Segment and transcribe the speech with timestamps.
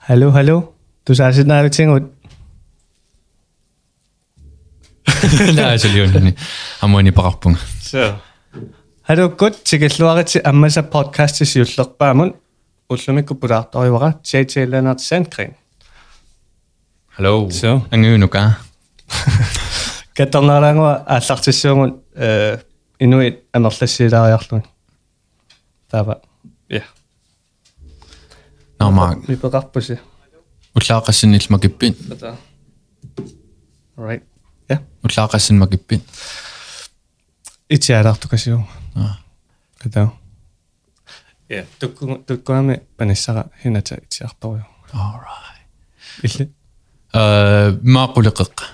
[0.00, 0.72] Hallo, hallo.
[1.08, 2.00] Du sagde sådan noget ting ud.
[5.54, 6.36] Nää se oli niin
[6.82, 7.58] ammoini parappunga.
[7.80, 8.14] Så.
[9.02, 12.34] Hallo, godt til Gesluare til Amasa podcast til Sjøtlok Barmund.
[12.90, 15.54] Ullumikko Budartoriwara, JJ Leonard Sandgren.
[17.16, 17.50] Hello.
[17.50, 17.80] So.
[17.90, 18.50] Angyunuka.
[20.16, 22.56] Katarnarango аллартиссуумун э
[23.00, 24.62] инуит анерлассилаариарлуни.
[25.90, 26.20] Тава.
[26.70, 26.80] Ja.
[28.81, 29.21] Normal.
[29.27, 29.97] Vi på ret på sig.
[30.75, 31.95] Utlaqasin ilmagibbin.
[33.97, 34.23] Alright.
[34.69, 34.77] Ja.
[35.03, 36.01] Utlaqasin magibbin.
[37.69, 38.61] Itse adartukasio.
[38.95, 39.15] Ah.
[39.85, 40.07] Ata.
[41.49, 44.63] Ja, tukku tukkuamme panissara hinata itsiartorio.
[44.93, 45.65] Alright.
[46.23, 46.49] Ille.
[47.13, 48.65] Э маақулеқеққа.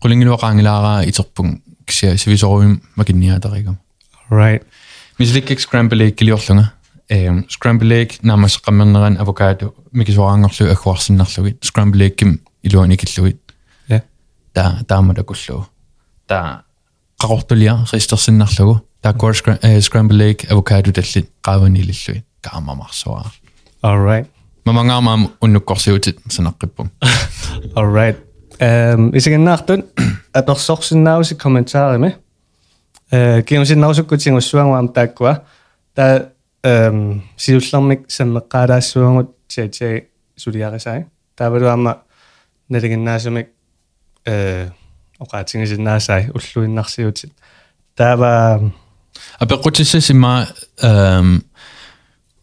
[0.00, 3.78] Қулингилуақаангилаараа итерпун кисиа сивисоруим макинниаатарикам.
[4.30, 4.64] Right.
[5.18, 6.72] Мисликкик scramble иккилиорлунга.
[7.10, 13.40] Ehm, scramble scramblek namas qammerneran avocado mikisuarangerlu akuarsinnarlugit scramblekkim iluanikilluit
[13.88, 14.00] ja.
[14.54, 15.64] Ta taamata kullu
[16.26, 16.64] ta
[17.22, 23.30] qaqortulia ristersinnarlugu ta kor eh, scramblek avocado tallit qaavanililluit taamamarsuara
[23.82, 24.30] all right.
[24.64, 26.90] Mamangaamaam unnukkorsiutit sanaqqippum
[27.76, 28.16] all right.
[28.60, 29.82] Ehm hvis jeg kan nægte,
[30.34, 32.10] at der så sådan noget kommentarer med.
[33.14, 33.96] Øh, kan man sige noget
[36.65, 40.01] эм сиуллэрмик саммеққалаассуангут тиатиа
[40.37, 41.97] сулиарисай таавалуама
[42.69, 43.49] налигиннаасумик
[44.25, 44.69] э
[45.19, 47.31] оқаатингисиннаасай уллуиннарсиутит
[47.95, 48.71] таава
[49.39, 50.47] апеқутиссасима
[50.81, 51.43] эм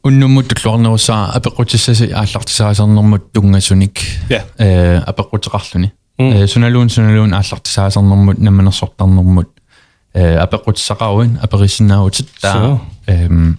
[0.03, 4.45] уннуммут туллуарнерусаа апеқутиссаси ааллартисаасернэрмут тунгасуник Ja.
[4.59, 6.33] э апеқутеқарлуни Mm.
[6.35, 9.49] э суналуун суналуун ааллартисаасернэрмут намманерсортарнэрмут
[10.15, 12.81] э апеқутиссақаруин апериссинааутит таа So.
[13.07, 13.59] эм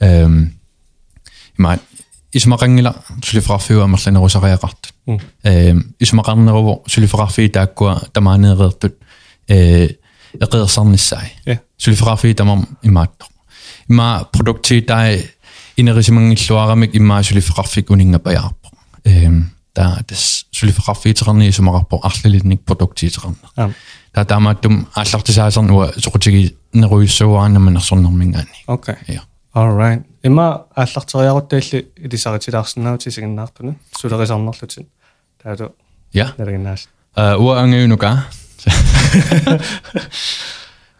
[0.00, 0.52] ngayaapput эм
[1.58, 1.78] има
[2.32, 5.20] исмақангила сулифрафиу амерланерусариақартут Mm.
[5.44, 8.94] эм исмақарнеруво сулифрафи тааккуа тамаанеерертут
[9.48, 9.88] э
[10.40, 11.58] эқерсарниссай Ja.
[11.76, 13.28] сулифрафи тамам имааттор
[13.88, 15.30] има продукти тай
[15.76, 18.70] инерисимангиллуарамик имма сулифрафик унингапаярпо
[19.04, 23.74] эм та тас сулифрафи терни исмақарпо арлилинник продуктиитерна Аам.
[24.12, 29.26] та таамааттум ааллартисаасарнуа соқутиги неруиссуаанаманерсорнэрмингаани okay ja all
[29.56, 34.86] right има ааллартериаруттаалли илисаритилаарсинаути сигиннаартуна сулерисарнерлутин
[35.42, 35.74] таату
[36.14, 38.24] ja налигиннаас э уа ангеунука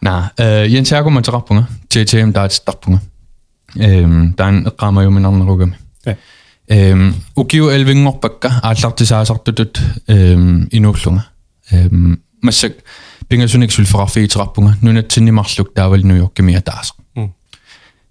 [0.01, 3.01] на э янсааку матераппунга TTM даатиттарпунга
[3.75, 6.17] эм таан эққаамаюминарнеругами Ja.
[6.67, 11.25] эм укиу элвингорпакка ааллартисаасартутут эм инуллунга
[11.71, 12.73] эм массак
[13.29, 16.93] пингасуник сулферафиитерарпунга нунатсиннимарлук таавал нуйоркими атаас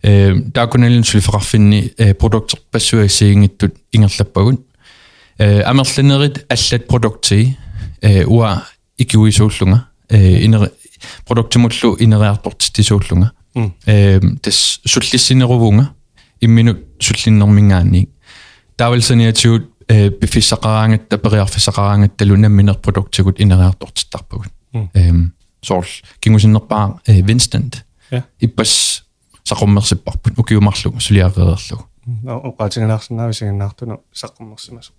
[0.06, 0.09] Mm.
[0.09, 4.59] эм таакуналин сулфераффинни э продуктер пассуассиингиттут ингерлаппагун
[5.38, 7.56] э амерланерит аллат продукти
[8.00, 8.65] э уа
[8.98, 10.70] икуисууллунга э инер
[11.26, 13.72] продуктимуллу инериартортитисууллунга Mm.
[13.87, 15.91] э тас суллиссинерувунга
[16.41, 18.09] имминут суллиннэрмингаанни
[18.76, 24.88] таавалсаниатигут э бифиссақараангат тапериарфиссақараангатталу намминер продуктигут инериартортиттарпагут Mm.
[24.94, 25.87] эм сорл
[26.20, 28.25] кингусиннерпаа э винстант Ja.
[28.41, 29.04] иппас
[29.47, 31.84] сақуммерсиппарпут укиумарлугу сулиареерлугу
[32.48, 34.93] оқаатингилаарсинаави сигиннаартуну саққуммерсимасу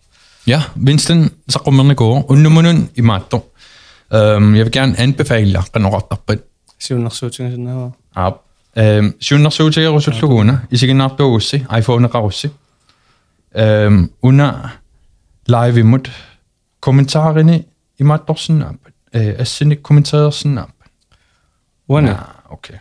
[0.47, 3.43] Ja, Winston saqummernikuu unnumunun imaattu.
[4.13, 6.39] Øhm, jeg vil gerne anbefale jer qanoqartarpat.
[6.79, 8.33] сиуннэрсуутингасиннаава Aap.
[8.77, 12.49] Øhm, siunnersuutigerusulluguuna isiginnaartuugussi iPhone-eqarussi.
[13.55, 14.69] Øhm, una
[15.47, 16.11] live imut
[16.79, 17.65] kommentaarini
[17.99, 18.93] imaattorsinnaappat.
[19.15, 20.87] Øh, assinik kommenteersinnaappat.
[21.87, 22.77] уана Ah, okay.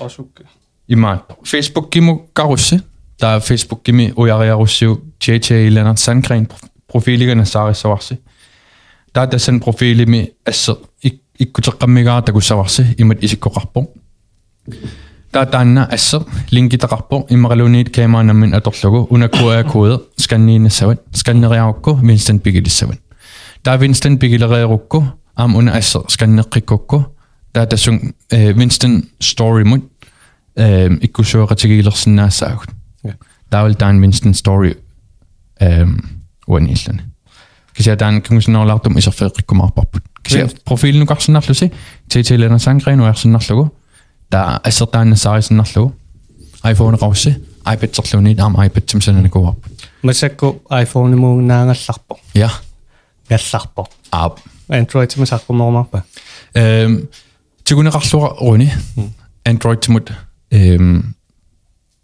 [0.00, 0.44] э осукке
[0.90, 1.36] Imaattor.
[1.44, 2.80] Facebook-gimu qarussi.
[3.20, 6.48] Der er Facebook-gimi ujariarussiu JJ Leonard Sandgren
[6.92, 8.14] profiiligana saarissavaarsi.
[9.14, 10.76] Der er tässä profiilimi assa
[11.40, 13.94] ikkuteqqammigaa takussavarsi imat isikkoqarpo.
[15.34, 22.98] Der er tanna assa linkitaqarpo imaqaluuniit kaamaanammin atorlugu unakua kode skanniinassavat skanneriarukku Winston Bigilissavut.
[23.64, 25.04] Der er Winston Bigilereerukku
[25.36, 27.02] am una assa skanneqqikkukku.
[27.55, 29.63] der, der syng øh, Winston Story
[30.59, 32.69] øh, ikkushora tegilersin naassagut
[33.51, 34.73] taul taan Winston Story
[35.61, 35.87] øh,
[36.47, 37.01] uanillani
[37.73, 41.71] kisia taan kungusinorlaartum iserfeeqikkumaarparput kisia profiilinukarsinnarlusi
[42.11, 43.67] tiitilana sangreenu ersinnarlugu
[44.29, 45.95] taa assertaannasaarisinnarlugu
[46.71, 47.29] iPhone qawsi
[47.73, 49.71] iPad serluni taam iPad timsananikuarput
[50.01, 52.49] masakku iPhone muunnaangallarpo ja.
[53.29, 54.37] Gallarpo aap
[54.69, 56.01] Android timasaqqumoormarpa
[56.55, 57.07] øhm, эм
[57.65, 58.71] тигунеқарлуга уни
[59.45, 60.11] Android тимут
[60.51, 61.15] эм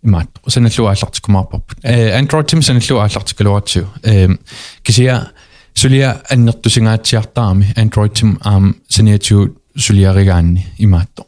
[0.04, 0.28] имаат.
[0.48, 4.40] Саналлуа ааллартикумаарпарпут э Android тим саналлуа ааллартикалуаратсиу эм
[4.84, 5.32] кисия
[5.74, 11.26] сулиа аннертусингаатсиартаарами Android тим аам саниатиу сулиаригаанни имаатто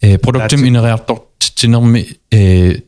[0.00, 2.80] э продуктим инериартор тинерми э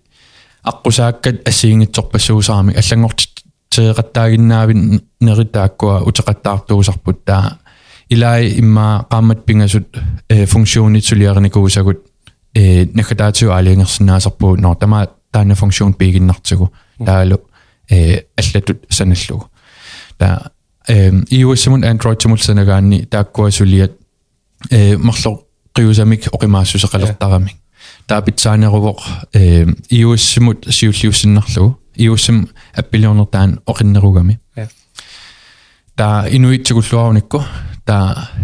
[0.65, 3.29] аққусааккат ассиингитсорпассуусаарами аллангорт
[3.71, 7.59] теэқаттаагиннаавин неритааккуа утеқаттаартуусарпут таа
[8.10, 9.88] илай имма qaammat pingasut
[10.30, 12.00] э функционит сулиарникуусагут
[12.54, 16.72] э накатаатиу аалиангерсинаасарпуу ноо тама таана функцион пигиннартигу
[17.06, 17.42] таалу
[17.90, 19.50] э аллатут саналлугу
[20.18, 20.52] та
[20.88, 23.92] э iOS-мун Android-мул санагаанни тааккуа сулиат
[24.70, 25.44] э марло
[25.74, 27.56] qiyusamik oqimaasusseqalertaramik
[28.08, 29.00] taapitsaanерувоq
[29.34, 34.40] э iOS-мут сиуллиуссиннарлугу iOS-м аппилиорнертаан оқиннерugami
[35.96, 37.69] та инуитсигуллуаруникку та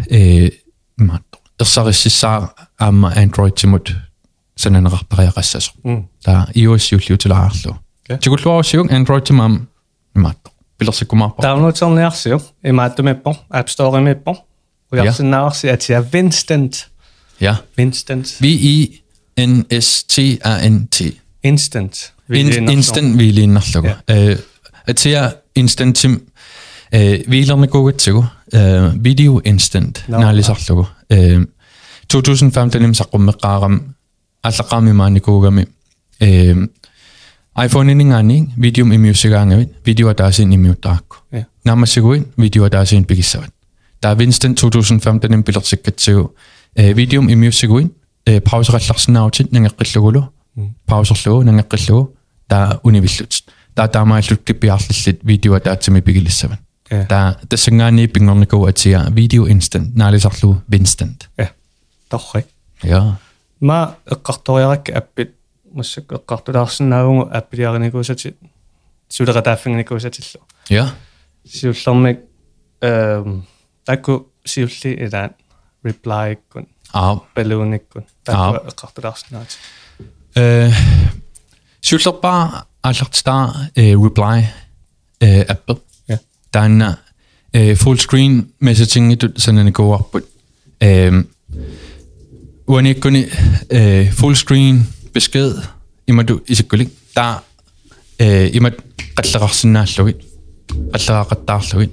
[0.10, 0.50] э
[0.98, 1.24] имаат
[1.60, 3.92] ерсариссисаа аама Android-тимут
[4.56, 5.72] сананеқартариақассасо
[6.24, 7.78] та iOS юллиутилаарлу
[8.22, 9.68] тигуллуаруссигун Android-тим аам
[10.16, 10.38] имаат
[10.78, 14.36] пилерсиккумаарпа download-орниарсиу имааттумиппо App Store-имиппо
[14.92, 16.86] уярсиннаарси атиа Vinstant
[17.40, 19.04] ja Vinstant V I
[19.38, 24.38] N S T A N T Instant instant вилииннарлугу э
[24.88, 26.22] атиа instant-тим
[26.92, 31.46] э вилерникуугатсигу э video instant наалисарлугу э
[32.08, 33.96] 2015 саққуммеққаарам
[34.44, 35.68] аллаққарми maanikуугами
[36.20, 36.56] э
[37.56, 41.18] iPhone-инингаани видеум имиуссигаангавит видео таасин имиуттаакку
[41.64, 43.52] наамассигуит видео таасин пигиссават
[44.00, 46.36] таа Winston 2015 пилерсиккатсигу
[46.76, 47.94] э видеум имиуссигуит
[48.26, 50.30] э паусералларсинаавтит нангеққиллугулу
[50.86, 52.16] паусерлугу нангеққиллугу
[52.48, 53.44] таа унивиллут
[53.76, 55.60] таа таамааллут киппиарлиллит видео
[56.92, 61.50] таатсими пигилиссават таа тассангаани пингорникуу атиа видео инстант наалисарлу Winstant ja
[62.10, 62.46] торри
[62.84, 63.18] я
[63.60, 65.36] ма эққарториаракка аппит
[65.74, 68.36] массак эққартулаарсинаагугу аппилиарникуусати
[69.10, 70.90] сулеқатааффингникуусатиллу я
[71.46, 72.20] сиуллэрмик
[72.82, 73.46] эм
[73.86, 75.32] такку сиулли илаан
[75.84, 79.56] reply кун аа балууниккун такку эққартулаарсинаати
[80.36, 80.72] э
[81.82, 84.46] суллерпаа аллартаа э reply
[85.20, 85.85] э апп
[86.56, 86.56] Ja.
[86.56, 87.00] таана
[87.54, 90.26] э full screen messaging итут сананикуарпут
[90.80, 91.24] э
[92.68, 93.28] уаниккуни
[93.70, 94.84] э full screen
[95.14, 95.64] besked
[96.08, 97.44] имаду исиккулик таа
[98.18, 98.76] э имат
[99.16, 100.22] қаллеқарсинааллугит
[100.94, 101.92] қаллеқақаттаарлугит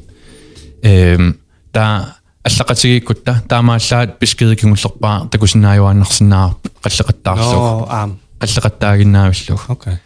[0.82, 1.32] э
[1.72, 9.96] таа аллақатигиккутта таамааллаат бискедикингуллерпаа такусинааjuaannарсинаа қаллеқаттаарлуг оо аам қаллеқаттаагиннаавиллуг окей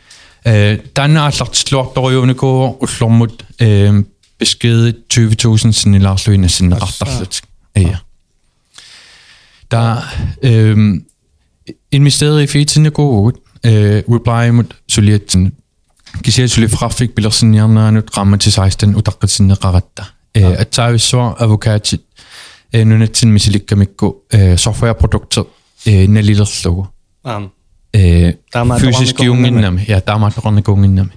[0.45, 4.03] э тааннааллартиллуарторюуникуу уллормут э
[4.40, 7.42] beskedet 20.000 Lauslöhne sind achterflitz.
[7.76, 7.98] Ja.
[9.72, 10.04] Da
[10.42, 11.06] ähm,
[11.92, 13.32] investerede i Fetine Go,
[13.66, 15.54] øh, reply mod Suljetin.
[16.24, 20.04] Kisel Suljet Frafik bliver sådan hjemme nu ramme til 16 og der kan sinde rette.
[20.34, 22.02] At tage så advokatit
[22.76, 25.44] øh, nu net sin misilikka mikko øh, softwareprodukter
[25.88, 26.86] øh, nelilerlugu.
[28.80, 31.12] Fysisk junginnami, ja, tämä on rannikunginnami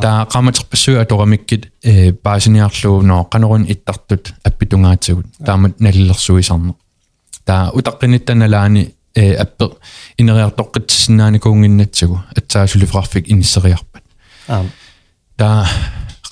[0.00, 6.74] таа qamaterpassuu atoramikкит э паасиниарлуу qanорун иттартут аппитунгаатсагут таамат налилерсуисарне
[7.44, 9.64] таа утаққиниттаналаани э аппе
[10.20, 14.02] инериартоққитсинааникуунгиннатсагу атсаасулифрафик иниссериарпат
[14.48, 14.70] аам
[15.36, 15.66] таа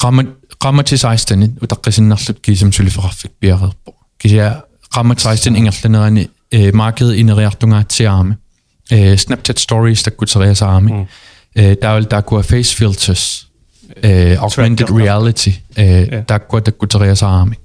[0.02, 0.28] qammat
[0.64, 4.62] qammatisaastanit utaqqisinnarlut kiisam suliferaffik piareerpo kisia
[4.94, 8.34] qammatisaasten ingerlanerani э markedet ineriartungaatsiaami
[8.90, 11.08] э Snapchat stories takkuteriasaami
[11.56, 13.46] э taawal taakua face filters
[14.03, 15.49] øh, augmented track, reality.
[15.79, 17.55] Øh, takut kutarea saami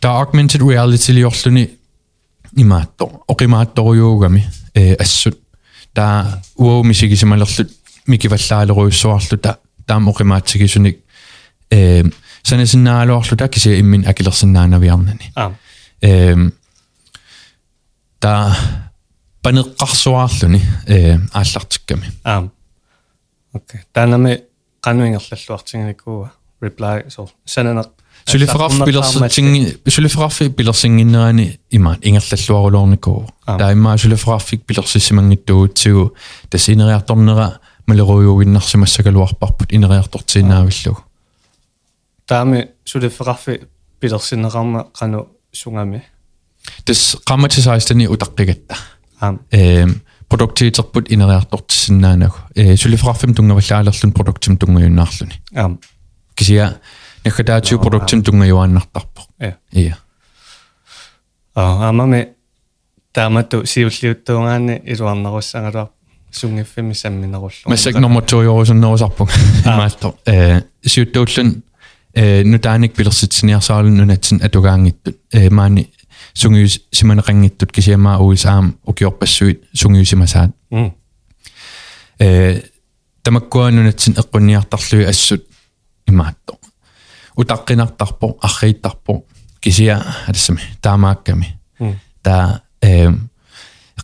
[0.00, 1.70] ta augmented reality liorluni
[2.58, 4.42] imaatto oqimaattoriuugami
[4.76, 5.38] øh, assut
[5.94, 6.24] ta
[6.56, 7.70] uoumisigisamalerlut
[8.06, 9.54] mikivallaaleruyussuarlu ta
[9.86, 10.96] taam oqimaatsigisunik
[11.72, 12.04] øh,
[12.44, 15.32] sanasinnaaluarlu ta kisia immin akilersinnaanaviarnani
[16.04, 16.52] øh,
[18.20, 18.52] ta
[19.42, 22.50] paneqqarsuarluni øh, aallartikkami aam
[23.54, 23.78] okay.
[23.92, 24.38] Taanami
[24.84, 26.28] qanuingerlalluartinganikkuuga
[26.62, 27.90] reply so sananaq
[28.28, 33.14] Sylifraf pilersitsingi sylifraffi pilersinginnerani imaan ingerlalluarulornikku
[33.58, 36.04] taimmaa syliffraffik pilersissimanngittuutsigu
[36.50, 37.50] tasineriartornera
[37.86, 41.00] малеруйугиннарсимассакалуарпарпут инериартортииннаавиллугу
[42.26, 43.54] таами сулиффеқарфи
[44.00, 46.02] пилерсинеқарма қану сунгами
[46.84, 48.76] тас қаматисаистани утаққигатта
[49.20, 55.79] аам эм продуктиитерпут инериартортиссиннаанагу э сулифеқарфим тунгаваллаалерлун продуктим тунгаюннаарлуни аам
[56.35, 56.79] кисия
[57.23, 59.97] нахкатаатиу продуктим тунгаюааннартарпо э ия
[61.53, 62.29] а амаме
[63.13, 65.89] таамату сиуллиуттуунгаани илуарнеруссангалуар
[66.31, 69.29] сунгиффими самминеруллу массак номер 2 yorusуннерусарпу
[69.65, 71.63] имаалто э сиуттууллун
[72.13, 75.91] э нутааник пилерситсиниарсаалун нунатсин атугаангиттут э маани
[76.34, 80.50] sungius simaneqangittut kisiamaa uisaam ukiorpassuit sungiusimasaat
[82.20, 82.62] э
[83.22, 85.44] тамаккуанунатсин эққунниартарлуи ассут
[86.08, 86.54] имаатто
[87.36, 89.22] утаққинартарпо аррииттарпо
[89.60, 91.58] кисиа алассами таамаакками
[92.22, 93.10] та э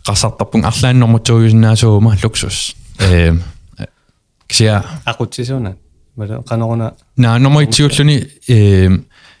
[0.07, 2.75] qasartarpung arlaannormutuujusinnaasuuma luksus.
[2.99, 3.33] Э
[4.47, 5.75] кисиа акутсисуна
[6.15, 8.89] мала канорна наа нормоитсиуллуни э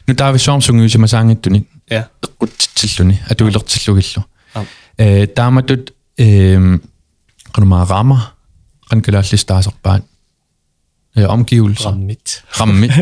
[0.07, 4.64] нутаависсуарсунгиусимасаангиттуни сунгиусимасаангиттуни я эққутсиллуни атуилертиллугиллу А.
[4.98, 6.78] э тааматут э
[7.54, 8.18] qanumaaраама
[8.90, 10.04] qankalaallistaasерпаат
[11.16, 12.92] э omgivelser раммит rammit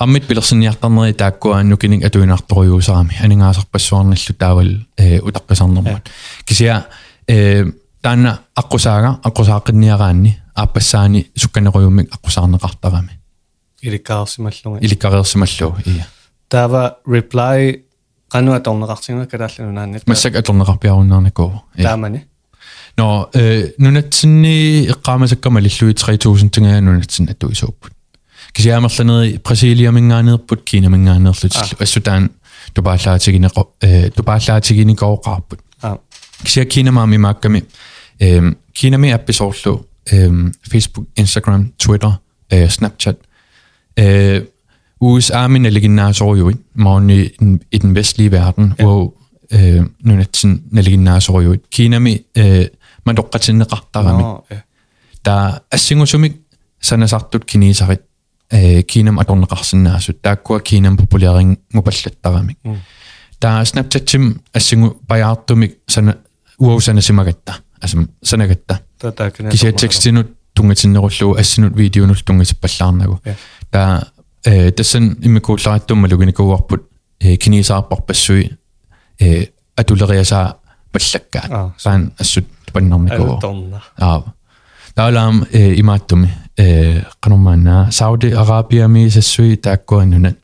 [0.00, 6.10] rammit pilersinniartarneri taakkuaannu kinik atuinartorujuusarami aningaasarpassuarnillu taawal ee utaqqisarnermat
[6.46, 6.82] kisia
[7.28, 7.64] ee
[8.02, 13.12] taanna aqqusaaga aqqusaaqinniaraanni aapassaani sukkanerujumik aqqusaarneqartarami
[13.86, 16.04] иликкаарсималлунга ilikkareersimallu iya
[16.52, 16.82] таава
[17.14, 17.60] reply
[18.34, 21.50] qanu atorneqartinga kalaallunu naannit масsak atorneqarpiarunnaarnikuu
[21.82, 22.20] таамани
[22.98, 23.06] no
[23.40, 24.54] ee nunatsinni
[24.94, 27.92] eqqaamasakkamma lillui 3000 tingaa nunatsin atuisuupput
[28.56, 32.30] kisiaamerlaneri brasiliaminngaaneerput kiinaminngaaneerlutillu assutaan
[32.74, 35.96] tupaallaatigineqo ee tupaallaatiginikoqarput а
[36.44, 37.60] kisia kiinamaami maakkami
[38.28, 38.46] eem
[38.80, 39.74] kiinami appisoorlu
[40.16, 40.36] eem
[40.70, 42.12] facebook instagram twitter
[42.56, 43.18] ee snapchat
[44.04, 44.42] ee
[45.00, 47.30] USA min naliginnaasoriuit mauni
[47.72, 48.84] i den vestlige verden Ja.
[48.84, 49.14] hvor
[49.52, 52.66] øh, nunatsin naliginnaasoriuit kiinami øh,
[53.06, 54.56] man toqqatinneqartarami no ja
[55.24, 56.32] ta assingusumik
[56.82, 58.00] sanasartut kinisarit
[58.52, 62.76] э кинам аторнеқарсинаасут тааккуа кинам популярин мупаллаттарамик Mm.
[63.38, 66.14] та снапчатсим ассингу паяартумик сана
[66.58, 72.16] уаусанасимагатта асам санагатта татаакна кися текстинут тунгатиннеруллуу ассинут видеонул
[74.38, 74.44] тунгатиппаллаарнагу Ja.
[74.44, 76.82] та э тассан иммикууллариттуммалугиникууарпут
[77.20, 78.50] э кинисаарпарпассуи
[79.20, 80.56] э атулериасаа
[80.92, 84.22] паллаккаат Ah, саан ассут паннарникуу алторна Аа.
[84.94, 90.36] Таалаам э имааттуми э канормаана Сауди Арабиами сассуи тааккуаннунат.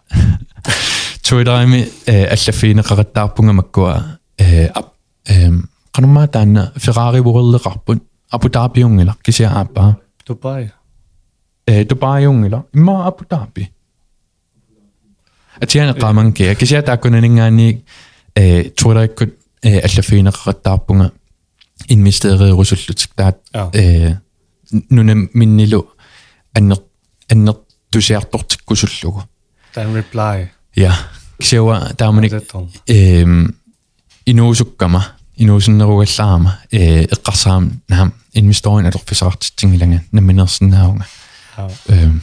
[1.29, 4.95] Туидарами э аллаффиинеқараттаарпунга маккуа э ап
[5.27, 5.51] э
[5.93, 9.97] канормаа таанна Ferrari вуреллеқарпут Абу Дабиунгила кися ааппаа
[10.27, 10.73] дубай
[11.67, 13.25] э Дубайунгила имма Абу
[15.55, 15.65] Даби.
[15.65, 17.85] Атиана qamankia кися тааккунанингаани
[18.35, 21.13] э туираккут э аллаффиинеқараттаарпунга
[21.89, 23.71] инвестериерусуллутик таат Ja.
[23.75, 24.19] э
[24.91, 25.89] нуна миннилу
[26.55, 26.79] аннер
[27.29, 27.57] аннер
[27.91, 29.25] тусиартортиккусуллугу
[29.75, 30.95] тан reply я
[31.39, 33.55] кисиуа тааманик алторна эм
[34.27, 41.07] инуусуккама инуусиннеругаллаама э эққарсаам наам инвесторин алорфисаартитсингилага наминерсиннаавнга
[41.57, 42.21] а эм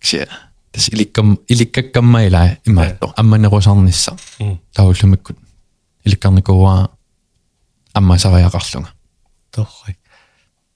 [0.00, 0.26] кися
[0.73, 4.17] тас иликкам иликкаккаммаилаа имаатто амманерусарнisса
[4.73, 5.37] тауллумиккут
[6.03, 6.89] иликкарникуа
[7.93, 8.89] аммасариақарлунга
[9.51, 9.97] торри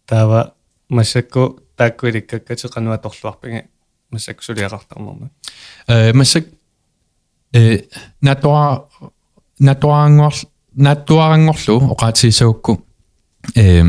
[0.06, 0.54] тава
[0.90, 3.64] масакку таакку иликкаккати кануа торлуарпига
[4.12, 5.30] масакку сулиақартарнерма
[5.88, 6.46] э масак
[7.54, 7.82] э
[8.22, 8.88] натуа
[9.60, 10.34] натуаангор
[10.76, 12.86] натуаангорлу оқаатисуукку
[13.56, 13.84] э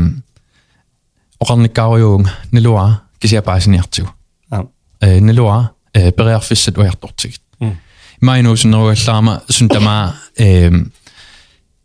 [1.39, 4.09] оқарникаариуунга налуа кисиапаасиниартигу
[4.49, 4.65] аа
[5.01, 7.76] э налуа периарфиссат уяртортигит м
[8.20, 10.92] майнуусинеругаллаама сунтамаа эм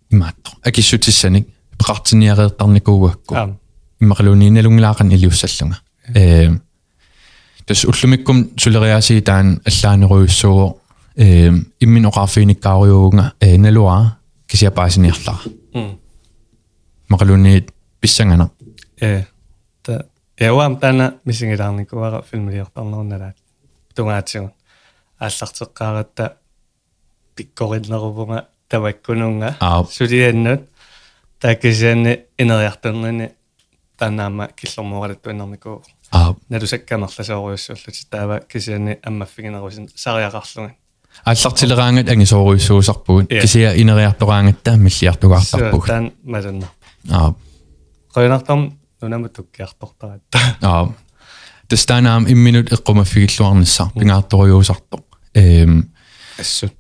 [0.10, 3.56] имаатто акиссутиссаник пеқартиниареэртарникуугакку а
[4.02, 5.80] иммақалунииналунгилаақан илиуссаллунга
[6.16, 6.50] э
[7.66, 10.82] тас уллумиккум сулериаси таан аллаанеруйуссуу
[11.16, 14.18] э иммин оқарфииниккаариуунга э налуа
[14.48, 15.40] кисиапаасиниарлара
[15.74, 16.00] м
[17.10, 17.70] мақалуниит
[18.00, 18.52] писсангана
[19.02, 19.24] э
[19.84, 20.06] та
[20.40, 23.36] яуам тана мисингилаарникуара филмилиортарнерналаат
[23.95, 24.51] tungaatsugun
[25.21, 26.37] ааллартеққаратта
[27.37, 29.57] пиккориннерувнга тамаккунунга
[29.91, 30.69] сулианнут
[31.41, 33.31] такисианни инериартэрнини
[33.99, 40.75] танаама киллэрмуоралатту иннэрмику аа налусаккамерласоориуссууллути таава кисианни аммаффигинерусин сариақарлуган
[41.25, 46.71] ааллартилераангат ангисоориуссуусарпугут кисиа инериартораангаттаа миллиартугаартарпугут таан малуннар
[47.11, 47.35] аа
[48.15, 48.73] қойнартам
[49.03, 50.23] нунамутуккиартортарат
[50.63, 50.89] аа
[51.69, 55.05] тастаанаам имминут иккумаффигиллуарниссаа пингаартторюусартоо
[55.35, 55.93] эм
[56.39, 56.73] ассут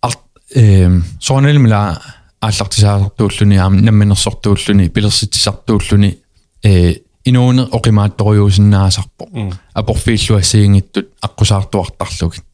[0.00, 0.20] арт
[0.54, 2.00] эм соонэлмила
[2.40, 6.18] ааллартисаасартууллуни аама намминерсортууллуни пилерситсартууллуни
[6.62, 9.28] э инооне оқимаатторюусиннаасарпо
[9.74, 12.44] апорфииллуассигингиттут аққусаартуартарлугит.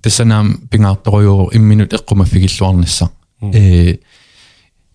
[0.00, 3.10] Тассанаам пингаартторюу имминут иккумаффигиллуарниссаа
[3.52, 3.98] э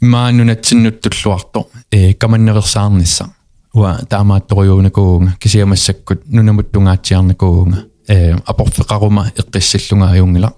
[0.01, 3.34] имаанунатсиннуттуллуарто э каманнерерсаарниссаа
[3.74, 7.86] уа таамаатторюунакуунга кисиамассаккут нунамуттунгаатсиарнакуунга.
[8.08, 10.54] Э апорфеқарума эққиссаллунга аюнгила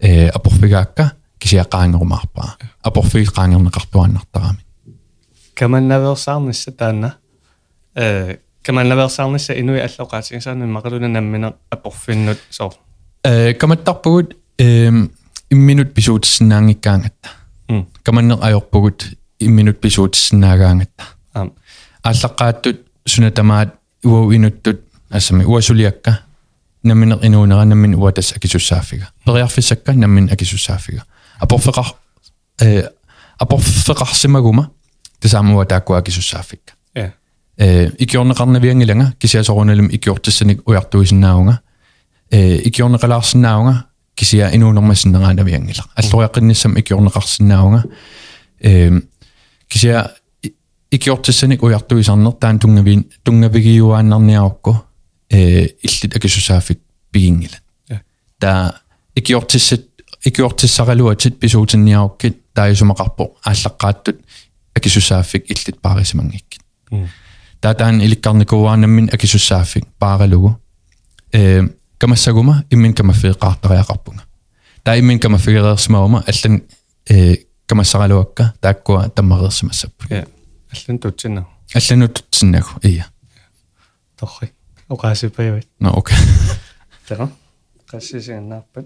[0.00, 4.58] э апорфигаакка кисиақаангерумаарпаа апорфииқаангернеқартуаннартарами
[5.54, 7.16] каманнаверсаарнисса таанна.
[7.94, 12.74] Э каманнаверсаарнисса инуи аллоqaатигисаана мақалуна наммина апорфиннут соо
[13.22, 14.90] э каматтарпугут э
[15.50, 17.28] имминут писуутиссинаангиккаангатта.
[18.04, 21.52] Каманнеқ ajorpugut имминут писуутиссинаагаангатта аам
[22.05, 26.19] ааллаққааттут сунатамаат уау инуттут ассами уасулиакка
[26.83, 31.05] намминеқ инуунера наммин уатас акисуссааффига периарфиссакка наммин акисуссааффига
[31.39, 31.95] апорфеқар
[32.61, 32.89] э
[33.39, 34.71] апорфеқарсимагума
[35.19, 37.13] тасаамуа тааккуа акисуссааффикка я
[37.57, 41.59] э икиорнеқарнавиангилага кисиасоруналум икиортассаник уяртуисиннаавнга
[42.31, 47.83] э икиорнеқалаарсиннаавнга кисиа инуунэрмассиннераанавиангила аллориаққинниссам икиорнеқарсиннаавнга
[48.59, 49.01] э
[49.67, 50.11] кисиа
[50.91, 54.83] икиортассаник уяртуисарнер таан тунгавин тунгавигиуааннарниарукку
[55.29, 56.79] э иллит акисусааффик
[57.11, 57.57] пигингила
[57.89, 57.99] Ja.
[58.39, 58.81] та
[59.15, 59.81] икиортиссат
[60.23, 64.17] икиортиссаралуатит писуутинниаруккит таисумақарпо ааллаққааттут
[64.73, 66.61] акисусааффик иллит паарисимангиккит
[67.61, 70.59] таатаан иликкарникууаанаммин акисуссааффик пааралугу
[71.31, 71.67] э
[71.97, 74.23] камассагума иммин камаффеэқартариақарпунга
[74.83, 76.63] таа иммин камаффигереерсимаума аллан
[77.07, 80.05] э камассаралуакка тааккуа таммареерсимассаппу
[80.75, 83.05] я аллан тутсина аллануттсиннагу ия
[84.17, 84.51] торри
[84.89, 86.17] оқаасипаявит но окей
[87.07, 87.29] тера
[87.91, 88.85] qassisiannаарpat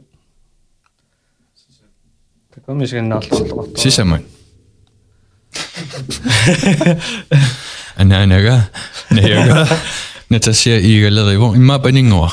[2.53, 4.23] такомисиганнаарлуарлуартоо сисаман
[7.95, 8.69] анаанага
[9.09, 9.67] наяга
[10.29, 12.31] натасия игалериво имма панингуа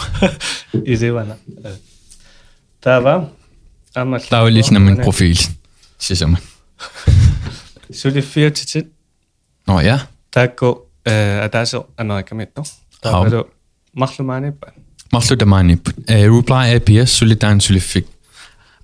[0.72, 1.38] идевана
[2.80, 3.32] тава
[3.94, 5.36] амал таулилнамин профил
[5.98, 6.40] сисаман
[7.92, 8.92] сулиффиатитит
[9.67, 9.99] Oh, ja.
[10.31, 10.87] Tako
[11.43, 12.63] adasel anaikamito.
[13.01, 13.47] Tapero
[13.95, 14.63] mahlumanip.
[15.11, 15.87] Mahlumanip.
[16.09, 18.07] Reply APS sulitan sulifik.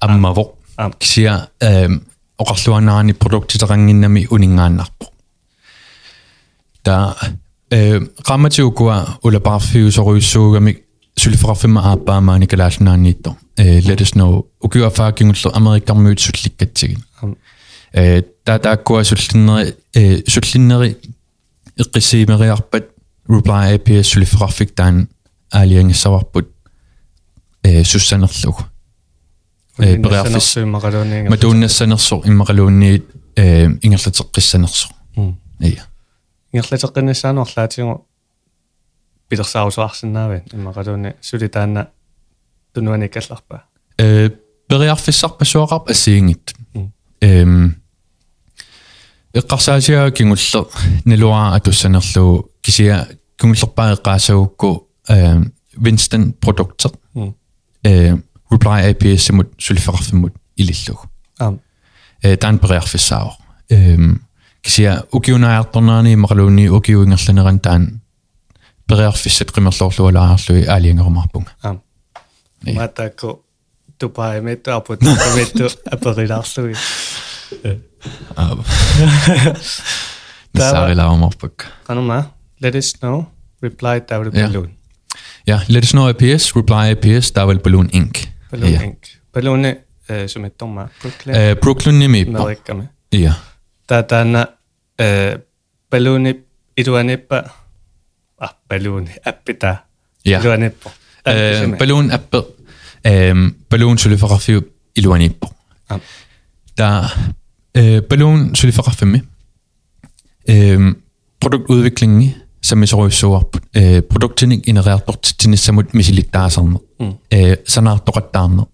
[0.02, 0.58] Ammavo.
[1.00, 1.90] Ksia eh,
[2.38, 5.14] oqarluanaani produktiteranginnami uningaannarpo.
[6.84, 7.16] Ta
[8.28, 10.84] qammatiukua eh, ulaparfiusoruissuugami
[11.18, 13.36] sylfrafima aappaamaani kalaallunaanniitto.
[13.58, 14.42] Eh, let us know.
[14.64, 17.04] Ukiuafaakingullu amerikkarmiut sutlikkatsigin.
[17.93, 18.01] Ам.
[18.01, 20.97] э татааккуа суллиннери э суллиннери
[21.77, 22.91] эққиссиимериарпат
[23.29, 25.09] reply APS сулифеқарфик таан
[25.53, 26.49] аалиангиссаварпут
[27.63, 28.65] э суссанерлугу
[29.79, 33.05] э периарфис мақалуунинга матууннассанерсо иммақалуунниит
[33.37, 34.89] э ингерлатеққиссанерсо
[35.61, 35.85] ия
[36.53, 38.07] ингерлатеққинассаанорлаатингу
[39.29, 41.89] пилерсаарусуарсинаавит иммақалууни сулитаанна
[42.73, 43.65] тунуаниккалларпа
[43.99, 44.31] э
[44.69, 46.93] периарфиссарпассуақарп ассиингит Мм.
[47.21, 47.82] эм
[49.35, 50.67] эққарсаасиа кингуллер
[51.05, 53.07] налуара атуссанерлуу кисиа
[53.39, 55.43] кингуллерпаа эққаасагукку э
[55.77, 57.35] Winston продуктер Мм.
[57.85, 58.17] э
[58.51, 61.09] reply APS симут сулифеқарфиммут илиллугу
[61.39, 61.61] аам
[62.23, 63.35] э таан периарфиссаавор
[63.71, 64.23] эм
[64.63, 68.01] кисиа укиунаартэрнаани мақалуунни укиуингерланеран таан
[68.89, 71.83] периарфиссат қимерлоорлуалааарлуи аалиангерумарпунга аам
[72.67, 72.75] Iya.
[72.75, 73.41] матако
[78.36, 78.64] Aber
[80.54, 81.70] das will auch mal abbacken.
[81.88, 82.26] Kann man.
[82.60, 83.26] Let us know.
[83.62, 84.70] Reply Double Balloon.
[85.48, 86.56] Ja, let us know APS.
[86.56, 88.28] Reply APS Double Balloon Inc.
[88.52, 88.82] Balloon ja.
[88.82, 88.98] Inc.
[89.34, 89.76] Balloon er,
[90.10, 90.88] øh, som er dommer.
[91.02, 91.36] Brooklyn.
[91.36, 92.24] Øh, Brooklyn nemi.
[92.24, 92.56] med.
[92.68, 92.88] Med med.
[93.12, 93.34] Ja.
[93.90, 94.46] Der er øh, ah,
[95.00, 95.40] der øh,
[95.92, 96.34] Balloon er
[96.78, 97.42] iduaneppa.
[98.42, 99.76] Ah, Balloon appita.
[100.26, 100.40] Ja.
[100.40, 100.90] Iduaneppa.
[101.80, 102.42] Balloon appita.
[103.70, 104.60] Balloon syleferafi
[104.96, 105.48] iduaneppa.
[106.78, 107.08] Der
[107.78, 109.22] Øh, بالون سلفقة فمي
[110.50, 110.96] øh,
[111.42, 116.78] produkt udviklingen som er så så øh, produkten genereret bort til næste mod misilitaserne
[117.68, 117.88] sådan.
[117.88, 118.66] Er det der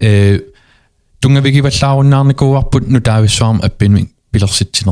[0.00, 0.38] er
[1.22, 4.06] tunge vi giver klar under andre går på nu der er vi som at binde
[4.32, 4.86] billeder sit til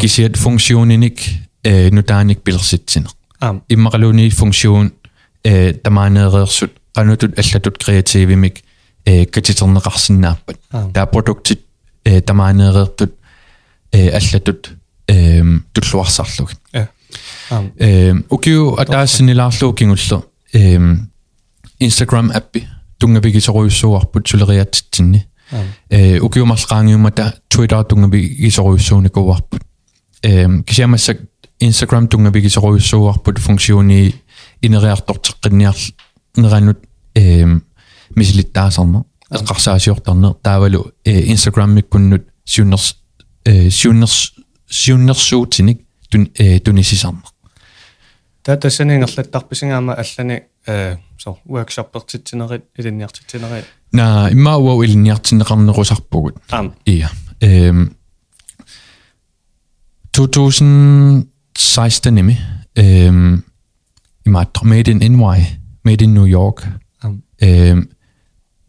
[0.00, 1.40] kan se at funktionen ikke
[1.92, 3.06] nu der er ikke billeder sit til
[3.68, 4.92] i marloni funktion
[5.84, 8.62] der mener result kan du altså du kreative mik
[9.06, 10.34] kan til sådan resten af
[10.94, 11.58] der er produktet
[15.73, 16.89] туллуарсарлугит я
[17.51, 17.71] Aam.
[17.79, 20.19] Ehm ukiu ataassinilaarluu kingullu
[20.53, 20.95] ehm
[21.79, 22.67] Instagram appi
[22.99, 25.25] tungavigisoruissuarput suleriatsitsinni.
[25.89, 29.61] Э ukiumarlaqaangiumata Twitter tungavigisoruissuunikuarput.
[30.23, 31.17] Ehm kisiamassak
[31.61, 34.13] Instagram tungavigisoruissuarput funksiuni
[34.63, 35.83] ineriartorteqqinniarl
[36.37, 36.79] neranut
[37.15, 37.57] ehm
[38.15, 42.95] misilittaasarner eqqarsaasiortarner taavalu Instagram-mikkunnut siunners
[43.69, 44.33] siunners
[44.71, 45.79] siunnersuutinik
[46.11, 46.27] tun
[46.63, 47.29] tunisisarner
[48.43, 57.09] Tata saningерлаттарписингаама аллани э со workshoppertitsinеrit илинниартитсинерит на имма уау илинниартиннеқарнерусарпугут аам Ja.
[57.43, 57.95] Øhm,
[60.17, 62.37] 2016 nemi.
[62.79, 63.43] Øhm,
[64.25, 65.45] i mat Made in NY.
[65.83, 66.67] Made in New York.
[67.01, 67.23] Am.
[67.43, 67.89] Øhm,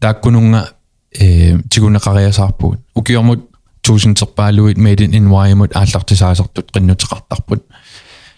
[0.00, 0.72] тааккунунга
[1.12, 3.50] э тигунеқариасаарпугут укиормут
[3.82, 7.60] туусинтерпаалуит made in environment ааллартисаасартут qinnuteqartarput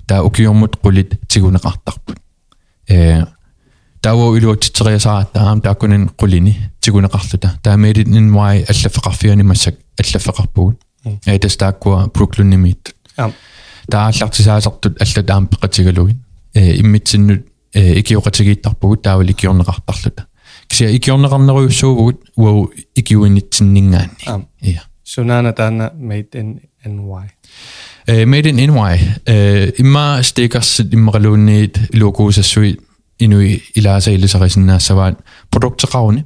[0.06, 2.18] таа укиормут qulит тигунеқартарпут
[2.88, 3.24] э
[4.00, 10.80] таво илуутситериасаат таам тааккунин qulini тигунеқарлута таа made in environment аллафеқарфиуни массак аллафеқарпугут
[11.26, 13.32] э тастааккуа бруклуннимит таа
[14.06, 16.18] ааллартисаасартут алла таам пеқатигалугин
[16.54, 20.26] э иммитсиннут э икиоқатигииттарпугут таавали киорнеқартарлута.
[20.71, 27.29] кися икиорнеқарнеруйуссуугут уау икиуинитсиннингаани аам ия сунаана таана made in ny
[28.07, 32.79] э made in NY э имма стикерсит иммақалуунниит логоусассуи
[33.19, 35.19] инуи илаасаилисарисиннаассаваат
[35.51, 36.25] продуктеқаруни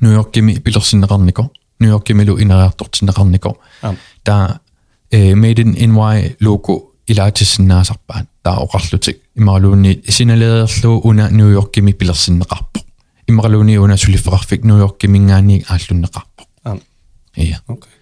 [0.00, 4.60] нуйоркими пилерсиннеқарнико нуйоркимилу инериартортиннеқарнико аам der
[5.14, 11.76] øh, Made in NY logo ilaatisinnaasarpaat taa oqarlutik imaraluunni sinaleerlu una New York
[13.26, 16.80] kimi pilersinneqarpo imaraluunni una sulifferarfik New York kimingaani aallunneqarpo aam
[17.36, 17.92] iya okay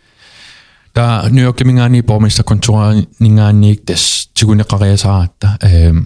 [0.96, 5.98] der New York kimingaani borgmester kontoraningaani des tiguneqariasaraata ehm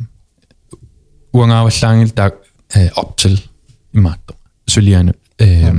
[1.33, 2.31] uangaavallaangil taa
[2.97, 3.49] op til
[3.95, 4.35] imaatto
[4.69, 5.79] sulianu ehm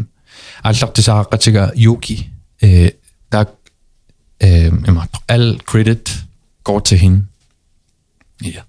[0.63, 2.29] аллартисааққатига юки
[2.63, 2.89] э
[3.31, 3.49] так
[4.43, 6.25] э имаатто al credit
[6.63, 7.25] går til hende
[8.41, 8.61] ja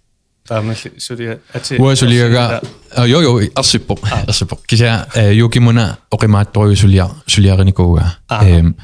[0.49, 2.61] таамалли сулиа ати уасулиага
[3.07, 3.97] jo jo арсиппо
[4.29, 8.75] арсиппо кися юкимуна оқимаатториу сулиа сулиариникууга эм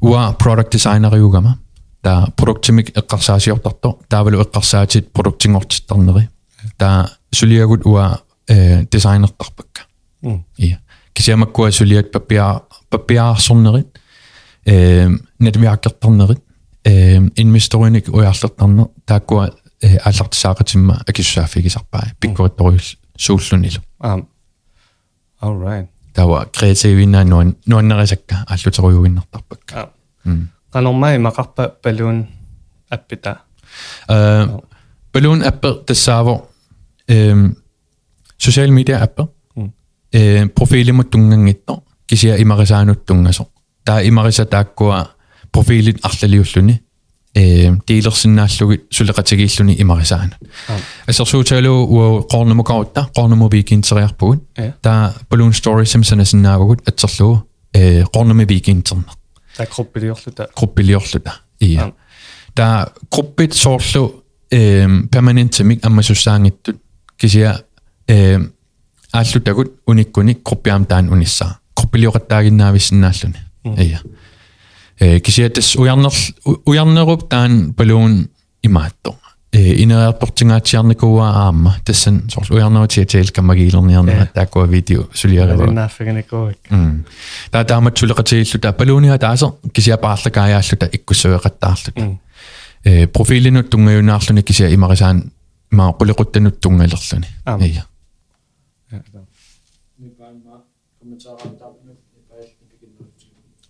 [0.00, 1.58] уа product designer югама
[2.02, 6.28] та продуктимик эққарсаасиортарто таавалу эққарсаатит продуктингортиттарнери
[6.76, 9.82] та сулиагут уа э дизайнертарпакка
[10.22, 10.76] м Ja.
[11.14, 13.86] Kisiamakua suliat papia papiaarsornerit
[14.66, 16.42] ehm netviakkertarnerit
[16.84, 19.48] ehm investorunik ujarlertarner taakkua
[19.82, 22.80] аллартисаақатимма акиссаафигисарпаа пиккориторюл
[23.16, 24.28] сууллуниlu аам
[25.42, 29.90] all right тава креативина нуан нуаннерисакка аллутеруйуиннартарпакка
[30.24, 32.26] аам канормай мақарпа балуун
[32.88, 33.40] аппита
[34.08, 34.46] э
[35.12, 36.48] балун аппер тассааво
[37.08, 37.56] эм
[38.38, 39.28] social media аппер
[40.12, 43.46] э профилимут тунгангитто кисиа имарисаануттунгасо
[43.84, 45.10] таа имариса тааккуа
[45.52, 46.82] профилит арлалиуллуни
[47.38, 50.36] э дилерсиннааллугит сулеқатигииллуни имарисаана
[51.06, 54.72] ассерсууталу уа qornumukарутта qornumuviikiinteriarpugut Ja.
[54.82, 57.36] таа balloon story simsanasиннаагугут атсерлугу
[57.74, 59.10] э qornumuviikiinterner
[59.56, 61.92] та группилиорлута gruppiliorluta iya Ah.
[62.54, 62.66] ta
[63.14, 64.04] gruppit soorlu
[64.52, 66.76] ehm permanentamik ammasussaangittut
[67.20, 67.50] kisia
[68.08, 68.42] ehm
[69.12, 73.38] ааллутагут униккуник группиам таан унissaa gruppilioqattaaginnaavissinaalluni
[73.86, 74.08] iya э
[74.98, 76.12] кисиатас уярнер
[76.64, 78.28] уярнеруп таан балуун
[78.62, 79.16] имаатто
[79.52, 86.58] э инериартортингаатсиарникуа аама тассан сорл уярнерутиатиил камагиилерниарнера тааккуа видео сулиарива алинааффиганикуик
[87.50, 92.18] Та таамат сулеқатигиллута палуунига таасо кисиапаарлакааjaallута иккуссуеқаттаарлута.
[92.84, 95.32] Э профилинут тунгаюнаарлуни кисиа имарисаан
[95.70, 97.26] ма qulеқуттанут тунгалерлуни.
[97.44, 97.60] Аам.
[97.60, 97.84] Ия.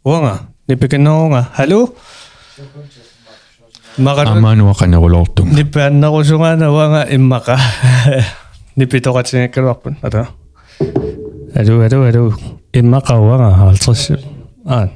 [0.04, 1.94] уанга нипикиннерунга халу
[3.98, 5.54] магану Амануа канерулоортум.
[5.54, 7.58] ниппааннерусунгаана уанга иммака
[8.76, 10.28] ниппитоқатингаккалуарпун ата
[11.54, 12.34] алу алу алу
[12.72, 14.20] иммака уанга 50
[14.66, 14.88] аа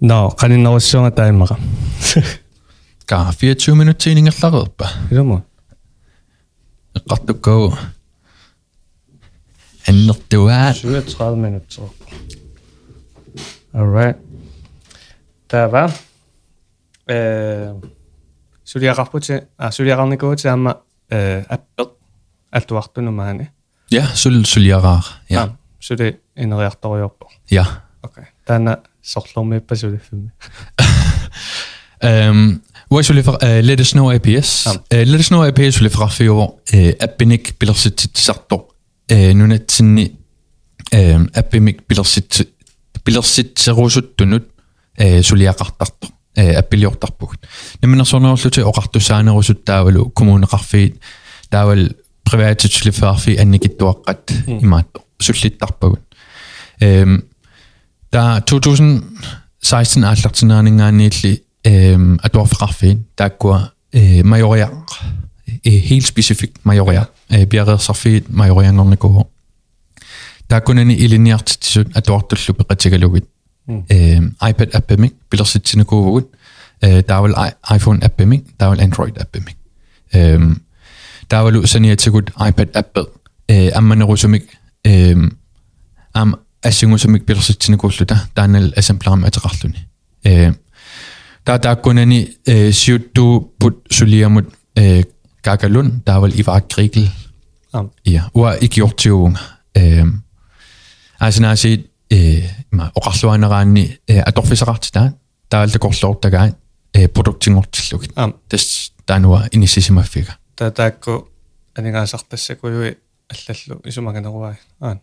[0.00, 1.56] но каниннерусsuunga таимака
[3.06, 4.86] Ka 24 minutter ингерлареерпа.
[5.10, 5.42] илумо
[6.94, 7.74] Эққартуккау
[9.86, 11.82] аннертуаат 37 minutter
[13.73, 14.17] Alright.
[15.49, 15.89] Tava.
[17.11, 17.75] Øh,
[18.65, 20.73] Suliararputi, ah, suliararnikuuti øh, amma
[21.11, 21.87] appert
[22.51, 23.43] altuartunumaani.
[23.91, 25.21] Ja, sul suliarar.
[25.29, 25.43] Ja.
[25.43, 27.31] Ah, Suli ineriartoriorpo.
[27.51, 27.65] Ja.
[28.03, 28.23] Okay.
[28.47, 30.29] Tänä sorlormiippa sulifimmi.
[32.05, 34.67] Øhm, hvor skulle for øh, let us know APS.
[34.91, 36.49] let us know APS skulle fra for over
[37.03, 38.75] appinik bilersit sartor.
[39.33, 40.17] Nu net sin
[41.35, 42.41] appinik bilersit
[43.05, 44.43] pilersitserusuttunut
[45.01, 46.09] uh, suliaqartartor.
[46.39, 47.47] Uh, appiliortarpugut.
[47.81, 51.01] Niminarsornerulluti oqartusaanerusut taavalu kommuneqarfiit
[51.49, 51.89] taaval
[52.29, 56.05] privaatsuliferarfi annikittuaqqat imaatto sullittarpagut.
[56.85, 57.17] Um,
[58.13, 63.61] der 2016 aallartinaaningaanniilli øhm, atuarfiqarfiin taakkua
[63.95, 64.71] øh, majoriaq
[65.67, 69.27] øh, helt specifikt majoriaq øh, biareersarfiit majoriangornikuhu
[70.49, 73.23] taakkunani iliniartitsut atuartullu peqatigalugit
[73.91, 76.25] øhm, iPad appamik pilersitsinikuuvugut
[76.85, 79.57] øh, taaval i- iPhone appamik taaval Android appamik
[80.15, 80.55] øhm,
[81.29, 83.05] taavalu saniatigut iPad appet
[83.51, 84.41] øh, ammanerusumik
[84.87, 85.31] øhm,
[86.13, 89.77] am assingusumik pilersitsinikuulluta taanal asemplaram ateqarluni
[90.27, 90.53] øh,
[91.47, 94.45] der der kunani øh, siuttu put suliamut
[94.79, 95.03] øh,
[95.43, 97.09] kakalun der var i var krigel
[97.73, 97.89] Am
[101.20, 101.78] ja ua ikiortiuung øh, altså når jeg siger
[102.12, 105.10] øh, ma oqarluaneraanni øh, atorfisaqartita
[105.50, 106.52] der er alt korlort der gain
[106.96, 108.34] øh, produktingortilluk Am.
[108.50, 111.28] des der er nu inisisimaffiga та таакку
[111.76, 112.94] анингаасартассакуйуи
[113.30, 115.00] аллаллу исумаканеруай аан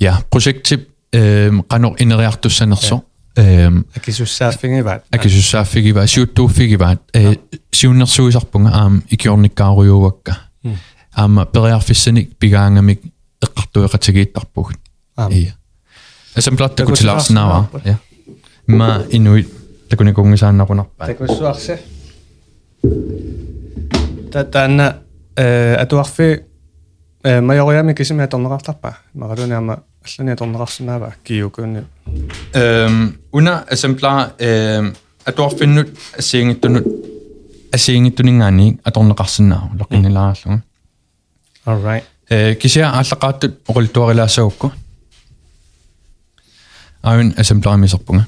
[0.00, 0.80] ja projektip
[1.14, 2.98] øh, qanor ineriartussanerso
[3.38, 7.34] øh, акисуссааффигиваат акисуссааффигива сиуттууффигиваат э
[7.72, 10.34] сиуннэрсуисарпунга аама икиорниккааруйууакка
[11.16, 13.00] аама периарфиссаник пигаангамик
[13.46, 14.78] эққартуеқатигииттарпугут
[15.16, 15.54] аам ия
[16.36, 17.68] асамплат Такутилаарсинаава.
[17.72, 17.98] такутилаарсинаава
[18.66, 19.48] я ма инуит
[19.90, 21.78] такуникунгисааннарунарпаа такуссуарси
[24.32, 24.96] та таана
[25.36, 26.44] э атуарфи
[27.24, 31.84] э майориами кисими аторнеқартарпа магалуниама аллани аторнеқарсинаава киукуни
[32.54, 34.94] эм уна асампла эм
[35.24, 36.86] атуарфиннут ассиингиттунут
[37.72, 40.62] ассиингиттунингаани аторнеқарсинаа лоқинилаарлуга
[41.66, 44.72] all right э кися ааллақааттут оқултуарилаассагукку
[47.09, 48.19] አሁን እስምጣ የሚሰጥኩኝ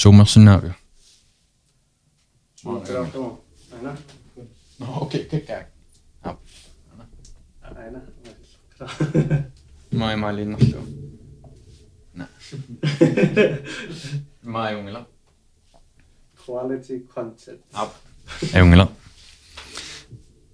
[0.00, 0.72] Zomaar scenario.
[5.02, 5.66] Oké, kijk, kijk.
[10.00, 10.80] Mai mai linnassa.
[12.18, 12.26] Nä.
[14.54, 15.06] Mijn jongen.
[16.44, 17.62] Quality content.
[18.52, 18.88] Эунгила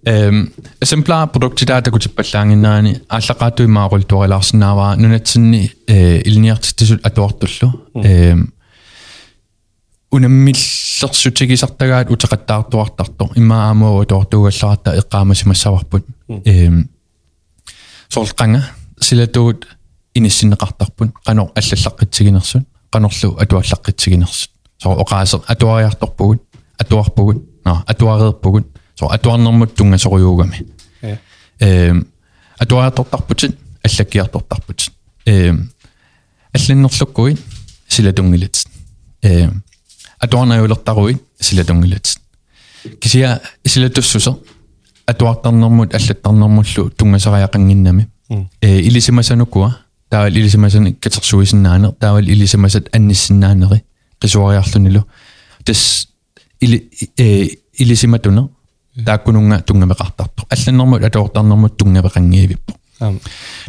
[0.05, 8.53] эм экземпляр продуктидаата кутиппаллаангиннаани ааллақаатуи маақултуарилаарсинааваа нунатсинни э илниартиттисут атуартуллу эм
[10.11, 16.05] унаммиллерсутигисартагаат утеқаттаартуартарто имаамуа туартуугалларата эққаамасимассаварпут
[16.45, 16.89] эм
[18.09, 18.61] соорлқанга
[18.99, 19.67] силатуут
[20.15, 26.43] иниссинеқартарпут қанор аллаллаққитсигинерсут қанорлу атуаллаққитсигинерсут соо оqaасер атуариарторпугут
[26.77, 28.66] атуарпугут на атуареерпугут
[28.98, 30.66] соо атуарнэрмут тунгасориуугами
[31.02, 31.18] Ja.
[31.60, 32.06] эм
[32.58, 34.92] атуариарторторпутит аллаккиартортарпутит
[35.26, 35.70] эм
[36.52, 37.40] алланнерлуккуит
[37.88, 38.64] силатунгилит
[39.22, 39.62] эм
[40.18, 42.18] атуарнаюлертаруит силатунгилит
[43.00, 44.34] кисия силатуссусер
[45.06, 48.08] атуартарнэрмут аллаттарнэрмуллу тунгасариақангиннами
[48.60, 49.76] э илисимасануккуа
[50.08, 53.84] таавал илисимасан катерсуисиннаанер таавал илисимасат анниссиннаанери
[54.20, 55.04] qisuariarlunillu
[55.64, 56.08] тас
[56.62, 58.48] или э илисиматуна
[59.04, 63.20] тааккунунга тунгамеқартарто алланнэрмут атуортарнэрмут тунгавеқангиивиппо аам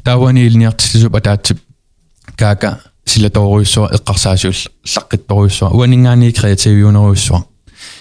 [0.03, 1.59] таавани илниартиллисуп атаатсип
[2.37, 7.45] каака силаторуиссуа эққарсаасиул лаққитторуиссуа уанингаани креативиунеруиссуа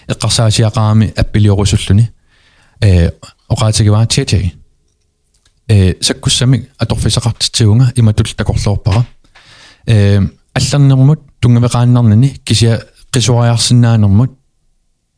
[0.08, 2.10] эққарсаасиақарами аппилиорусуллуни
[2.80, 3.10] э
[3.48, 4.54] оqaатигиваа чечи
[5.68, 9.06] э саккуссамик аторфисақартитсиунга иматул такорлуорпара
[9.86, 10.20] э
[10.54, 14.41] аллернэрмут тунгавеқааннарнани кися qisuariarsinnaanермут э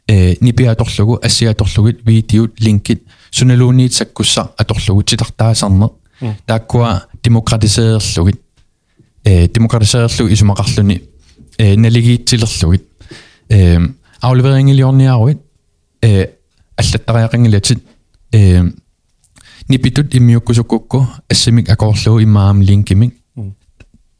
[0.08, 5.90] нипиаторлугу ассиаторлугит видеот линкит суналуунниит саккусса аторлугу титартаасарнер
[6.46, 8.42] тааккуа демократисеерлугит
[9.24, 11.04] э демократисеерлуг исумақарлуни.
[11.58, 12.84] Э налигиитсилерлугит
[13.50, 13.80] э
[14.22, 15.42] аулеверингилиорниаруит
[16.02, 16.30] э
[16.78, 17.84] аллаттариақангилатит
[18.32, 18.64] э
[19.68, 23.16] нипитут иммиуккусуккукку ассимик акоорлугу имаам линкимик.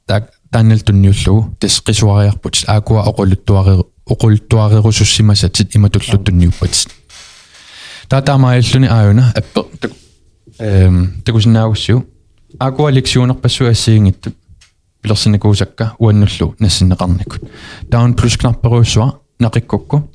[0.06, 6.89] Так таннал тунниуллугу тас qisuariarput аакуа оқулуттуаре оқулуттуарерусуссимасатит иматуллут тунниуппат
[8.09, 9.91] таатаамаиллуни ааюна аппе
[10.59, 12.07] эм такусинаагуссиу
[12.59, 14.35] аакуа лексиунерпассуа ассиингиттут
[15.03, 17.49] пилерсиникуусакка уаннуллу нассиннеқарникут
[17.91, 20.11] таун плюс кнапперуссуа нақиккукку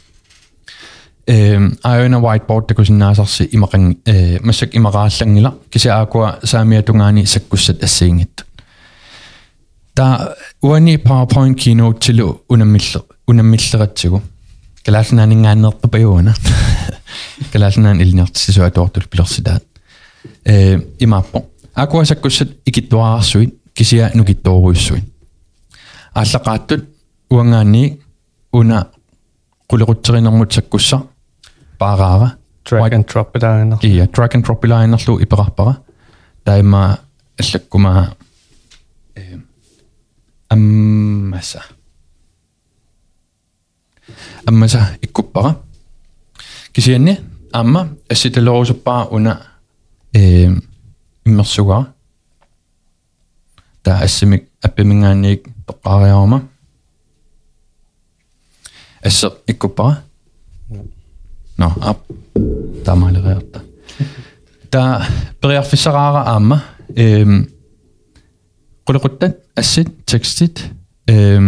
[1.28, 8.44] э аёна whiteboard такусиннаасарси имақан э массак имақааллангила кисаакуа саамиатунгаани саккуссат ассиингитту
[9.94, 14.22] та уани powerpoint keynote тилу унаммилле унаммиллератсигу
[14.86, 16.36] калаалнаанингаааннерпа паюуна
[17.54, 19.64] калаалнаан илниартисуа тоортул пилерситаат
[20.46, 25.06] э имааппо акуа саккуссат икиттуаарсуит кисиа нукиттооруйссуит
[26.14, 26.86] ааллақааттут
[27.30, 28.00] уангаани
[28.52, 28.88] уна
[29.70, 31.00] qullerutterinermut sakkussa
[31.80, 32.30] paaraara
[32.70, 35.74] drag and drop илаагиннер iya drag and drop ilaainnerlu iperarpara
[36.46, 36.82] taima
[37.42, 38.04] allakkumaa
[39.16, 39.38] eh
[40.56, 41.62] ammasa
[44.49, 45.55] amma sa ikkuppara
[46.73, 47.15] kisianni
[47.53, 47.81] amma
[48.13, 49.33] assitalorusuppaa una
[50.15, 50.51] eh
[51.27, 51.85] immersugaa
[53.83, 56.39] ta assimik appimingaanniik toqqaariaruma
[59.07, 59.95] assa ikkuppara
[61.59, 61.99] no ap
[62.85, 63.61] tamalereerta
[64.71, 64.83] ta
[65.41, 66.59] periarfissaraara amma
[67.05, 67.43] ehm
[68.87, 70.57] qulquttat assit textit
[71.15, 71.47] ehm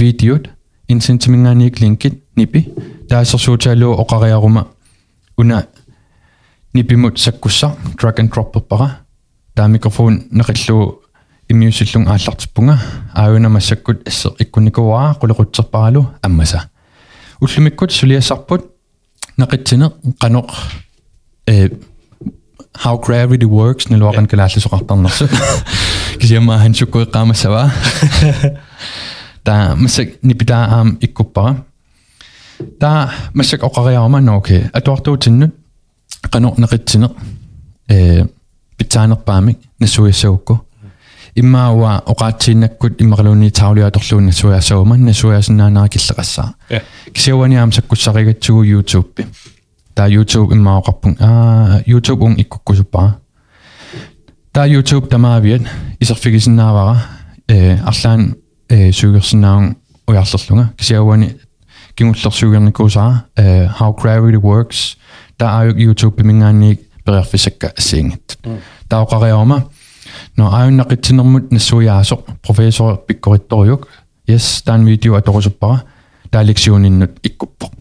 [0.00, 0.44] videot
[0.93, 2.61] insintimingaaniik linkit nipi
[3.09, 4.63] taassersuutaaluu oqariaruma
[5.41, 5.57] una
[6.73, 7.67] nipimut sakkussa
[7.99, 8.89] drag and drop perpara
[9.55, 10.77] taa mikrofon neqillu
[11.51, 12.75] immiussillung aallartippunga
[13.21, 16.59] aayuna massakkut asser ikkunikuaa qulqutserparalu ammasa
[17.41, 18.61] уллумиккут сулиассарпут
[19.39, 19.87] нақитсине
[20.21, 20.47] қаноқ
[21.47, 21.69] э
[22.83, 25.25] how gravity works нэлуақан калааллисоқартарнерсу
[26.19, 27.71] кисиама хансуккуи qaamassava
[29.43, 31.63] та масак нипитаа аам иккуппара
[32.79, 35.55] та масак оқариарма нооке атуартуутиннут
[36.31, 37.09] қаноқ неқитсине
[37.87, 38.25] э
[38.77, 40.65] питсаанерпаамик насуиссаукку
[41.35, 46.81] иммаауа оқаатсииннаккут иммақалуунни таулиаторлуун насуясаума насуясиннаанаа киллеқассаа Ja.
[47.13, 49.25] кисиуаниаам саккуссаригатсугу YouTube
[49.93, 53.19] таа YouTube иммаоқарпун аа YouTube ун иккуккусуппара
[54.51, 55.61] таа YouTube тамаавиат
[55.99, 57.03] исерфигисиннаавара
[57.47, 58.35] э арлаан
[58.69, 61.37] э сугерсинаун уярлерлунга кисиуани
[61.95, 64.97] кингуллерсугерникуусара э how gravity works
[65.37, 68.37] таа аю YouTube пимингаанник перерфисакка ассиингит
[68.89, 69.69] таа оқариорма
[70.37, 73.87] no ауннақитсинермут нассуяасо профессор пиккоритториук
[74.27, 75.83] yes таан видео аторусуппара
[76.29, 77.71] таа лекциониннут иккуппо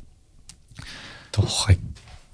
[1.32, 1.80] торрик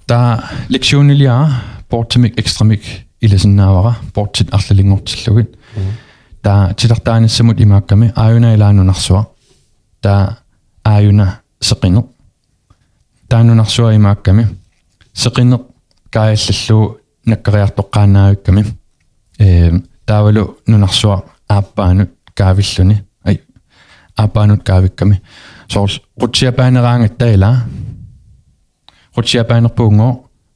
[0.07, 1.49] таа лекционилиа
[1.89, 2.83] портимик экстрамик
[3.21, 5.57] иласиннаавара портит арлалингортиллугит
[6.43, 9.25] таа тилертааниссамут имаакками ааюна илаанунарсуа
[10.03, 10.37] таа
[10.85, 12.03] ааюна сеқине
[13.29, 14.49] таанунарсуа имаакками
[15.13, 15.59] сеқине
[16.11, 18.65] кааллаллуу наккариартоққаанаавикками
[19.39, 19.71] э
[20.07, 23.41] таавалу нунарсуа ааппаанут каавиллуни ай
[24.17, 25.23] ааппаанут каавикками
[25.69, 27.51] соорл qutiapaaneraangata ila
[29.17, 30.09] qutiapaanerpuungo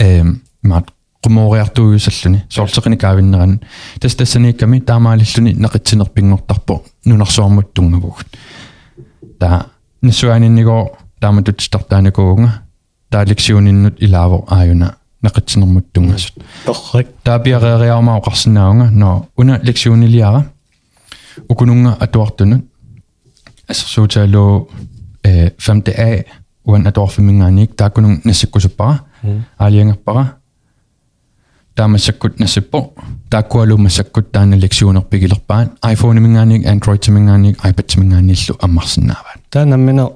[0.00, 0.24] e
[0.68, 0.86] maat
[1.22, 3.60] qumoriartuuyusalluni soorteqini kaavinneran
[4.00, 8.26] tas tassaniikkami taamaalilluni neqitsinerpingortarpo nunarsuarmut tungavugut
[9.38, 9.64] taa
[10.02, 12.48] nassuaaninnigo taamatuttartaanakuunga
[13.10, 20.42] taa leksiooninnut ilaavo aajuna neqitsinermut tungasut торрик taapiareeriarmaa oqarsinnaunga no una leksiooniliara
[21.50, 22.64] ukununga atuartunut
[23.69, 24.69] Altså, Socha øh, lo
[25.25, 26.23] eh, 5A,
[26.65, 29.41] uan at orfe minganik, der kunne nasikusupara, mm.
[29.59, 30.25] aliangapara,
[31.77, 32.99] der er masakut nasipo,
[33.31, 38.55] der kunne alo masakut, der er lektioner begilerpaan, iPhone minganik, Android minganik, iPad minganik, lo
[38.61, 39.39] amarsinnavan.
[39.53, 40.07] Der er nemlig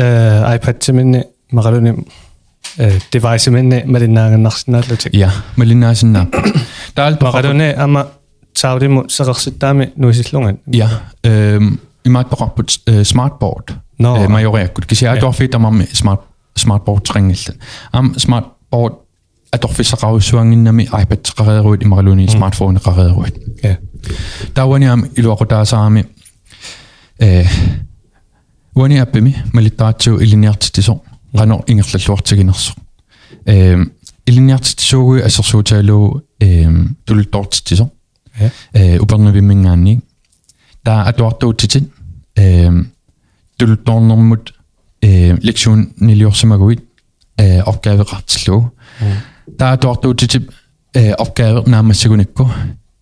[0.00, 2.06] øh, iPad minne, magalunim,
[2.80, 5.14] øh, device minne, malinanganarsinallutik.
[5.14, 6.26] Ja, malinanganarsinab.
[6.96, 7.24] Der er alt på...
[7.24, 8.04] Magalunim, ama,
[8.54, 10.58] tager det mod, så røgsit der med nu i sit lungen.
[10.74, 10.88] Ja,
[11.26, 11.78] øhm,
[15.13, 15.17] ja.
[15.17, 16.21] adorfi tamam smart
[16.57, 17.57] smartboard tringillan.
[17.93, 18.93] Am smartboard
[19.53, 23.35] adorfi saqarusuanginnami iPad qareeruit imaraluni smartphone qareeruit.
[23.63, 23.75] ja
[24.53, 26.03] Tawani am iluaqutaasaami
[27.19, 27.45] э
[28.75, 30.95] уани аппими малиттаатсуу илиниартитисо
[31.37, 32.73] qano ingerlalluartiginerso
[33.45, 33.91] эм
[34.27, 37.89] илиниартитсуугуи ассерсуутаалуу эм тултортитисо
[38.39, 38.49] Ja.
[38.73, 39.99] э упернавиммингаанни
[40.83, 41.91] таа атуартуутитит
[42.42, 42.84] Øh,
[43.60, 44.54] dultornormut
[45.04, 46.80] øh, lektion niliorsumaguit
[47.40, 48.68] øh, opgave retslov.
[49.00, 49.06] Mm.
[49.58, 50.48] Der er dort ud til
[51.18, 52.48] opgave nærmest sekunikko.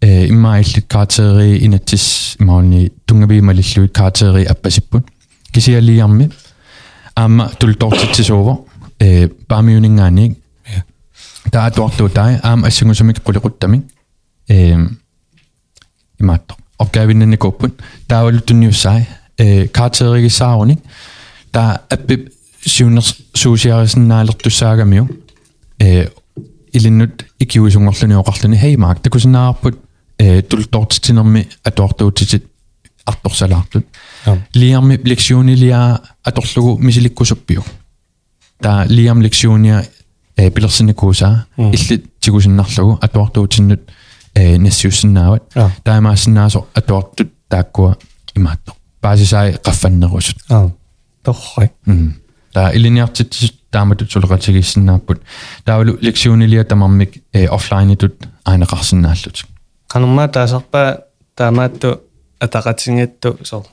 [0.03, 5.05] Imma illit karakteri inettis mauni tungabiimalilluit karakteri appasippun.
[5.53, 6.29] Kisialiarmi
[7.17, 8.57] amma dultortitsisover
[9.49, 10.33] baamiuningaaniik
[11.53, 12.41] der er dort du dig.
[12.43, 13.75] Am at synge som ikke prøve rundt dem
[16.19, 16.41] i mat
[16.79, 17.69] opgaven den er
[18.11, 19.09] der er jo den nye sig
[19.40, 20.80] taavalluttunniussai э каатеригисааруник
[21.52, 22.32] таа аппип
[22.66, 23.04] сиунер
[23.34, 25.10] суусиарисиннаалертуссаагамиу
[25.80, 26.10] э
[26.74, 29.78] илиннут икиуисунгорлуни оқарлуни хеймаак такусинаарпут
[30.18, 32.46] э тултортитинерми атуартуутитит
[33.06, 33.86] арторсалаартут
[34.54, 37.64] лиарми лексионилиа аторлугу мисиликкусуппиу
[38.62, 39.86] таа лиам лексиониа
[40.38, 43.82] э пилерсиникууsaa иллит тигусиннарлугу атуартуутиннут
[44.34, 45.44] э нассиуссиннаават
[45.84, 47.98] таамаассиннаасо атуартут тааккуа
[48.36, 50.72] имаатто баасисаи qaffannерусут аа
[51.24, 52.14] торрак м
[52.54, 53.36] таа илиниартит
[53.72, 55.22] тааматут сулеқатигиссиннааппут
[55.66, 59.46] таавалу лексионилиа тамармик э офлайнитут аанеқарсинааллут
[59.88, 61.04] канумма таасарпаа
[61.36, 62.02] таамаатту
[62.40, 63.66] атақатингитту сор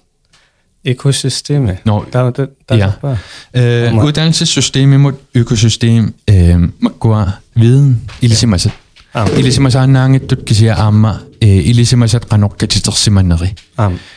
[0.84, 3.18] экосистеме Nå, таамату таасарпаа
[3.54, 8.72] Øh, uddannelsessystem imod økosystem øh, makua viden ilisimasat.
[9.14, 9.28] Ah.
[9.38, 13.54] Ilisimasaannaangit kisia amma øh, ilisimasat qanoq katitersimanneri.
[13.76, 14.15] аам Taakkua ilisimasat katiter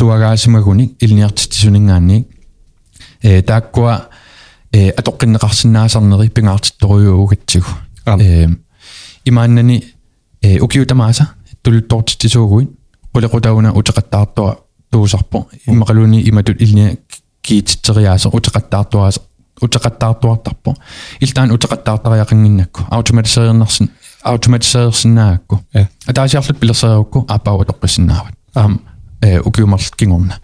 [0.00, 2.26] luagaasimagunik ilniartitisuningaannik.
[3.26, 4.00] Øh, taakkua
[4.76, 7.70] øh, atoqqinneqarsinnaasarneri pingaartittoriuugatsigu.
[8.06, 8.20] Ah.
[8.20, 8.48] Øh,
[9.26, 9.84] imaannani
[10.44, 11.24] øh, ukiutamaasa
[11.62, 12.68] tuluttortitisuuguin
[13.16, 16.94] quliqutauna uteqattaartua tuusarpo imaqaluni imatut ilnia
[17.42, 19.20] kiititteriaasa uteqattaartuaasa
[19.62, 20.74] uteqattaartuartarpo
[21.20, 23.99] iltaan uteqattaartariaqanginnakku automatiseriernarsin automatiseriernaaakku
[25.73, 25.85] Ja.
[26.07, 28.79] ataasiarlut pilerseriukku aapau atoqqissinnaawat aam
[29.21, 30.39] э укиумарлут кингорна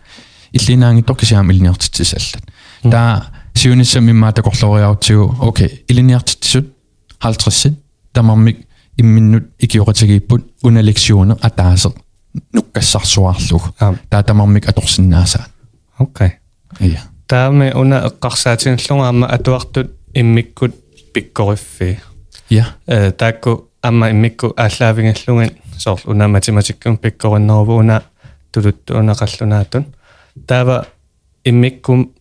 [0.54, 2.44] иллинаангиттор кисиаам илниартитсаллат
[2.92, 3.26] таа
[3.56, 6.68] сиунissam иммаа такорлориартигу окей илниартитсут
[7.20, 7.76] 50
[8.14, 8.68] тамармик
[8.98, 11.94] имминнут икиоқатигииппут уна лекционер атаасеқ
[12.54, 15.50] нуккассарсуарлугу аам таа тамармик аторсиннаасаат
[15.98, 16.32] окей
[16.80, 20.76] ия таами уна эққарсаатинерлунга амма атуартут иммиккут
[21.14, 22.00] пиккориффи
[22.50, 28.02] я э таакку амма иммикку ааллаавингаллугин соор уна математиккун пиккориннеруву уна
[28.52, 29.86] тулутту уна қаллунаатун
[30.48, 30.86] таава
[31.44, 32.12] иммиккум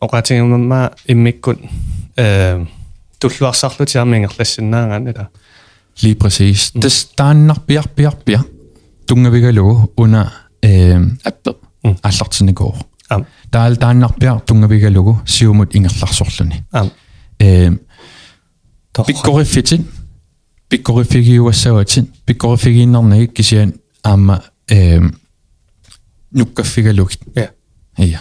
[0.00, 1.58] оқатингамма иммиккут
[2.16, 2.66] э
[3.18, 5.26] туллуарсарлутиармингерлассиннаангаанила
[6.02, 6.80] lige præcis mm.
[6.80, 8.42] det stannar piar piar piar
[9.06, 10.30] tungavigalugu una
[10.64, 11.50] øh appe
[11.84, 11.96] Mm.
[12.02, 12.74] аллартинникоо
[13.08, 16.90] ам таал тааннарпиар tungavigalugu siumut ingerlarsorluni ам
[17.38, 17.70] э
[18.94, 19.80] торра Pikkoriffitit.
[20.68, 22.10] Pikkoriffigiuassavatit.
[22.26, 23.72] Pikkoriffigiinnernagit kisian
[24.04, 25.06] aama ehm
[26.34, 27.20] nukkaffigalugit.
[27.36, 27.48] Ja.
[27.98, 28.18] Iya.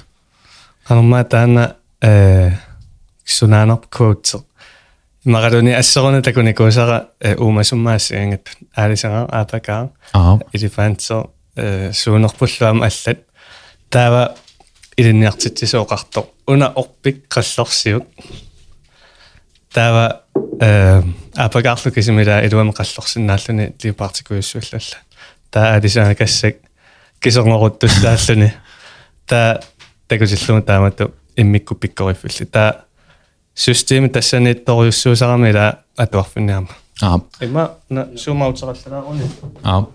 [0.88, 2.51] канумма таана э
[3.26, 4.39] кисунаанерп коутсер
[5.26, 10.39] имагалуни ассеруна такуни кусара э уумасуммаассиангат аалисага аапакаа Ah.
[10.53, 13.20] илифаансо э суунерпуллуам аллат
[13.89, 14.36] таава
[14.97, 18.05] илинниартитсисооқарто уна орпик қаллорсиут
[19.75, 20.22] таава
[20.61, 21.03] э
[21.37, 24.99] аапакаарлу кисимила илуам қаллорсиннааллуни липартикуйуссууллалла
[25.51, 26.57] таа алисага кассак
[27.20, 28.53] кисонгоруттуссааллуни
[29.27, 29.61] таа
[30.09, 32.85] такусиллума таамату иммикку пиккориффилли таа
[33.55, 36.68] системи тассаниитторюссуусарамила атуарфинниарма
[37.03, 37.20] Ah.
[37.41, 39.22] има на сумаутсераллалааруни
[39.62, 39.87] Ah.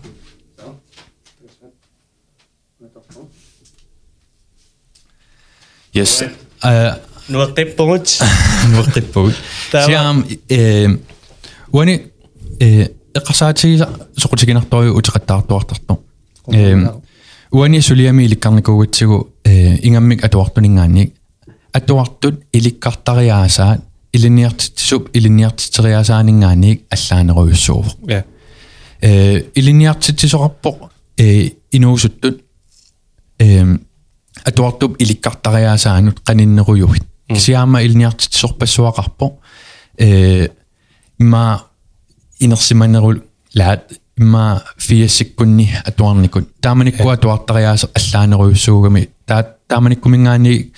[5.94, 6.24] Yes.
[6.62, 8.07] Uh, нуэққиппугут
[8.73, 9.35] nuqqippugut.
[9.71, 9.87] Tama.
[9.87, 10.89] Siam eh
[11.73, 11.95] wani
[12.61, 13.79] eh eqasaatigi
[14.19, 15.95] soqutiginartoriu utiqattaartuartartu.
[16.53, 16.77] Eh
[17.53, 21.15] wani suliami ilikkarnikuugatsigu eh ingammik atuartuningaannik
[21.75, 23.81] atuartut ilikkartariaasaat
[24.15, 27.91] iliniartitsup iliniartiteriaasaaningaannik allaaneruyussuuvo.
[28.09, 28.23] ja
[29.03, 30.77] э илиниартитсисоқарпоқ
[31.19, 32.37] э инуусуттут
[33.41, 33.79] э
[34.45, 39.39] атуартуп иликкартариаасаанут қаниннеруйугит кисиаама илиниартитсорпассуақарпо
[39.99, 40.49] э
[41.19, 41.65] имма
[42.39, 43.23] инерсиманерул
[43.55, 50.73] лаат имма фиассиккунни атуарникут тааманиккуа атуартариааса аллаанеруйуссуугами таа тааманиккумингаани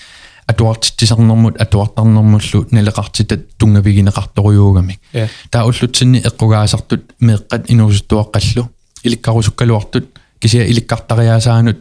[0.46, 8.68] атуартитсисарнэрмут атуартарнэрмуллу налеқартитат тунгавигинеқарторуйуугами ja таа уллутсинни эққугаасартут меэққат инуусуттуаққаллу
[9.02, 11.78] иликкарусуккалуартут кисиа иликкартариаасаанут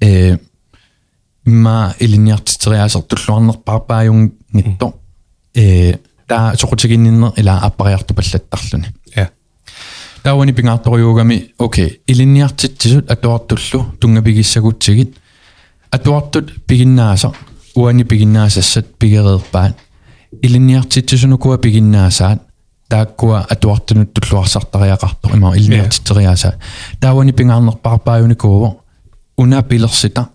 [0.00, 0.38] э
[1.47, 4.93] имма илинниартитериаасер туллуарнерпарпааюн нитто
[5.55, 9.29] э таа соқутигинниннер ила аппариарту паллаттарлуни ja.
[10.23, 15.15] Таавани пингаарторюугами окей илинниартитсисут атуартуллу тунгапигиссагутсигит
[15.89, 17.31] атуартут пигиннааса
[17.75, 19.77] уани пигиннаасассат пигереерпаат
[20.41, 22.41] илинниартитсисунукуа пигиннаасаат
[22.89, 26.59] тааккуа атуартунут туллуарсартариақарто има илинниартитсериаасаа
[26.99, 28.81] таавани пингаарнерпарпааюникууво
[29.37, 30.27] уна пилерсита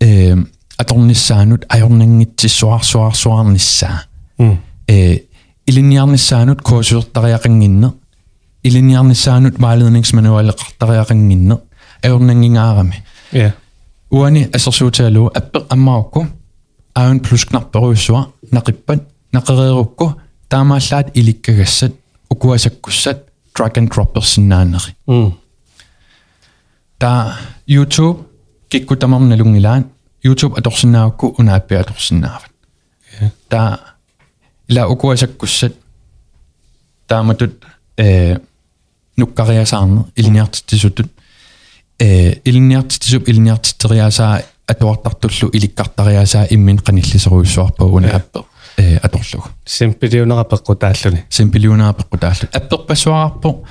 [0.00, 0.36] э
[0.82, 3.98] аторниссаанут ajornanngitsissuarsuarsuarnissaa
[4.38, 4.56] mm
[4.88, 5.16] э
[5.70, 7.88] илинниарнissaanut куусуертариақангинне
[8.68, 11.56] илинниарнissaanut vejledningsmanualeqartariaqanginne
[12.04, 12.96] аернангингаарами
[13.32, 13.50] Ja.
[14.10, 16.20] уани ассерсуутаалу аппе аммарукку
[16.94, 18.22] аун плюскнарперуйссуа
[18.56, 19.00] нақиппат
[19.36, 20.06] нақереерукку
[20.48, 21.92] таамааллаат иликкагассат
[22.32, 23.18] укуасаккуссат
[23.58, 25.32] drag and drop персинаанери Mm.
[26.98, 27.36] та
[27.68, 28.16] YouTube
[28.74, 29.84] кикку тамарналунгилаан
[30.22, 32.50] YouTube аторсинаавакку унааппи аторсинаават
[33.20, 33.30] Ja.
[33.48, 33.80] та
[34.68, 35.74] ила укуасаккуссат
[37.06, 37.64] тааматут
[37.96, 38.38] э
[39.16, 41.10] нуккариасаарне илиниартиттисутут
[41.98, 48.40] э илиниартиттисуп илиниартиттериасаа атуартартуллу иликкартариасаа иммин каниллисеруйссуарпаа унааппе
[48.76, 51.24] э аторлугу Simpidiunaqappeqqutaalluni.
[51.28, 53.64] симпилиунаарпеққу тааллу апперпассуарарпо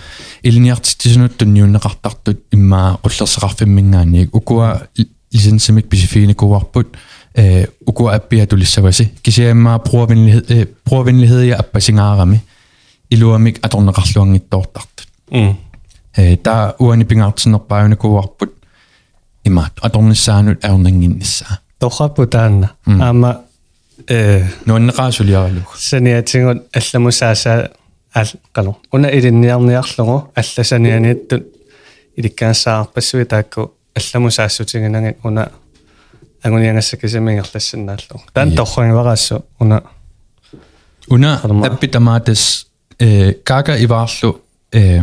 [0.43, 4.87] илиниартиттисунут тунниуннеқартартут иммаа қуллерсеқарфиммингаанниик укуа
[5.31, 6.95] лисенсимик писифиникуарпут
[7.35, 12.41] э укуа аппиа тулиссаваси кисиаммаа brugervenlighed э brugervenlighed я аппасингаарами
[13.09, 15.55] илуамик аторнеқарлуангиттоортартут Mm.
[16.17, 18.51] э таа уани пингаартинерпаавникуарпут
[19.43, 22.67] имаат аторнissaанут аернангиннссаа Torrappu taanna.
[22.87, 23.01] Mm.
[24.08, 27.70] э нуаннеқаасулиаралук саниатингут алламусаасаа
[28.14, 31.44] ал қалу уна илинниарниарлугу алласанианиаттут
[32.16, 35.50] иликкаассаарпассуи таакку алламусаассутингинанги уна
[36.42, 39.82] агуниангассакисамингерлассаннааллу таан торрангивараассу уна
[41.08, 42.66] уна аппитамаатас
[42.98, 44.40] э кака иваарлу
[44.72, 45.00] э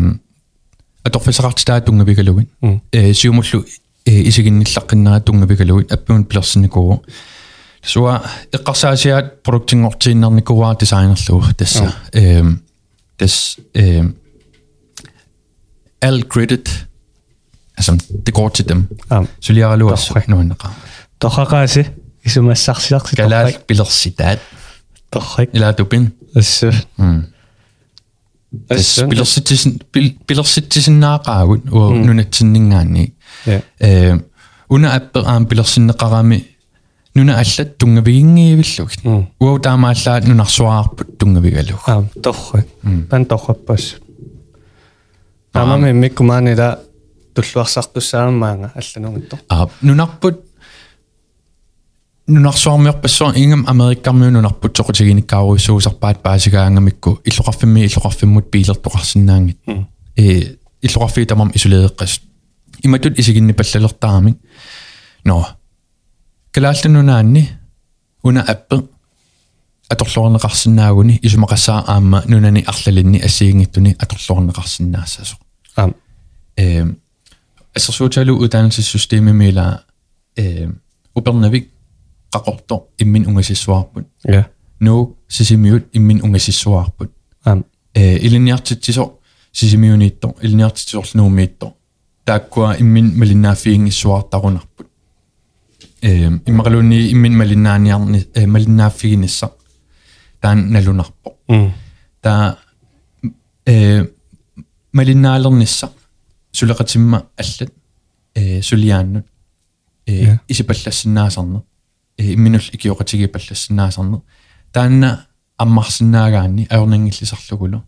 [1.03, 2.47] аторфисақартитаа тунгавигалугин.
[2.91, 3.65] Э сиумуллу
[4.05, 5.87] э исигинниллаққиннераа тунгавигалугин.
[5.89, 7.03] Аппуун пилерсиникуу
[7.82, 8.20] tungavigalugin appuun pilersinnikugu sua
[8.54, 12.44] eqqarsaasiaat produktingortiinnarnikuwaa designerlugu tassa eh
[13.20, 14.04] des eh
[16.02, 16.86] all credit
[17.78, 17.92] altså
[18.26, 20.22] det går til dem aam suliaraluas Torre.
[20.28, 20.68] nuanneqa
[21.20, 21.84] torraqaasi
[22.26, 24.38] isumassarsiarsi kalal pilersitaat
[25.12, 27.22] torrik ila tupin assu mm
[28.70, 29.78] assu Pilersittisin
[30.26, 32.06] pilersittisinnaaqaagut uu Mm.
[32.06, 33.12] nunatsinningaanni
[33.46, 34.18] ja э
[34.70, 36.38] уна аппе аам пилерсиннеқарами
[37.14, 39.26] нуна аллат тунгавигингиивиллугит Mm.
[39.40, 43.06] уу таамааллаат нунарсуаарпут тунгавигалуг aam torrik Mm.
[43.10, 43.84] пан torrappas
[45.52, 46.78] таамами миккумаанила
[47.34, 50.36] туллуарсартуссаамаанга алланугитто аа нунарпут
[52.26, 59.86] нунарсуармиорпассуар ингам америккармиу нунарпут соқутигиниккааруиссуусарпаат паасигаангамикку иллоқарфимми иллоқарфиммут пилертоқарсинаангит Mm.
[60.16, 62.20] э иллоқарфи тамам исулеэққас
[62.82, 64.36] иматут исигинни паллалертарамик
[65.24, 65.46] но
[66.51, 67.49] калаалтунунаанни
[68.23, 68.77] уна аппе
[69.89, 75.35] аторлорнеқарсинаагуни исумақассаа аама нунани арлалинни ассигингиттуни аторлорнеқарсинаассасо
[75.75, 75.95] аам.
[76.57, 76.97] Эм
[77.75, 79.83] эсэрсууталу удаанэлсиссустими мила
[80.35, 80.81] эм
[81.13, 81.69] упернавик
[82.31, 84.07] қақорто иммин унгасиссуарпут.
[84.23, 84.49] Я
[84.79, 87.11] ну сисимиут иммин унгасиссуарпут.
[87.43, 87.65] Аам.
[87.93, 89.13] Э илинниартитсисо
[89.51, 91.73] сисимиуниитто илинниартитсиорлуумиитто
[92.25, 94.87] тааккуа иммин малиннаафиингиссуартарунарпут
[101.48, 101.72] mm
[102.20, 102.58] та
[103.66, 104.06] э
[104.92, 105.90] малиннаалернисса
[106.52, 107.72] сулеқатимма аллат
[108.34, 109.26] э сулиааннут
[110.06, 110.40] э Ja.
[110.48, 111.62] исипаллассинаасарне
[112.18, 114.20] э имминул икиоқатиги паллассинаасарне
[114.72, 115.26] таанна
[115.58, 117.82] аммарсинаагаанни аернангиллисарлугулу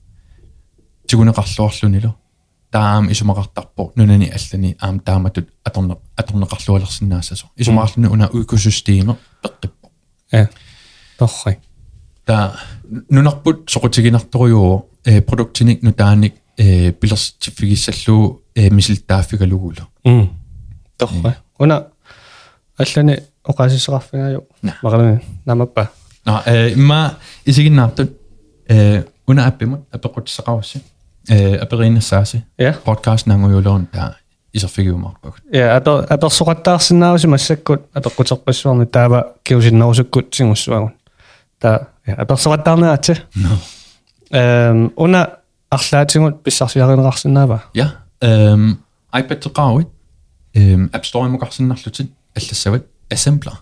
[1.06, 2.14] тигунеқарлуарлунилу
[2.73, 9.87] таам исумақартарпо нунани аллани аам тааматут аторне аторнеқарлуалерсинаассасо исумаарлуни уна экосистеме пеққиппо
[10.31, 10.47] ja
[11.19, 11.59] torrik
[12.25, 12.55] та
[13.09, 20.27] нунарпут соқутигинарторюо э продуктиник нутааник э пилерситиффигиссаллуу э мисилтааффигалугулу mm.
[20.97, 21.87] Torrik una
[22.77, 24.73] аллани оқасисеқарфигааю На.
[24.81, 25.91] мақалуни намаппа
[26.25, 28.11] на э имма исигиннаартут
[28.67, 30.81] э уна аппимут апеқутсеқарусси
[31.28, 34.16] э апериннассааси ja подкаст нангуйулуун та
[34.52, 40.92] исерфигиумарпагут ja апер аперсоқаттаарсинааруси массаккут апеққутерпассуарни таава киусиннерусуккут сингуссуагун
[41.58, 43.48] та ja аперсоқаттаарнератси но
[44.30, 45.38] эм уна
[45.70, 48.78] арлаатингут писсарсиаринеқарсинаава я эм
[49.12, 49.88] iPad теқарвит
[50.54, 53.58] эм App Store имукарсиннарлутит аллассават assembler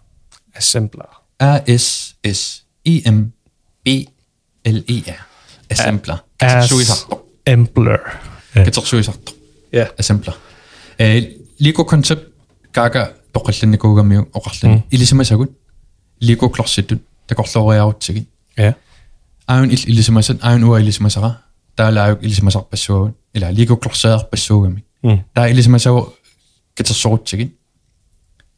[0.54, 1.08] assembler
[1.38, 3.32] A S S E M
[3.84, 4.08] B
[4.64, 5.26] L E R
[5.68, 6.22] assembler
[7.40, 8.00] суисартор Embler
[8.54, 9.34] катерсуисартор
[9.72, 10.34] ja assembler
[10.98, 12.32] э Lego concept
[12.72, 15.50] кага тоқалланникуугамиу оқарлани илисимасагут
[16.20, 18.74] Lego клорситтут такорлоориарутсигит ja
[19.46, 21.42] аун ил илисимасат аун уа илисимасара
[21.76, 26.14] таалааук илисимасарпассуугут ила Lego клорсеарпассуугами mm таа илисимасагу
[26.74, 27.56] катерсорутсигит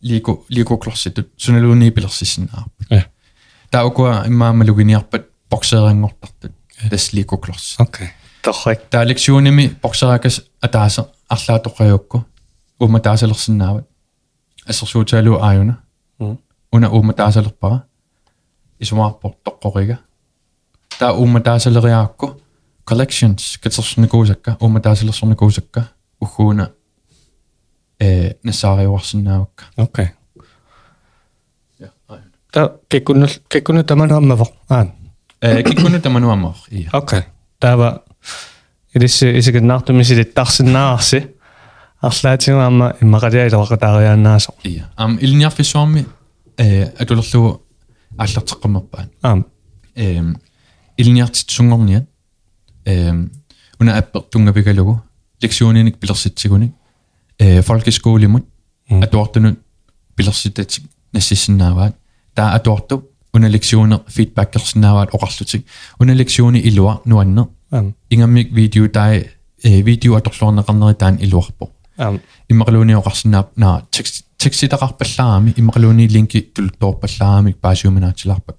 [0.03, 3.05] Lego Lego клорситтут суналууни пилерсиссинаар ja
[3.71, 6.53] таа укуа иммаамалугиниарпат боксеерангортартут
[6.91, 8.09] das liko kloss okay
[8.43, 11.03] torrik taa lektionimi bokserakas ataasa
[11.35, 12.23] арлаатоққиукку
[12.81, 13.87] ума таасалерсиннаават
[14.69, 15.75] ассерсуутаалу ааюна
[16.73, 17.83] уна ума таасалерпара
[18.81, 19.97] исумаарпор тоққорига
[20.99, 22.41] таа ума таасалериаакку
[22.91, 25.89] collections катерсэрникуусакка ума таасалерсэрникуусакка
[26.21, 26.73] уггууна
[28.01, 30.09] э насаариуарсинаавакка okay
[31.79, 34.93] ja ааюна та кеккуннул кеккуну тамануаммавоқ аан
[35.41, 37.23] э киккуну тамануаммор ия okay
[37.59, 38.03] таава
[38.96, 41.28] илисси исигнаартумиси литтаарсинаарси
[42.02, 46.06] арлаатима амма иммакалиалоқатаариаанаасо иа ам илниарфиссуарми
[46.58, 47.62] э атулерлугу
[48.18, 49.46] ааллартеққаммерпаан аам
[49.96, 50.38] эм
[50.98, 52.06] илниартитсунгорниа
[52.86, 53.32] эм
[53.80, 55.02] уна аппертунгавигалугу
[55.42, 56.74] лексиониник пилерситсигуни
[57.40, 58.46] э folkeskolemut
[58.90, 59.60] атуартунут
[60.16, 61.96] пилерситатик нассиссиннааваат
[62.36, 65.66] таа атуарту уна лексионер фидбаккерсиннааваат оқарлутик
[66.00, 67.48] уна лексиони илуа нуаннер
[68.10, 71.72] ингаммик видео таа э видео аторлуарнеқарнери таан илуарпо.
[71.98, 78.58] Аам иммақалууни оқарсинаап наа текст текститақарпаллаарами иммақалууни линки тулторпаллаарами паасиуминаатиларпак.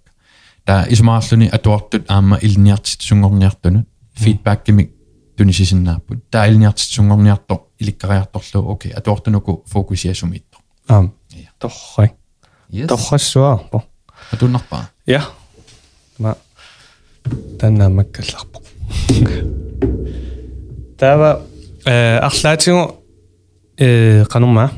[0.65, 4.91] Таа исмаарлуни атуартут аама илниартит сунгорниартунут фидбаккимик
[5.37, 6.31] тунисисиннааппут.
[6.31, 10.59] Таа илниартит сунгорниарто иликкариарторлу окей атуартунуку фокусиасумиитто
[10.89, 11.51] аам Ja.
[11.59, 12.13] торрик
[12.71, 12.87] yes.
[12.87, 13.83] Торрассуаарпо
[14.31, 14.91] атуннарпаа?
[15.07, 15.23] Ja
[16.19, 16.37] ма
[17.59, 18.61] таннаамаккалларпо
[21.00, 21.42] таава
[21.86, 23.04] э арлаатигу
[23.78, 24.72] э канумма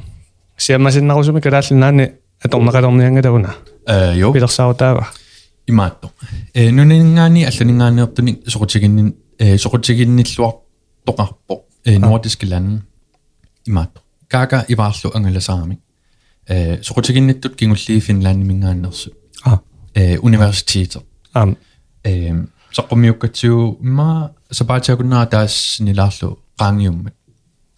[0.58, 2.12] сиаммасиннарусуми калааллинаани
[2.44, 3.56] аторнеқалорниангалавуна
[3.88, 5.08] э йо пилерсаутаава
[5.68, 6.12] имаатто
[6.54, 10.54] э нунингаани алланингаанеэртуни сокутигинни э сокутигинниллуар
[11.06, 12.84] тоқарпо э нордиски лан
[13.66, 15.80] имаатто кака иваарлу ангаласаами
[16.48, 19.12] э сокутигинниттут кингуллии финланди мингааннерсу
[19.44, 19.60] а
[19.96, 21.02] э университетер
[21.34, 21.58] аам
[22.04, 22.46] э
[22.77, 27.15] саққумиуккатсуу ма сапаатиакуннаа таас нилаарлу qaangiummat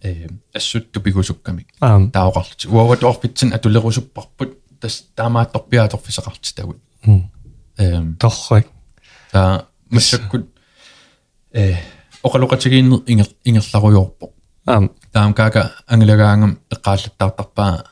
[0.02, 8.66] э ассутту пигусукками аам таоқарлути уават орпитсин атулерусуппарпут тас таамааттарпиаторфисақартитагут эм торрик
[9.32, 10.46] та массаккут
[11.52, 11.76] э
[12.22, 14.32] оқалоқатигииннер ингер ингерларуйорпо
[14.66, 17.84] аам таам кака ангалагаангам эққааллаттаартарпаа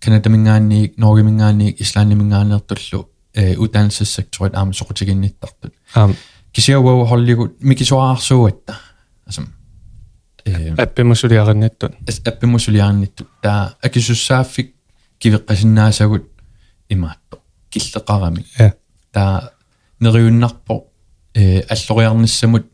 [0.00, 6.16] канадамингаанниик норгимингаанниик ислааннимингаанеэртуллу э удаанссекторит аама соқутигинниттартут аам
[6.51, 8.75] кисиауау холлигут микисуаарсууатта
[9.25, 9.53] асам
[10.45, 11.93] э аппимусулиаринниттут
[12.25, 14.73] аппимусулиарнитту таа акисуссааффик
[15.19, 16.25] кивеққасиннаасагут
[16.89, 17.39] имаатто
[17.69, 18.73] киллеқарами я
[19.11, 19.51] таа
[19.99, 20.85] нериуннарпо
[21.33, 22.65] э аллориарниссамут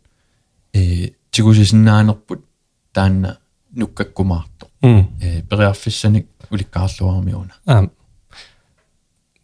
[0.74, 2.46] э тигусисиннаанерпут
[2.94, 3.40] таанна
[3.72, 7.92] нуккаккумаарто м э периарфиссаник уликкаарлуарми уна аам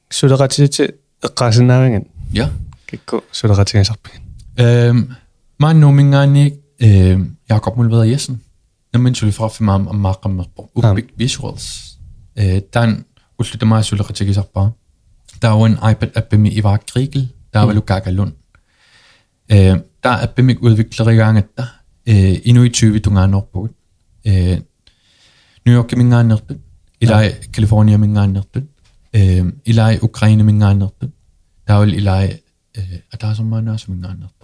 [0.09, 2.49] сулеқатити эққаасиннаавингат я
[2.85, 3.23] кикку
[4.60, 5.14] Um,
[5.58, 6.52] Manu mingani
[6.82, 8.40] um, Jakob Mulveder Jessen.
[8.92, 10.44] Namin suli fra fem am ammaqam
[10.74, 11.98] upik visuals.
[12.74, 13.04] Dan
[13.38, 14.68] ullu dama suli qatikisarpa.
[15.42, 18.32] Der er en iPad app med Ivar Grigel, der er vel Gaga Lund.
[19.48, 21.66] Der er app med udvikler i gang at der
[22.44, 23.68] endnu i 20 tunga nordpå.
[25.66, 26.54] New York er min gang nordpå.
[27.00, 28.60] Eller California er min gang nordpå.
[29.12, 31.06] Eller Ukraine er min gang nordpå.
[31.68, 32.12] Der er vel eller
[33.12, 34.43] at der er så mange som min gang nordpå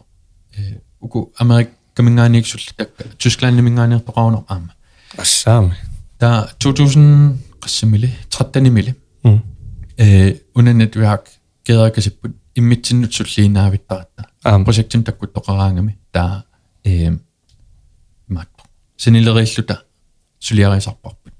[3.61, 4.73] мингаанертоqaунер аама
[5.17, 5.75] ассаами
[6.19, 9.41] та 2000 qassимили 13 мили м
[9.97, 11.23] э унаннатуяак
[11.63, 16.43] кеэракасиппут иммитсиннут суллиинаавиттаратта аам проектин таккуттоqaraangami таа
[16.83, 17.11] э
[18.27, 18.63] маатто
[18.97, 19.83] синилериллута
[20.39, 21.33] сулиарисарпарпут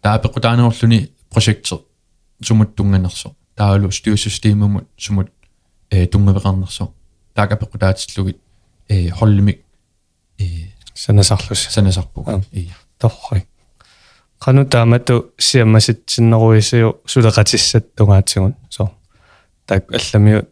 [0.00, 1.78] таа пеккутаанерлүни проектер
[2.42, 5.30] сумуттунганерсо таалу стюрсистемумут сумут
[5.90, 6.92] э тунгавеқарнерсо
[7.37, 8.37] таага пеккутаатиллугит
[8.89, 9.59] э холлимик
[10.39, 10.43] э
[10.95, 12.41] санасарлус санасарпуг Аа.
[12.51, 13.45] ия торрик
[14.39, 18.91] кану таамату сиаммаситсиннеруисиу сулеқатиссат тунгаатсигун со.
[19.67, 20.47] Так алламиу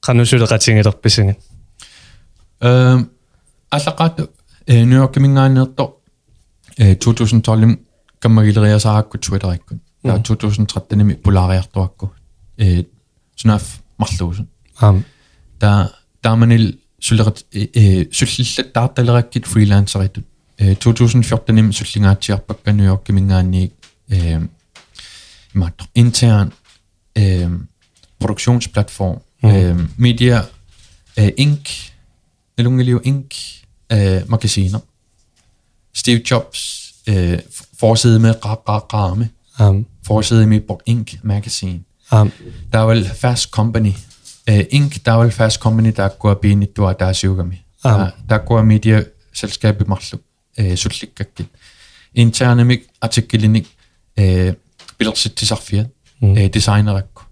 [0.00, 1.38] кану сулеқатингилерписингит
[2.60, 3.10] эм
[3.70, 4.28] аллақаату
[4.66, 5.84] э нью-йорк мингаанерто
[6.76, 7.78] э 2012
[8.18, 12.12] каммагилериасаакку твиттериккун таа 2013 полариартуакку
[12.58, 12.84] э
[13.34, 14.48] сунаф марлуусун.
[14.78, 15.04] Аам
[15.58, 15.90] та
[16.21, 20.25] тааманил сулерат э суллиллат таарталераккит фрилансеритут
[20.57, 23.73] э 2014 ним суллингаатсиарпакка нью-йорк мингаанниик
[24.09, 24.41] э
[25.55, 26.51] имаат intern
[27.15, 27.49] э
[28.19, 30.45] produktionsplattform э media
[31.15, 31.67] э inc
[32.59, 33.35] Elungelio Inc.
[33.91, 34.79] Øh, magasiner.
[35.97, 37.39] Steve Jobs øh,
[37.79, 39.29] forside med ra- ra- ramme.
[39.59, 41.13] аам Forside med Book Inc.
[41.23, 41.79] magazine.
[42.11, 42.31] аам
[42.73, 43.93] Der er vel Fast Company.
[44.46, 50.22] Э, инк таавал фас компани тааккуа пииниттуа таасиугами тааккуа медиа салскаапи марлук
[50.56, 51.48] э сулликкаккит
[52.12, 53.68] интернемик артиккилиник
[54.16, 54.54] э
[54.98, 55.90] пилерситтисарфиа
[56.20, 57.22] э дизайнеракку.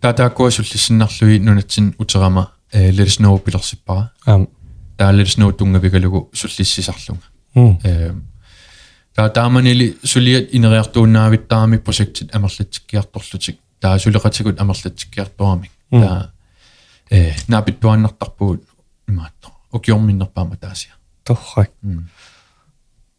[0.00, 4.48] Таатааккуа суллиссиннарлуи нунатсин утерама э лерсноо пилерсиппара аам.
[4.96, 7.24] Таа лерсноо тунгавигалугу суллиссисарлунга.
[7.82, 8.14] Э
[9.14, 16.32] таа тааманили сулиат инериартууннаавиттаарами прожектит амерлатсиккиарторлутик таасулеқатигут амерлатсиккиартуами таа
[17.10, 18.64] э наапиттуаннартарпугут
[19.08, 21.70] имааттар укиорминнерпаама таасиа торрак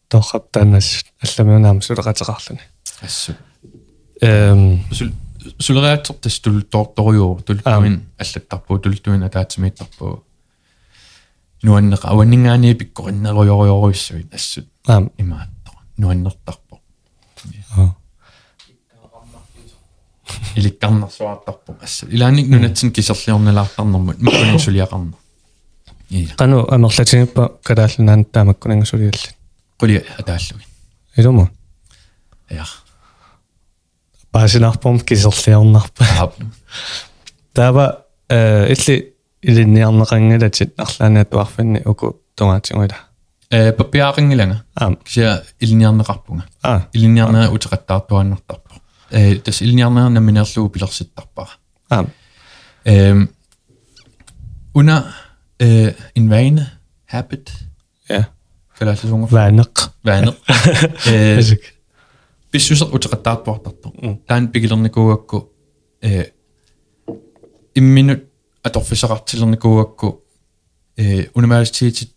[0.07, 2.61] торрап танас алламиунаам сулеқатеқарлуни
[3.01, 3.35] ассу
[4.21, 4.83] эм
[5.59, 10.23] сулериатсортас тулторторюу тултуин аллаттарпуу тултуин атаатимииттарпуу
[11.63, 16.70] нуаннеқ ауаннингаани пиккориннеруйоруйоруйссуит ассут аам имааттар нуаннертарпу
[20.55, 25.13] иликкарнерсуартарпу асса илааник нунатсин кисерлиорналаартарнэрмут маккунин сулиақарна
[26.37, 29.35] кану амерлатиниппа калааллунаан таамаккунин сулиаллат
[29.77, 30.67] кули атааллугин
[31.17, 31.49] илумо
[32.49, 32.65] я
[34.31, 36.33] пасинарпом кисерлиорнарпа
[37.53, 42.97] таба э илли илинниарнеқангалатит арлаанаатуарфинни уку тунгаатингула
[43.49, 48.60] э папиаарингаланга аа кися илинниарнеқарпунга аа илинниарнаа утеқаттаартуаннартар
[49.44, 51.50] тас илниарнаа наминерлуу пилерситтарпара
[51.90, 52.10] аам
[52.88, 53.28] Øhm,
[54.74, 55.02] under
[55.62, 56.66] øh, en vane,
[57.08, 57.52] habit,
[58.08, 58.24] ja
[58.78, 59.80] kalder det sådan, ваанеқ.
[60.04, 60.32] vaner,
[61.12, 61.58] øh, Асик.
[62.52, 63.92] besyser utrettaartuartartu.
[64.02, 64.16] Mm.
[64.28, 65.44] Taan pikilernikuakku
[66.04, 66.24] øh,
[67.74, 68.18] imminut
[68.64, 70.16] atorfisaqartilernikuakku
[71.00, 72.08] øh, universitetet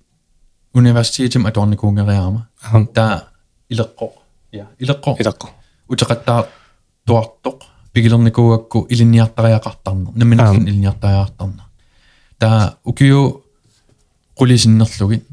[0.74, 2.40] universitetem atornikuungeriarma.
[2.64, 3.20] Аам Der
[3.70, 4.12] ileqqo.
[4.54, 4.64] Ja,
[7.08, 7.50] ileqqo.
[7.50, 7.66] илаққо.
[7.66, 10.68] utaqattaartuartoq pikilernikuakku ilinniartariaqartarner naminarlun Aam.
[10.68, 11.66] ilinniartariaqartarner
[12.40, 13.44] taa ukiu
[14.40, 15.24] qulisinnerlugit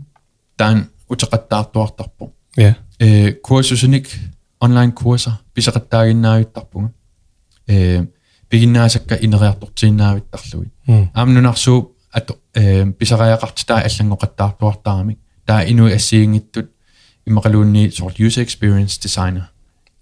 [0.57, 2.73] taan utaqattaartuartarpu Ja.
[3.01, 4.07] э kursusunik
[4.61, 6.89] online kurser pisaqattaaginnaavittarpunga
[7.69, 8.05] э
[8.49, 11.09] пигиннаасакка инериарторtiinnaavittarlugit М.
[11.15, 16.69] аамнунарсуу ато э писариақарти таа аллангоқаттаартуартаарамик таа инуи ассиингиттут
[17.29, 19.45] иммақалуунни sort user experience designer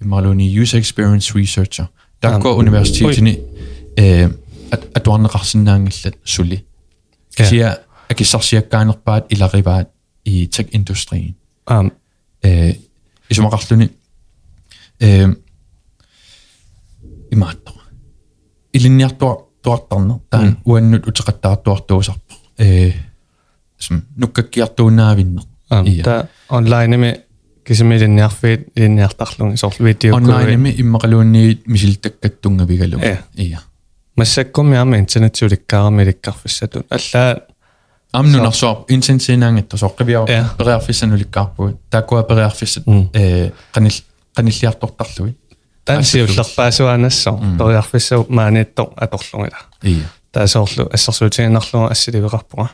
[0.03, 1.86] иммақалуунни user experience researcher
[2.20, 2.59] такко Аам.
[2.59, 3.38] университетини
[3.97, 4.28] э
[4.95, 6.64] атуарнеқарсинаангиллат сули
[7.38, 7.45] Ja.
[7.45, 7.76] кисиа
[8.11, 9.88] акиссарсиаккаанерпаат илариваат
[10.24, 11.34] и tech индустрийн
[11.66, 11.92] Аам
[12.42, 12.74] э
[13.30, 13.90] исумақарлуни
[15.01, 15.26] э
[17.30, 17.72] имаатто
[18.72, 22.92] илинниартуа туартарнер таан уаннут утеқаттаартуартуусарпо э
[23.78, 26.05] см нуккаккиартууннаавиннер аам Ия.
[26.05, 26.28] та
[27.70, 33.17] кисимилин нерфит линниартарлун сорл видео онлайнми иммакалуунниит мисилтаккаттунгавигалу э.
[33.36, 33.61] ия.
[34.15, 37.43] Массаккуми аама интернетсуликкаарами ликкарфиссатун аллаа
[38.11, 40.45] амнунарсоо инсенсинаангатта соққивиар э.
[40.57, 43.51] периарфиссануликкаарпугут таакуа периарфиссат э.
[43.72, 43.93] Канил
[44.34, 45.38] каниллиартортарлугит
[45.86, 50.09] таансиуллерпаасуаанассоо периарфиссау маанитто аторлугила ия.
[50.32, 52.70] Таасоорлу ассерсуутигинарлуга ассиливеқарпуга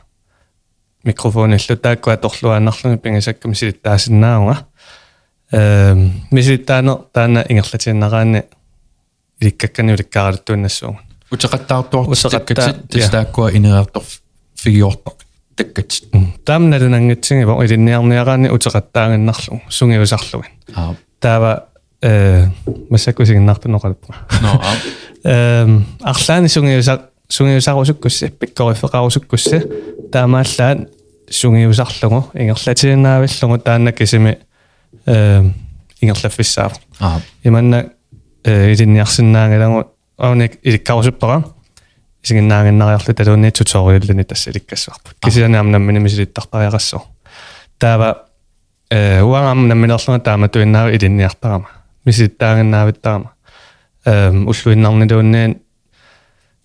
[1.05, 4.67] микрофониллу таакуа аторлуаанарлуги пингасакками силиттаасиннаауга
[5.51, 8.43] эм миситтаана таана ингерлатиннараани
[9.41, 10.97] иликкаккани уликкаараттууннассууг
[11.31, 14.03] утеқаттаартуарту таккатит тастааккуа инераартор
[14.55, 15.25] фигиортақ
[15.55, 16.05] таккатит
[16.45, 21.65] таамналунангатсиги во илинниарниараани утеқаттаагиннарлуг сунгиусарлугин аа таава
[22.01, 22.47] э
[22.89, 24.61] масакусигиннартунеқалппа но
[25.23, 29.63] эм арлаани сунгиусаа сунгиусаарусуккусси пиккориффеқарусуккусси
[30.11, 30.89] таамааллаат
[31.29, 34.37] сунгиусарлугу ингерлатиннаавиллугу таанна кисими
[35.07, 37.91] ингерлаффиссаа аа иманна
[38.43, 41.43] э, илинниарсиннаангалангу ауник иликкарусуппара
[42.23, 47.01] исигиннаангиннариарлу талуунни туториаллани тасса иликкассуарпа кисианаам намминамисилиттарпариақассо
[47.77, 48.25] таава
[48.89, 51.69] э уаам намминерлунга таама туиннаа илинниарпарама
[52.05, 53.33] миситтаагиннаавиттарама
[54.05, 55.61] эм уллуиннарнилуунниин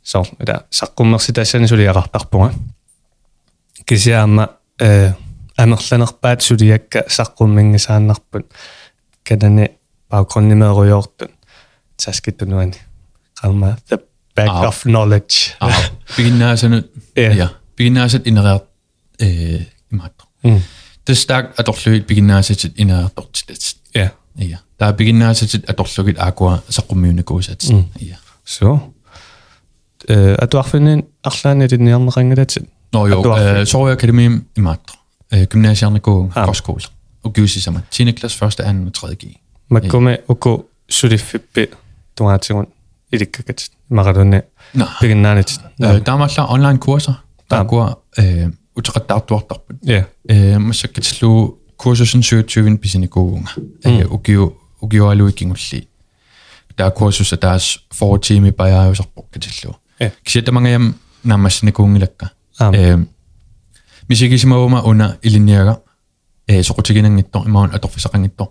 [0.03, 2.53] сор да саққуммерситаассани сулиақартарпунга
[3.84, 5.12] кисиаама э
[5.60, 8.45] амерланерпаат сулиакка саққуммингисааннарпут
[9.24, 9.70] канани
[10.12, 11.30] baggrundnimeruйортун
[11.97, 12.78] таскиттунуани
[13.41, 13.97] qamma the
[14.36, 14.68] back Ah.
[14.70, 15.72] of knowledge аа
[16.16, 16.86] пигиннаасанут
[17.16, 17.32] Ja.
[17.34, 18.64] я пигиннаасат инериарт
[19.20, 19.60] э
[19.91, 20.62] имаатто Mm.
[21.06, 27.86] тастаак аторлуит пигиннаасатит инериартортилат ja ия таа пигиннаасатит аторлугит аакуа саққуммиунакуусат Mm.
[27.99, 28.80] ия so
[30.10, 33.62] э atuarfinin arlaani linniarneqangalatsit но jo Atuarfi.
[33.62, 34.93] э Sorø Akademi имаатто
[35.35, 36.49] Øh, gymnasiálnego ah.
[36.49, 36.87] kostkóla
[37.22, 37.81] og gyvsisama.
[37.91, 38.11] 10.
[38.12, 38.53] klasse, 1.
[38.53, 38.62] 2.
[38.87, 39.14] og 3.
[39.14, 39.41] G.
[39.68, 41.66] Makome oko surifibbe
[42.18, 42.66] donation
[43.12, 44.41] i det kagat maradona.
[45.01, 45.45] Beginnane.
[45.83, 47.24] Øh, der var klar online kurser.
[47.51, 49.70] Der går øh, utret der dort op.
[49.87, 50.05] Ja.
[50.59, 53.49] Men så kan slå kurser sådan 27 på sine gode unge.
[53.85, 54.12] Mm.
[54.12, 55.87] Og give og give alle ikke.
[56.78, 59.74] Der er kurser deres for time bare jeg så brugt til slå.
[59.99, 62.26] Kan sætte mange hjem nærmest sine gode lakker.
[64.11, 65.81] мисигисимаума уна илинниага
[66.47, 68.49] э соқутигинангиттор имаун аторфисақангиттор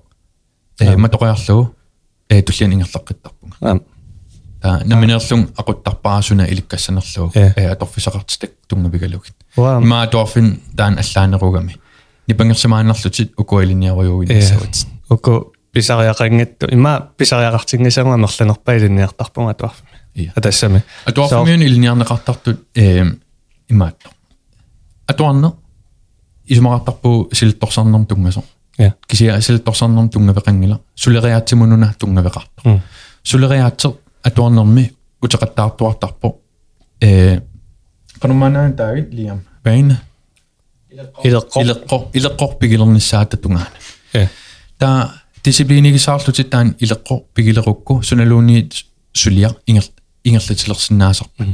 [0.80, 1.76] э матоқиарлугу
[2.30, 3.80] э туллиан ингерлаққиттарпунга аа
[4.62, 11.76] та номинерлун акуттарпаасуна иликкассанерлугу э аторфисақартитак тунгавигалугит имаа туарфин таан аллаанеругами
[12.28, 23.04] нипангерсимаанерлутит укуилинниаруйугин сават уку писариақангатту имаа писариақартингисангуа мерланерпа илинниартарпунга туарфими атассами атуарфимиуни илинниарнеқартартут э
[23.68, 24.14] имааттор
[25.09, 25.53] атуарне
[26.47, 28.43] исумақартарпу силитторсарнерм тунгасо
[28.79, 32.83] я кисиа силитторсарнерм тунгавеқангила сулериаатсимунуна тунгавеқарто м
[33.23, 33.93] сулериаатсер
[34.23, 34.93] атуарнерми
[35.23, 36.37] утеқаттаартуартарпо
[37.01, 37.41] э
[38.21, 39.97] кануманаан таавит лиам байн
[41.25, 43.69] илеққо илеққор илеққор пигилернissaата тунгаана
[44.13, 44.29] я
[44.79, 49.85] та дисциплинигисаарлутит таан илеққор пигилерукку суналуунниит сулиар ингер
[50.25, 51.45] ингерлатилерсинаасарпа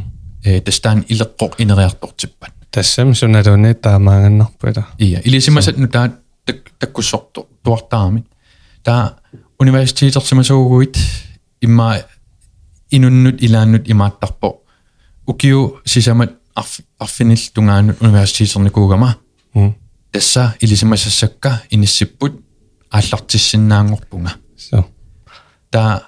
[0.45, 4.84] э тастаан илеққор инериартортиппат tässä sun näitä on etämään nappuita.
[5.00, 6.10] Iya, eli semmoiset nyt tää
[6.80, 8.26] takkusortu tuottaamin.
[8.84, 9.12] Tää
[9.60, 11.00] universiteetissa mä suuhuit,
[11.62, 11.96] imma
[12.92, 14.66] inunnut ilannut imattarpo.
[15.30, 16.30] Ukiu sisämät
[17.00, 19.14] affinil tungaannut universiteetissa kuukama.
[20.12, 22.46] Tässä ilisimmäisessä sakka inisipput
[22.92, 24.30] allartissinnaangorpunga.
[25.72, 26.02] Tää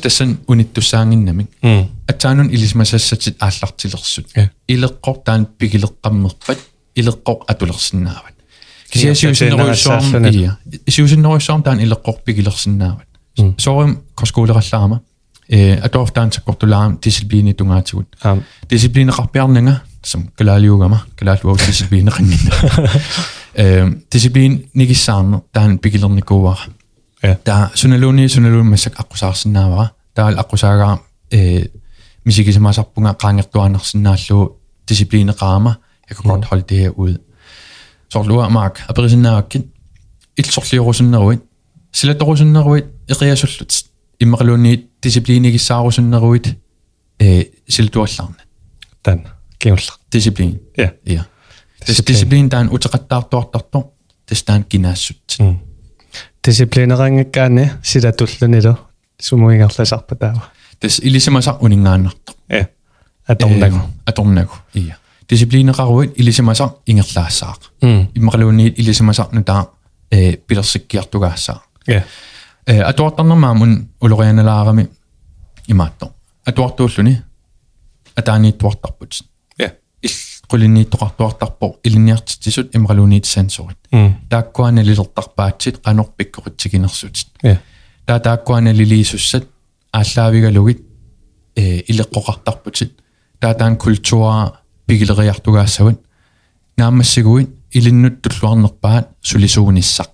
[0.00, 4.50] тассан униттуссаангиннамик м атсаанун илисимасассатит ааллартилерсут Ja.
[4.68, 6.58] илеққор таан пигилеққаммерпат
[6.96, 8.34] илеққор атулерсинаават
[8.90, 10.34] кися Ja, сиусиннеруйссуарм саасааллунат.
[10.34, 10.56] ия
[10.88, 13.06] сиусиннеруйссуарм таан илеққор пигилерсинаават
[13.38, 13.54] Mm.
[13.58, 15.00] соорим коскуулеқарлаама
[15.48, 18.06] э атоорф таан саккортулаам дисциплини тунгаатигут
[27.24, 28.70] ам дисциплинеқарпиарнага сам калаалиугама калаалуа дисциплинеқангинна э дисциплин нигиссаарне таан пигилерникууара я та суналуни суналуни
[28.70, 30.98] массак аққусаарсинаавара таал аққусаагаа
[31.30, 31.66] э
[32.24, 35.74] мисигисимаасарпунга qaangерtuaanерсинааллуу дисциплинеқаама
[36.08, 37.18] jeg kan godt holde det her ud
[38.12, 39.66] сорлуа маак аперисиннааваккит
[40.36, 41.40] иллсорлиорусиннеруит
[41.92, 43.70] силаторусиннеруит эқиасуллут
[44.20, 46.46] иммақалуунниит дисциплинигиссаарусиннеруит
[47.18, 48.42] э силтуаллаарна
[49.02, 49.26] тан
[49.58, 51.24] киуллар дисциплин я ja
[51.80, 52.06] Disciplin.
[52.06, 53.84] дисциплин таан утеқаттаартуартарто
[54.26, 55.38] тастаан кинаассут
[56.44, 58.76] м дисциплинерангаккаани силатуллунилу
[59.20, 60.42] сумуингерласарпа таава
[60.80, 62.68] тас илисимасар унингааннарто я
[63.26, 64.96] аторнагу аторнагу ия
[65.28, 69.66] дисциплинеқаруит илисимасар ингерлаассаақ м иммақалуунниит илисимасарну таа
[70.10, 72.04] э пилерсиккиартугаассаа я
[72.66, 74.88] э атуартарнермаамун улорианалаарами
[75.66, 76.12] имаатто
[76.44, 77.22] атуартууллуни
[78.14, 79.22] атаанииттуартарпут
[79.58, 80.10] я ил
[80.51, 83.77] quliniittoqartuartarpo iliniartitsisut imqaluuniit sansorit
[84.29, 87.27] taakkuanalilertarpaatsit qanorpikkorittiginersutit
[88.05, 89.47] taa taakkuanaliliisussat
[89.93, 90.85] ааллаавигалугит
[91.55, 91.81] э.
[91.89, 93.01] Илеққоқартарпутит э,
[93.39, 95.99] таатаан культура пигилериартугаассават
[96.77, 100.13] наамассигуит илиннуттуллуарнерпаат сулисуунissaq.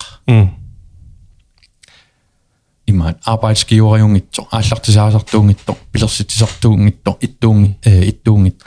[2.87, 8.63] Имаат arbejdsgiverjungittor ааллартисаасартуунгиттор пилерситисартуунгиттор иттуунги э иттуунгит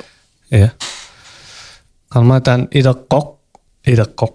[0.51, 0.71] я э
[2.15, 3.27] арматан илеққоқ
[3.87, 4.35] илеққоқ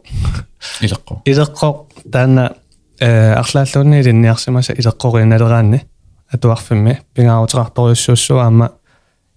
[0.85, 1.77] илеққо илеққоқ
[2.11, 2.51] таана
[2.99, 5.79] э арлааллуунни илинниарсимаса илеққориналераанни
[6.33, 8.71] атуарфимми пингаарутеқарторюссууссуа аама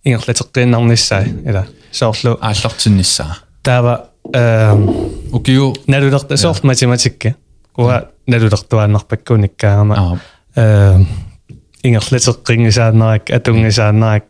[0.05, 4.75] ингерлатеққииннарниссаа ила соорлу ааллартиннссаа таава э
[5.33, 7.35] укиу налулерта соорт математикка
[7.77, 10.19] уа налулертуааннарпаккуниккаагама аа.
[10.57, 11.05] э
[11.85, 14.25] ингерлатеққингисаанерак атунгисаанерак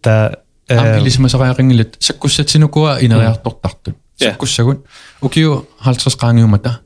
[0.00, 0.36] та
[0.69, 4.31] ам э илисмасариақингилат саккуссатсинукуа инериартортартут Ja.
[4.31, 4.85] саккуссагут
[5.21, 6.79] укиу 50 граангиумата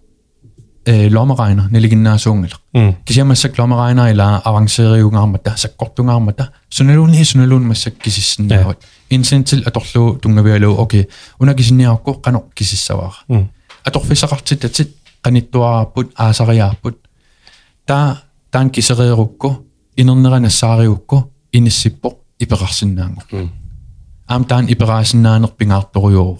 [0.86, 10.17] э ломерайнер нелигиннаасуунгила м кисиамассак ломерайнер ила авансериунгаармата саккортунгаармата суналуунни суналуун массак кисиссиннаават инсентил аторлуу
[10.17, 11.07] тунгавиалуу окей
[11.39, 13.49] уна кисинниарукку канор кисиссавара м
[13.86, 14.89] аторфисақартитатит
[15.24, 16.97] qaниттуараарпут аасариаарпут
[17.86, 19.65] таа таан кисериерукку
[19.95, 22.09] инернеранассаариукку иниссиппо
[22.39, 23.26] иперарсинаангор
[24.28, 26.39] м аам таан ипераасинаанерпингаарторюору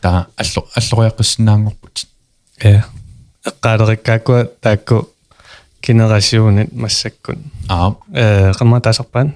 [0.00, 2.06] таа алло аллориаққиссинаангорпут
[2.62, 2.82] э
[3.44, 5.08] эққаалериккааккуа таакку
[5.82, 7.38] генерасионит массаккун
[7.68, 9.34] аа э qammatасарпаан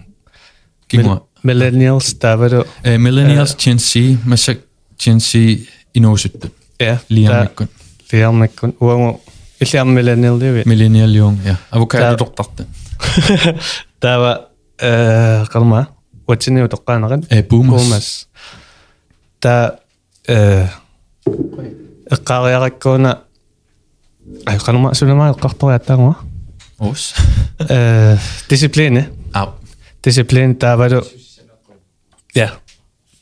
[0.88, 4.58] кингуа millennials тавалу э millennials Gen Z масак
[4.98, 7.70] Gen Z инуусуттут я лиаммиккут
[8.10, 9.20] лиармаккун уангу
[9.60, 12.66] иллиар millennial ливи millennial юун я авокадо тортарта
[14.00, 14.48] таава
[14.78, 15.88] э қалма
[16.26, 17.78] уатсиниу тоққаанерат Э, Boomers.
[17.78, 18.26] Boomers.
[19.40, 19.78] та
[20.28, 20.68] э
[22.10, 23.18] эққариараккуна
[24.46, 26.16] ай қалма сулама эққарториаттаагуа
[26.78, 27.14] Ос.
[27.68, 28.16] э
[28.48, 29.54] дисциплине А.
[30.02, 31.02] дисциплин таавалу
[32.34, 32.50] ja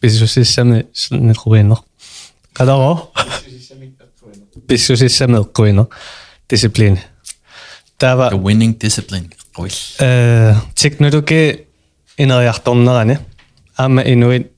[0.00, 1.78] писсусиссами нерруинер
[2.54, 3.10] қаларо
[4.66, 5.86] писсусиссами эққуинер
[6.48, 6.98] дисциплин
[7.98, 9.32] таава The winning discipline.
[9.56, 9.70] Ой.
[10.00, 11.63] э технологи
[12.17, 13.19] инериарторнерани
[13.77, 14.51] аама инуит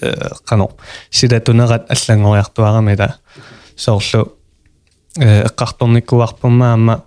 [0.00, 0.70] э, кано.
[1.10, 3.16] Силатунерат аллангориартуарамила
[3.76, 4.36] соорлу
[5.18, 7.04] э, эққарторниккуарпумма аама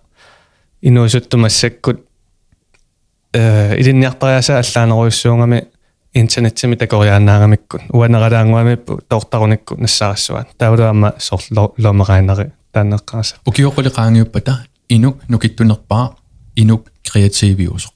[0.82, 2.05] инуисуттумассаккут
[3.34, 5.68] э илинниартариаса аллаанеруйссуунгами
[6.14, 16.16] интернетсими такориаанаангамиккут уанералаангуамиппу тоортаруникку нассаарассуаат таулаама соорлу ломераанери таанеққараса укиоқулеқаангиуппата инук нукиттунерпаа.
[16.55, 17.89] Инук креативиусо.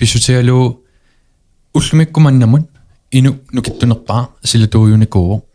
[0.00, 0.84] Pisutialu
[1.74, 2.70] ullumikkumannamut
[3.12, 5.46] inuk nukittunerpaa silatuuyunikuuvo.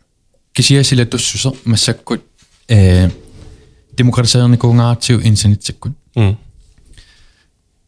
[0.54, 2.24] Kisia silatussuser massakkut
[2.68, 3.10] э
[3.98, 5.92] demokratiseernikuungaartiu internetsakkut.
[6.16, 6.36] м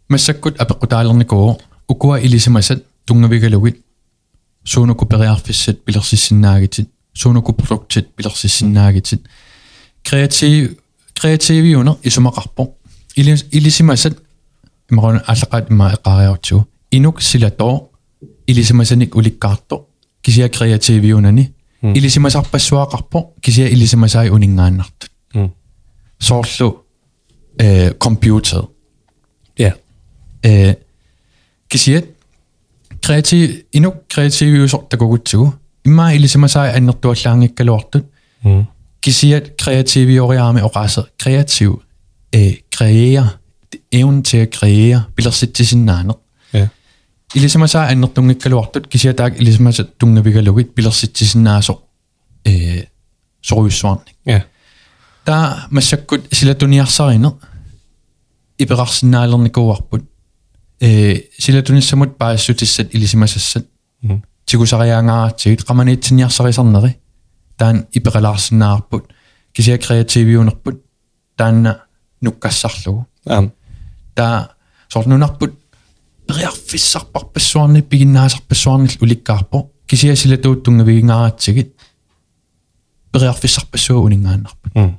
[0.09, 3.84] Massakkut apeqqutaalernikuuvo ukua ilisimasat tungavigalugit
[4.64, 9.22] suunuku periarfissat pilersissinnaagitsit suunuku produktit pilersissinnaagitsit
[10.09, 10.70] kreativ
[11.20, 12.76] kreativiuner isumaqarpo
[14.88, 16.57] Ili- ilisimasat imaqon allaqat imma eqaariartu
[16.92, 17.74] inuk silator
[18.48, 19.76] ilisimasanik ulikkaarto
[20.22, 21.44] kisia kreativiunani
[21.82, 21.94] Mm.
[21.94, 25.48] ilisimasarpassuaqarpo kisia ilisimasai uningaannartut м
[26.20, 26.68] soorlu
[27.59, 28.62] eh computer
[29.59, 29.72] ja
[30.44, 30.74] э
[31.70, 32.05] кисиат
[33.07, 35.52] креатив инук креативиусортакугутсугу
[35.86, 38.05] имма илисимасаа аннертуаллаангиккалуартут
[38.44, 38.64] м
[39.00, 41.72] кисиат креативиориаами оқаасер креатив
[42.32, 42.44] э
[42.76, 43.26] креера
[43.92, 46.14] evnen til at kreere пилерситсисиннаанер
[46.52, 46.68] ja
[47.34, 51.74] илисимасаа аннертунгиккалуартут кисиатаак илисимаса тунгавигалугит пилерситсисиннаасо
[52.44, 52.84] э
[53.42, 54.42] соруйуссуарник ja
[55.24, 57.32] таа массаккут силатуниарсаринер
[58.59, 60.05] иперарсинаалерникууарпут
[60.80, 63.66] э силатуниссамут паассутиссат илисимасассат
[64.02, 66.96] м тигусариаангааратсигит qamaniitsiниарсарисарнери
[67.57, 69.05] таан ипералаарсинаарпут
[69.52, 70.82] кисиа креативиунерпут
[71.36, 71.84] таанна
[72.20, 73.07] нуккассарлугу
[74.09, 74.50] ам таа
[74.88, 75.55] сорнунарпут
[76.28, 81.72] периарфиссарпарпассуарни пигиннаасарпассуарнил уликкаарпо кисиа силатууттунгавигingaaratsigit
[83.12, 84.98] периарфиссарпассуа унингааннарпут м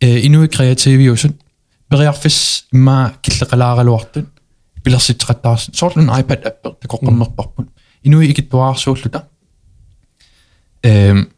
[0.00, 1.36] э инуи креативиусут
[1.88, 4.26] периарфис имма киллеқалааралуартут
[4.84, 7.68] пилерситеқаттаарс соорлун iPad аппер такоққаммерпарпут
[8.02, 9.28] инуи игиттуаарсууллута
[10.82, 11.28] эм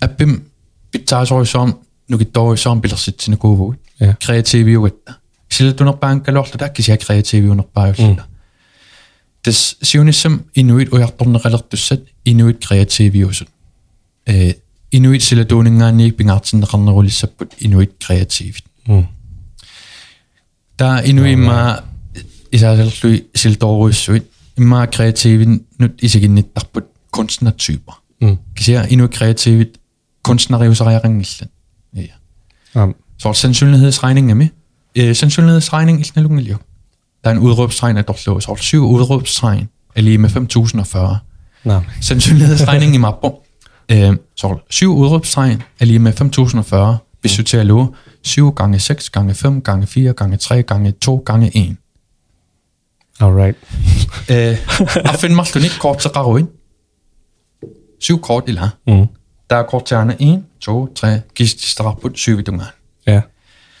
[0.00, 0.50] аппим
[0.90, 1.78] питсаасоруссуарм
[2.08, 4.16] нукитторуссуарм пилерситсинакуувугут Ja.
[5.50, 8.26] креативиугатта силатунерпаанкалуарлута кисиа креативиунерпаавуллута
[9.42, 13.48] тас сиуниссам инуит уярторнеқалертуссат инуит креативиусут
[14.26, 14.54] э
[14.90, 19.08] инуит силатуунингаанниик пингаартиннеқарнерулиссаппут инуит креативит м
[20.76, 21.84] та инуимма
[22.50, 29.78] исаасерлуи силторуиссуит имма креативин нут исигинниттарпут kunstnertyper м кисиа инуи креативит
[30.26, 31.50] kunstneriusariaqanngillat
[31.94, 32.16] ja
[32.74, 34.48] ам så sandsynlighedsregning er med
[34.95, 36.57] øh, sandsynlighedsregning iltnalungilio
[37.23, 39.69] der er en udråbstegn af så er der syv udråbstegn?
[39.95, 41.19] Er lige med 5040
[41.63, 43.45] nej sandsynlighedsregning i mappo
[43.91, 48.79] øh, så syv udråbstegn er lige med 5040 hvis du til at love 7 gange
[48.79, 51.77] 6 gange 5 gange 4 gange 3 gange 2 gange 1
[53.19, 53.57] all right
[54.29, 54.57] øh,
[55.13, 56.47] at finde mig ikke kort til Raruin
[57.99, 59.07] syv kort i la м
[59.49, 62.65] der er kort til Anna 1 2 3 gist straput syv i dungan
[63.07, 63.80] ja der er nok kombineret sådan noget der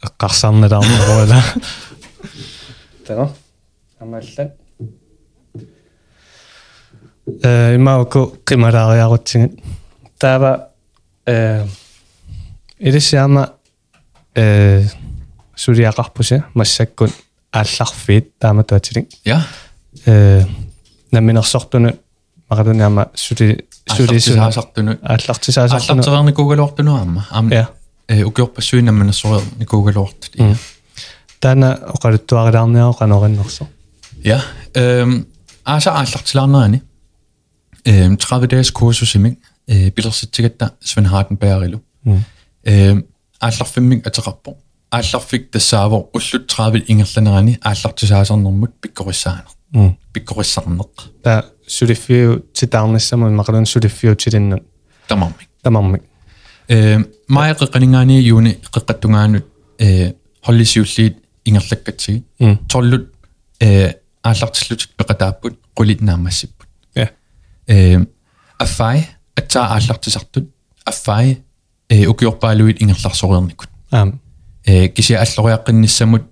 [0.00, 1.42] та эққарсаарналаарнеруала
[3.06, 3.30] таа
[4.00, 4.56] амаллат
[7.42, 9.60] э имауку қималаариарутсигит
[10.18, 10.68] таава
[11.26, 11.66] э
[12.78, 13.52] илисяама
[14.34, 14.84] э
[15.56, 17.12] сулиақарпуса массаккут
[17.52, 19.42] аалларфиит тааматуатилик ja
[20.06, 20.44] э
[21.10, 21.92] наминерсортуну
[22.50, 27.26] мақалуниама сули сулисуна Аллартисаасартуну ааллартисаасартуну аллартерерникуугалуартуну аама
[28.08, 30.56] аама ja э укиорпассуинамманерсориер никуугалуартут Mm.
[31.40, 33.66] таана оқалуттуарилаарниаро канориннерсо
[34.24, 34.40] Ja,
[34.74, 35.24] øhm,
[35.64, 36.80] altså ааллартилаарнерани
[37.88, 41.80] øhm 30 dages kursusимик э билерситсигатта Svend Hardenberg
[42.66, 43.02] øhm
[43.40, 44.56] аалларфиммик атеқарпо
[44.92, 49.46] аалларфик тассаавор уллут 30 ингерланерани ааллартисаасарнэрмут пиккорissaaner
[50.12, 50.90] пиккориссарнеқ
[51.22, 54.62] та сулиффиу титаарниссамун мақалун сулиффиу тилиннут
[55.08, 56.06] тамармик тамармик э
[57.28, 59.46] май қеқанингаани юуни қеққаттунгаанут
[59.78, 62.24] э холлисиуллиит ингерлаккатсиги
[62.68, 63.14] торлут
[63.60, 67.10] э ааллартиллутик пеқатааппут қулит наамассиппут я
[67.66, 67.98] э
[68.58, 70.50] аффай атсаа ааллартисартут
[70.84, 71.42] аффай
[71.88, 74.20] э укиорпаалуит ингерларсориерникут аам
[74.64, 76.24] э кися аллориаққинниссамут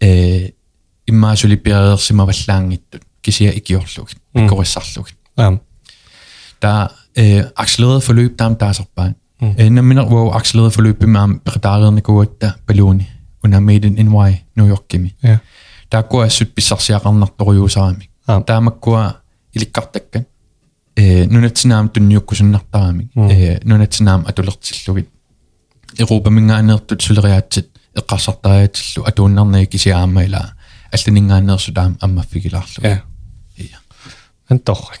[0.00, 0.52] э
[1.06, 5.60] иммаасулипиареерсимаваллаангиттут кisia икиорлугит пиккориссарлугит аам
[6.62, 6.88] der
[7.18, 9.52] øh, accelereret forløb, der er der så bare.
[9.52, 9.64] Mm.
[9.64, 13.10] Øh, når man hvor accelereret forløb med am beredarerne går der balloni
[13.44, 15.14] under made in NY New York kimi.
[15.22, 15.38] ja
[15.92, 18.08] Der går jeg syt bisar sig ram nok der jo sami.
[18.28, 18.42] Ah.
[18.48, 19.12] Der man går
[19.52, 20.26] i kartakkan.
[20.98, 23.08] Øh, nu net sinam du nyok kusen nok der ami.
[23.16, 25.06] Øh, nu net sinam at du lagt til lugit.
[26.00, 27.64] Europa minga andet du tuleriat til
[27.96, 30.44] et qasartaa til at du nærne kisi amma eller
[30.92, 32.78] alt den inga andet så der amma fik i lagt.
[32.82, 32.98] ja
[33.58, 33.64] Ja.
[34.50, 34.98] ан торрак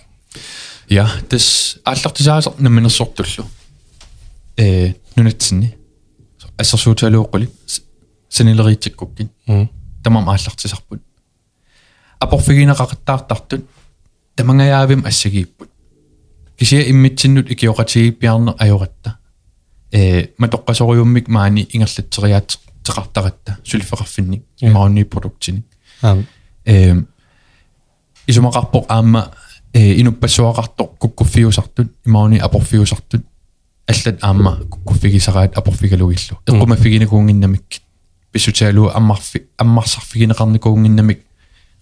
[0.90, 3.44] Ja, des ааллартисаасер наминерсортуллу.
[4.59, 5.77] э нунатсинни
[6.57, 7.49] ассерсууталууққули
[8.29, 9.69] санилериитсиккуккин м
[10.03, 11.01] тамам ааллартисарпут
[12.19, 13.63] апорфигинеқақаттаартартут
[14.35, 15.69] тамангаyaavim ассагииппут
[16.57, 19.19] кисия иммитсиннут икиоқатигиппиарнер ajоратта
[19.91, 25.63] э матоққасориуммик маани ингерлатсериаат теқартаратта сулифеқарфинник имаунни продуктини
[26.01, 26.25] аам
[26.65, 26.95] э
[28.27, 29.31] исумақарпоқ аама
[29.73, 33.25] э инуппассуақарто куккуффиусартут имауни апорфиусартут
[33.89, 37.81] аллат аама куккуффигисараат апорфигалугиллу эққумаффигинакуунгиннамик
[38.31, 41.25] писсутаалу аммарфи аммарсарфигинеқарникуунгиннамик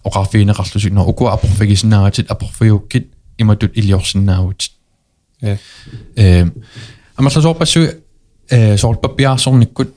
[0.04, 4.72] оқарфигинеқарлусик но укуа апорфигисинааратит апорфиуккит иматут илиорсиннаавутит
[5.40, 5.58] я
[6.16, 6.46] э
[7.16, 7.90] амерласоорпассуи
[8.48, 9.94] э соорпаппиаарсорниккут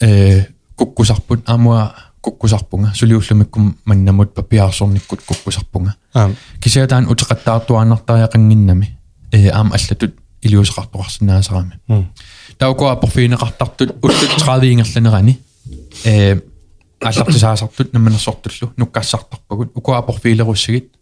[0.00, 0.44] э
[0.74, 8.98] куккусарпут аамуа куккусарпунга сулиуллумиккум маннамут паппиаарсорниккут куккусарпунга аам кисиатаан утеқаттаартуаннартариақангиннами
[9.32, 10.14] э аам аллатут
[10.46, 11.74] илиусеқарпоқарсинаасараами
[12.58, 15.38] таугоаппорфиинеқартартут уллутсаавиингерланерани
[16.04, 16.40] э
[17.00, 20.94] аллартисаасартут намманерсортуллу нуккассартарпагут укуаппорфиилеруссагит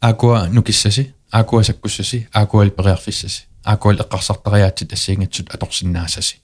[0.00, 6.36] акуа нукиссаси акуа саккуссаси акуа алпериарфиссаси акуа леққарсартариаатсит ассиингатсут аторсинаасаси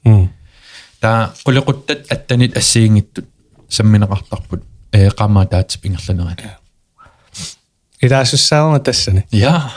[1.01, 3.26] таа қулеқуттат аттанит ассиингиттут
[3.68, 4.64] самминеқартарпут.
[4.93, 6.57] Э қамаа таатсип ингерланерани
[8.01, 9.70] илаасуссаама тассани я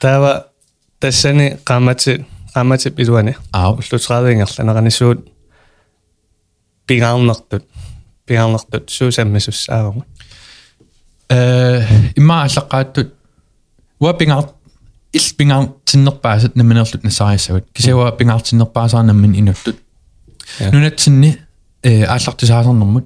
[0.00, 0.47] тава
[0.99, 5.19] таава тассани qaamati qaamati илуани ау уллутраавингерланеранисуут
[6.87, 7.63] пигаарнертут
[8.25, 10.05] пигаарнертут суусаммисуссаарма
[11.29, 11.81] э
[12.15, 13.13] имма аллаққааттут
[13.99, 14.45] уа пингаар
[15.13, 19.77] ил пингаар тиннерпаасат наминерлут насаариссагут кисауа пингаар тиннерпаасаарнаммин инуттут
[20.59, 20.71] Ja.
[20.71, 21.37] нунатсинни
[21.83, 23.05] э ааллартисаасарнэрмут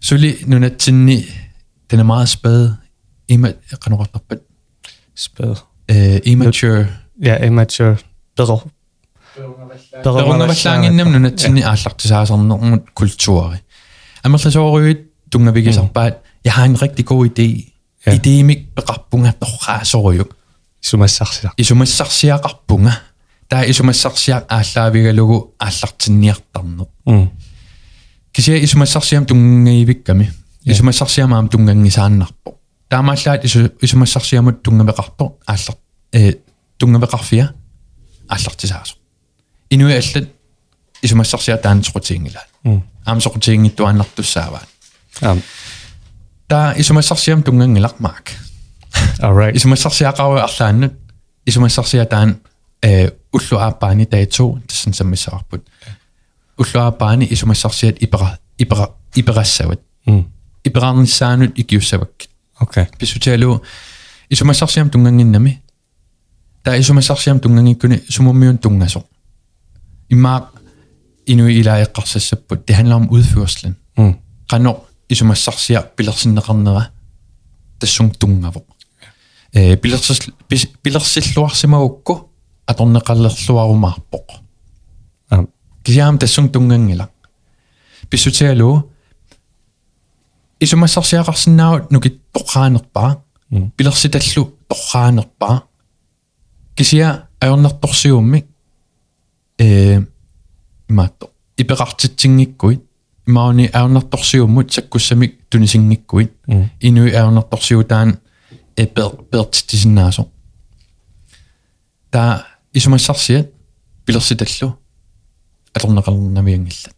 [0.00, 1.26] сули нунатсинни
[1.90, 2.76] den er meget spade
[3.28, 3.48] ima
[3.80, 4.40] qanoqartarpat
[5.14, 5.56] spæd
[5.88, 6.86] э immature
[7.22, 7.96] ja immature
[8.36, 8.58] bedre
[10.04, 13.58] перунгаваллаангиннам нунатсинни ааллартисаасарнэрмут культуари
[14.22, 15.00] амерласооруит
[15.30, 17.72] тунгавигисарпаат jeg har en rigtig god idé
[18.06, 18.14] Ja.
[18.14, 20.34] идеимик пеқарпунга торраасоруйук
[20.80, 22.92] сумассарсиа исумассарсиақарпунга
[23.48, 27.30] таа исумассарсиақ ааллаавигалугу ааллартинниартарнеқ м
[28.32, 30.32] кися исумассарсиам тунгангиивикками
[30.64, 32.58] исумассарсиамаам тунгангисааннарпо
[32.88, 35.76] таамааллаат ису исумассарсиамут тунгавеқарто ааллар
[36.12, 36.32] э
[36.78, 37.54] тунгавеқарфиа
[38.28, 38.94] ааллартисаасо
[39.70, 40.28] инуи аллат
[41.02, 44.68] исумассарсиа таансоқутиингилаат м аам соқутиингиттуааннартуссааваат
[45.22, 45.42] ам
[46.48, 48.32] таа исумассарсиам тунгангилармаак
[49.20, 50.94] alright исумассарсиақару арлааннут
[51.46, 52.40] исумассарсиатаан
[52.82, 55.66] э уллуааппаани таитсу тассан саммиссаарпут
[56.58, 60.32] уллуааппаани исумассарсиат ипера ипера иперассават м
[60.64, 62.10] ипераарниссаанут икиуссавак
[62.60, 63.62] okay писсутиалу
[64.28, 65.62] исумассарсиам тунгангиннами
[66.66, 69.04] таа исумассарсиам тунгангиккуни сумуммиун тунгасо
[70.08, 70.50] иммаа
[71.26, 74.14] инуи илаеққарсассаппут det handler om udførslen м
[74.50, 74.72] qano
[75.08, 76.82] isumassarsia pilersinneqarnera
[77.78, 78.60] tassung tungavo
[79.52, 80.20] э пилерсис
[80.82, 82.14] пилерсиллуарсимагукку
[82.70, 84.28] аторнеқаллерлуарумаарпоқ
[85.30, 85.48] ам
[85.84, 87.08] кисиаам тассун тунгангила
[88.10, 88.90] писсутиалу
[90.60, 93.10] исумассарсиақарсинаавут нукит тоққаанерпаа
[93.50, 95.62] м пилерситаллу тоққаанерпаа
[96.77, 98.45] кисиа аёрнэрторсиумми
[99.57, 100.01] э
[100.87, 102.83] имаатто ипеқартитсингиккуит
[103.25, 106.31] имаани аёрнэрторсиуммут саккуссамик тунисингиккуит
[106.79, 108.19] инуи аёрнэрторсиутаан
[108.75, 110.27] эпер пертитисиннаасо
[112.11, 113.51] та исумассарсиат
[114.05, 114.77] пилерситаллу
[115.73, 116.95] алернеқарнамиангиллат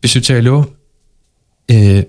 [0.00, 0.66] писутаалу
[1.68, 2.06] э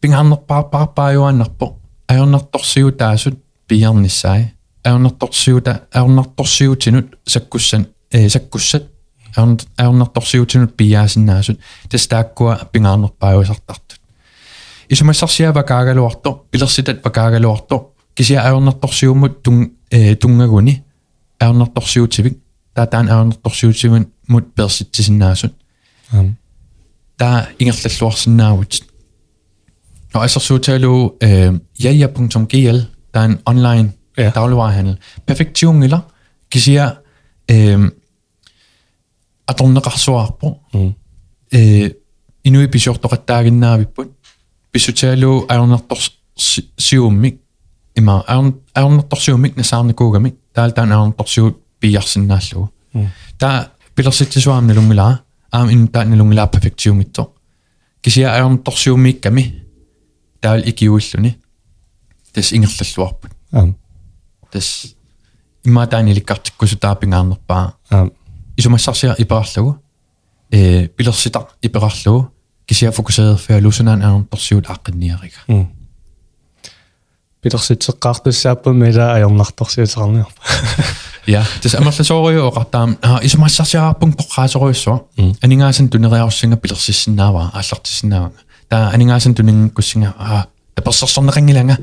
[0.00, 1.78] пингарнерпаарпаарпааюааннарпо
[2.08, 4.52] аёрнэрторсиутаасут пиарниссаа
[4.83, 8.83] аернарторсиута аернарторсиутинут саккуссан э саккуссат
[9.35, 11.59] аернарторсиутинут пиаасиннаасут
[11.89, 13.99] тастааккуа пингаарнерпааюсартартут
[14.89, 20.83] исумассарсиава каагалуарто пилерситат пакаагалуарто кисиа аернарторсиумут тун э тунгагуни
[21.39, 22.37] аернарторсиутивик
[22.73, 25.53] таатаан аернарторсиутивун мут перситсисиннаасут
[26.11, 26.37] Ам.
[27.17, 28.83] таа ингерллуарсинаавут
[30.13, 32.79] но ассерсуутаалу э jaja.gl
[33.11, 34.30] таан онлайн ja.
[34.30, 34.98] dagligvarehandel.
[35.26, 36.00] Perfekt 20 miller,
[36.50, 36.90] kasier,
[37.50, 37.90] øh,
[39.48, 40.60] adrunne rassoarpo,
[41.54, 41.90] øh,
[42.44, 44.08] inu i bisjort og rettagen nabibun,
[44.72, 46.10] bisjotalo ærnertors
[46.78, 47.34] siumik,
[47.96, 48.20] ima
[48.76, 50.82] ærnertors siumik nasarne kogamik, der er alt mm.
[50.82, 52.68] en ærnertors siumik bijarsinnaallugu.
[53.40, 53.64] Der
[53.96, 55.14] pilarsitsisuaamne lungilaa,
[55.52, 57.30] aam inu taanne lungilaa perfekt 20 mittor.
[58.04, 59.52] Kasier ærnertors siumik kami,
[60.42, 61.36] der er alt ikke i ulluni.
[62.34, 63.30] Det er ingerlalluarpun
[66.13, 68.11] ликкартиккусу таапингаарнерпаа Ам.
[68.57, 69.77] исумассарсиа иперарлугу
[70.51, 72.31] э пилерситар иперарлугу
[72.67, 75.65] кисиа фокусерер фиалусунaan аернерторсиут ааққинниарига Mm.
[77.41, 80.41] Питерситсеққартуссааппа мила аернарторсиутеқарниарпа.
[81.27, 85.35] Ja, dus амерласоориу оқартаам аа исумассарсиаарпун тоққаасоруйссуа Mm.
[85.41, 88.33] анигаасан тунериарусинга пилерсиссиннаава ааллартиссиннаавага
[88.69, 91.77] таа анигаасан тунингкуссинга аа таперсерсорнеқангиланга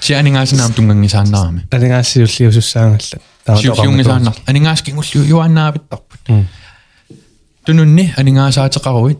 [0.00, 6.20] сианингаасинаартунганги сааннаами алингаасиуллиусуссаангалла сиуллиунгисааннар анингаасгингуллу юаннаавиттарпут
[7.64, 9.18] тунунни анингаасаатеқаруит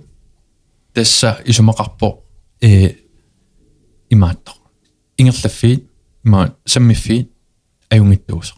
[0.94, 2.18] тасса исумақарпо
[2.60, 2.94] э
[4.10, 4.54] имааттор
[5.18, 5.90] ингерлаффиит
[6.24, 7.30] има саммиффиит
[7.90, 8.54] аюнгиттуусо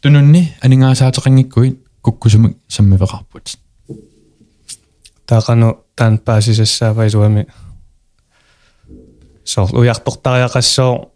[0.00, 3.58] тунунни анингаасаатеқангиккуит куккусумик саммивеқарпут
[5.26, 7.46] таақану таан паасисассаавай суами
[9.44, 11.10] соор уяртортариақассоо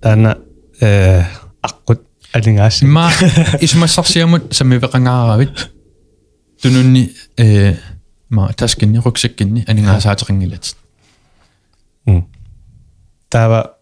[0.00, 0.38] таана
[0.80, 1.22] э
[1.62, 2.00] аққут
[2.32, 3.10] алингаас имма
[3.60, 5.70] исмассарсиамут саммивеқангааравит
[6.62, 7.76] тунунни э
[8.30, 10.76] ма таскинни руксаккинни анигаасаатеқангилат
[13.28, 13.76] таава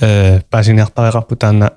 [0.00, 1.72] э паасиниартариақарпу таана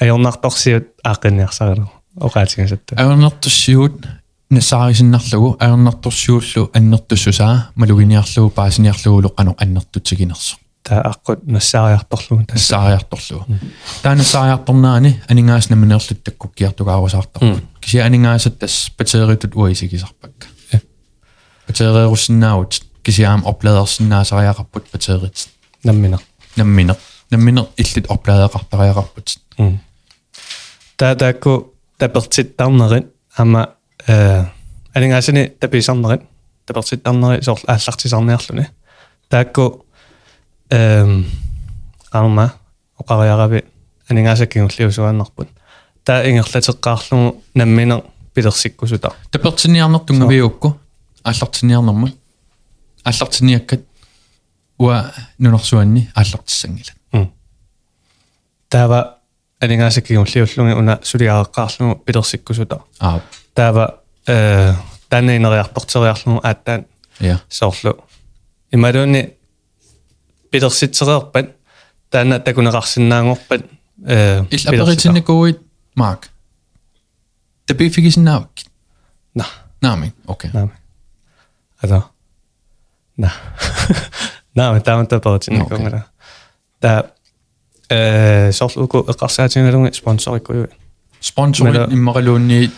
[0.00, 4.06] аёрнарторсиут ааққинниарсарилу оқаатигасатта аернартуссиут
[4.50, 13.45] насаарисиннарлугу аернартурсиуллу аннертуссусаа малугиниарлугу паасиниарлугу лоққано аннертутсигинерсо таа аққут нассаариарторлугу тасса саариарторлугу
[14.03, 20.79] таанасаариарторнаани анингааснаминерлут таккуккиартугаарусаартарпут кися анингаасат тас батеритут уисигисарпакка Ja.
[21.67, 25.47] батериерусиннаавут кисиаам оплаадерсиннаасариақарпут батерит
[25.83, 26.19] наммина
[26.55, 26.97] намминер
[27.31, 29.37] намминер иллит оплаадеқартариақарпут
[30.97, 33.07] таа таакку тапертиттарнерит
[33.37, 33.69] ама
[34.07, 34.45] э
[34.93, 36.21] алингаасини таписарнерит
[36.65, 38.67] тапертиттарнери соор ааллартисарниарлуни
[39.29, 39.85] таакку
[40.70, 41.24] эм
[42.12, 42.48] qamma
[43.00, 43.60] oqariarabi
[44.10, 45.48] aningaasakkiulliusuannarput
[46.04, 48.02] taa ingerlateqqaarlugu nammine
[48.34, 50.80] pilersikkusuta tapertiniarner tungaviukku
[51.24, 52.08] аллартиниарнэрма
[53.04, 53.82] аллартиниаккат
[54.78, 55.04] уа
[55.38, 56.92] нунэрсуанни аллартиссангила
[58.70, 59.20] тава
[59.60, 63.20] алингаасаккигуллиуллунги уна сулиааққарлугу пилерсиккусута аа.
[63.54, 64.74] Тава э
[65.08, 66.86] таннинериартортериарлугу ааттаан.
[67.20, 68.04] Я соорлу.
[68.70, 69.34] Ималуунни
[70.51, 71.55] пилерситсереерпат
[72.09, 73.65] таана такунеқарсинаангорпат
[74.05, 75.59] э ил аперитинникуит
[75.95, 76.29] марк
[77.65, 78.49] табифигиснаавак
[79.33, 79.45] на
[79.81, 80.71] наами окей на
[81.81, 82.03] ада
[83.17, 83.33] на
[84.55, 86.05] на таама таперитинникунгала
[86.79, 87.11] та
[87.89, 90.69] э соорлуку эққарсаатингалунги спонсориккуйу
[91.19, 92.71] спонсорит Мела- иммақалуунни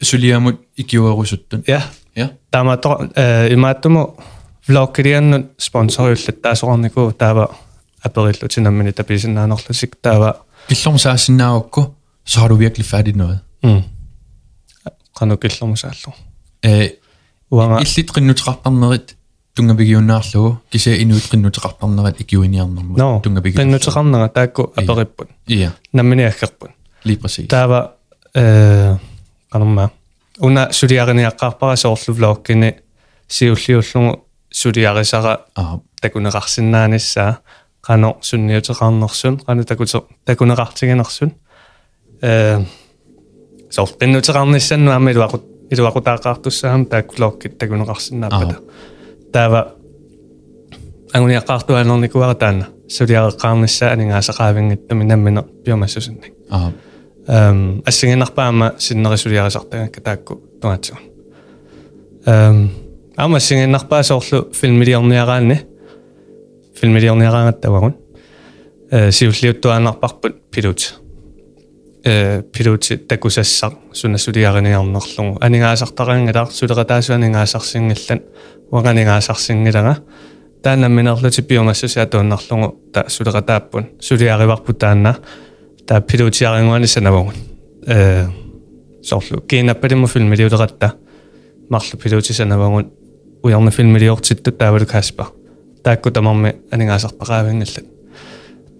[0.00, 1.84] сулиамут икиуеруссуттун я
[2.14, 4.16] я таама то э имааттуму
[4.68, 7.48] влогкилианнут спонсориуллат таасоорнику таава
[8.02, 10.36] апериллутинаммини таписиннаанерлусик таава
[10.68, 11.94] киллорм саассинаавакку
[12.24, 13.82] så har du virkelig fat i noget м
[15.18, 16.12] канукиллэрмусааллу
[16.62, 16.88] э
[17.50, 19.14] уанга иллит qinnuteqartarnerit
[19.54, 24.82] тунгавигиуннаарлугу кися инуит qinnuteqartarnerit ikиуиниарнэрмут но пиннутеқарнага таакку Ия.
[24.82, 26.70] апериппут ja намминиаккерпут
[27.04, 27.92] lige præcis таава
[28.34, 28.96] э
[29.50, 29.90] канамма
[30.38, 32.74] уна сулиарниаққарпара соорлу влогкини
[33.28, 34.24] сиуллиуллугу сулиарисара
[35.56, 37.40] ah такунеқарсинааниссаа
[37.86, 41.32] қано сунниутеқарнерсун қано такуте такунеқартигинерсун
[42.22, 42.64] э
[43.70, 48.60] соор пиннутеқарниссанну аамилуақут илуақутаақартуссаам тааккулооркит такунеқарсинааппата
[49.32, 49.74] таава
[51.12, 56.72] ангуниаққартуанерникуара таана сулиареққарнissaа анингаасақаавингиттами наммине пиумассусинник аа
[57.26, 60.98] эм ассигиннарпаама синнерисулиарисартагакка таакку тунгатсуа
[62.26, 62.70] эм
[63.19, 65.59] ама сингиннарпаа соорлу филмилиорниараанни
[66.79, 67.95] филмилиорниараангаттавагун
[68.91, 70.95] э сиуллиуттуаанарпарпут пилут
[72.05, 73.73] э пилути такусассар.
[73.91, 78.21] Сунасулиариниарнерлугу анингаасартараангилаар сулератаасу анингаасарсингиллан.
[78.71, 79.97] Уаганигаасарсингилага
[80.63, 85.17] таанамминерлути пиумассусиа тууннарлугу та сулератааппун сулиариварпу таанна
[85.85, 87.33] та пилутиарингуани санавагун
[87.85, 88.27] э
[89.03, 90.93] соорлу генаппалиму филмилиулератта
[91.69, 92.91] марлу пилути санавагун
[93.43, 95.27] уярна филмилиортитту таавалукааспа
[95.83, 97.85] таакку тамарми анингаасарпакаавингаллат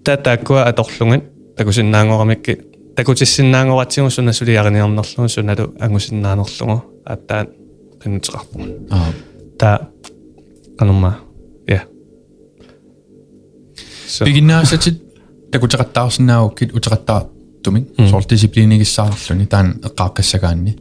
[0.04, 1.24] та тааккуа аторлугат
[1.56, 2.60] такусиннаангорамикки
[2.96, 7.48] такутиссиннаангоратсигу суна сулиарниарнерлугу суналу ангусиннаанерлугу ааттаат
[8.02, 9.12] qinutiqarpun аа
[9.58, 9.88] та
[10.78, 11.18] канама
[11.66, 11.84] я
[14.24, 15.02] бигиннаасатит
[15.52, 17.28] такутеқаттаарсинаагуккит утеқаттаа
[17.62, 17.88] тумин.
[18.08, 20.76] Сор дисциплинигиссаарлуни таан эққаақкассагаанни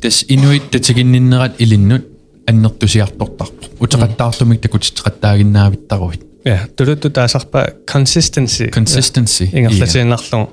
[0.00, 2.04] тас инуит татигиннинерат илиннут
[2.48, 8.70] аннертусиартортарпо утеқаттаарлумик такутитеқаттаагиннаавиттаруит я тулутту таасарпа consistency.
[8.70, 10.52] Consistency ингерлатииннарлугу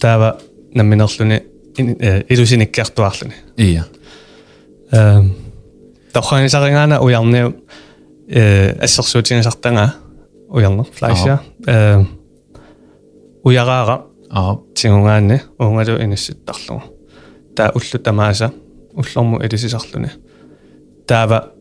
[0.00, 0.38] таава
[0.74, 1.42] намминерлуни
[2.28, 3.86] илусиниккиартуарлуни ия
[4.92, 5.34] эм
[6.12, 7.56] тоханисарингаана уярниу
[8.28, 9.94] э ассерсуутингасартанга
[10.48, 12.08] уярнер флайшер эм
[13.42, 16.82] уяраара аа тингунгаанни уунгалу инисситтарлугу
[17.56, 18.52] таа уллу тамааса
[18.92, 20.10] уллорму элисисарлуни
[21.07, 21.51] таава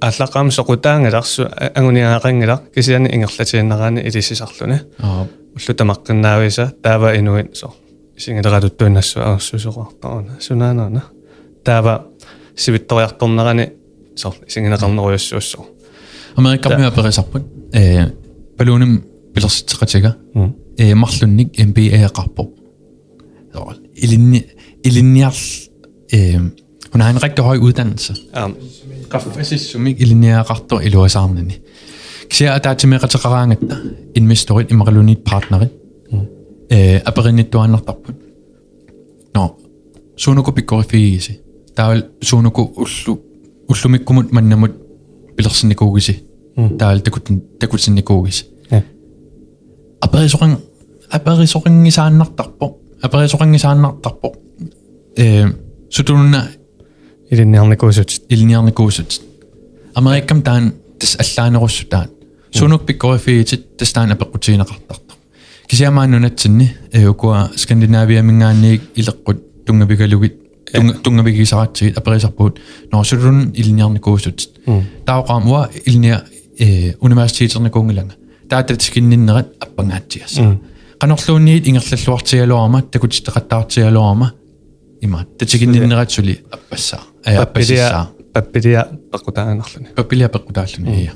[0.00, 5.26] аллаққам соқутаангаларсу агуниаақангилар кисиани ингерлатииннераани элисисарлуни аа
[5.56, 7.72] уллу тамаққиннаависа таава инуит со
[8.16, 11.02] сингилератуттуиннассу арсусоқартарана сунаанана
[11.64, 12.06] таава
[12.56, 13.72] сивитториарторнерани
[14.16, 15.66] со сингинеқарнеруйуссуussу
[16.36, 17.42] америккармиа перисарпут
[17.72, 18.06] э
[18.58, 20.16] балуним пилерситеқатига
[20.76, 22.52] э марлунник MBA қарпо
[23.94, 24.46] илинни
[24.82, 25.34] илинниар
[26.12, 26.38] э
[26.93, 28.15] Hun har en rigtig høj uddannelse.
[28.45, 28.55] Um,
[29.11, 31.53] professorssumik i linære retter i lovsamlingen.
[32.29, 33.75] Kser der til mere restauranter,
[34.15, 35.67] en mistorit i Marilonit partnere.
[36.11, 36.17] Mm.
[36.73, 38.11] Øh, Aberinit du har nok på.
[39.35, 39.47] Nå,
[40.17, 41.33] Sonoko begår fæse.
[41.77, 43.15] Der er Sonoko Oslo.
[43.69, 44.67] Oslo med kumut, man nemmer
[45.37, 46.15] billedsen i kogese.
[46.57, 46.77] Mm.
[46.77, 46.97] Der er
[47.61, 48.45] det kunne sin i kogese.
[50.01, 50.35] Aberinit
[51.11, 52.67] aperisoringisaan nartarpo
[53.03, 54.35] aperisoringisaan nartarpo
[55.17, 55.45] ee
[55.89, 56.41] sutunna
[57.33, 58.09] Iliniarni kuusut.
[58.29, 59.21] Iliniarni kuusut.
[59.95, 62.07] Amerikam taan tas allaanerussutaan.
[62.51, 65.03] Sunuk pikkoifiitit tas taan apequtiineqartartar.
[65.67, 70.35] kisiamaannunatsinni eukua skandinaaviamingaanniik ileqqut tungapikalugit
[71.03, 72.59] tungapigisaratsigt aperisarpuut
[72.91, 74.61] norsulun iliniarnikuusut
[75.05, 76.19] taaqaamua ilnia
[77.01, 78.13] universiteeternikuungilanga
[78.49, 80.37] taatatskinninnerat appangaatias
[81.01, 84.27] qanorluunniit ingerlalluartigaluarma takutiteqattaartigaluarma
[85.02, 91.12] има татигинниннерат сули аппассаа э аппассаа паппилиа пеккутаанерлуни папилиа пеккутааллуни ия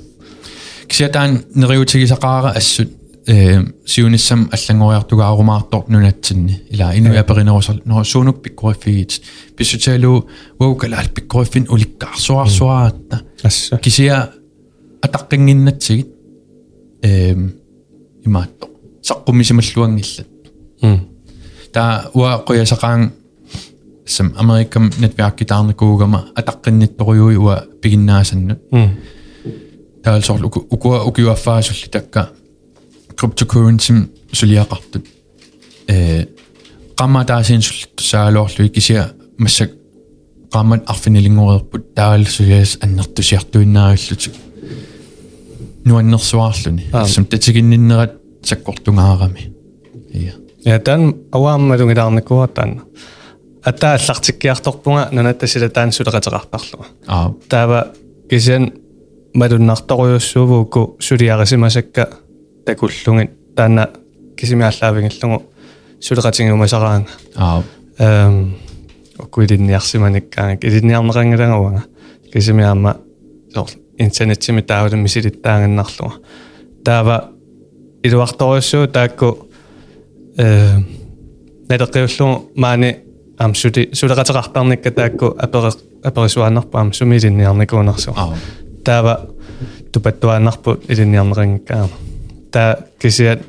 [0.88, 2.90] кисиатаан нериутигисақаара ассут
[3.26, 9.22] э сиунissam аллангориартугаарумаартор нунатсинни ила инуя перинерусер но суунук пиккориффигит
[9.56, 10.28] писсутаалу
[10.58, 14.30] уукалаал пиккориффин уликкаарсуарсуаратта асса кисиа
[15.02, 16.08] атаққингиннатсигит
[17.02, 17.34] э
[18.24, 18.68] имаатто
[19.02, 20.28] саққумисималлуангиллат
[20.82, 21.08] м
[21.72, 23.10] та уа қоясақаан
[24.06, 28.90] сам америкам нетвиаркитаарникуугама атаққиннитторюи уа пигиннаасаннут м
[30.02, 32.30] таалсорлу укуа укиуаффаасулли такка
[33.18, 33.92] cryptocurrency
[34.32, 35.04] сулиақартут
[35.88, 36.26] э
[36.98, 39.02] qamataasiin sullittu saaloorlu kisia
[39.38, 39.70] massак
[40.54, 44.34] qammat arfinilingoriерпут таалсулиас аннертусиартуиннаариллутик
[45.84, 46.84] нуаннерсуаарлуни
[47.14, 48.12] сам татигинниннерат
[48.42, 49.52] саккортунгаарами
[50.14, 50.34] ия
[50.64, 52.82] я тан авааммалунгилаарникуатаан
[53.67, 57.33] атааллартиккиарторпунга нанаттасила таан сулеқатеқартарлуга аа.
[57.49, 57.87] Таава
[58.29, 58.71] кисиан
[59.33, 62.09] малуннарторуйуссуувуукку сулиарисимасакка
[62.65, 63.89] такуллугит таана
[64.37, 65.43] кисимиаллаавингиллугу
[65.99, 67.63] сулеқатингумасараанга аа.
[67.99, 68.55] Эм
[69.19, 71.83] оккуилинниарсиманиккаанга илинниарнеқангилангауага
[72.31, 72.97] кисимиаама
[73.53, 76.15] соор интернетсими таавалу мисилиттаангиннарлуга
[76.85, 77.31] таава
[78.03, 79.49] илуарторуйуссуу таакку
[80.37, 80.77] э
[81.69, 83.06] нэлэққиуллугу маани
[83.38, 85.70] ам сути сулеқатеқартарникка таакку апере
[86.04, 88.36] аперисуааннарпаам сумилинниарникуунерсу аа
[88.84, 89.28] таава
[89.92, 91.90] тупаттуааннарпу илинниарнеқангиккаама
[92.52, 93.42] таа кисиат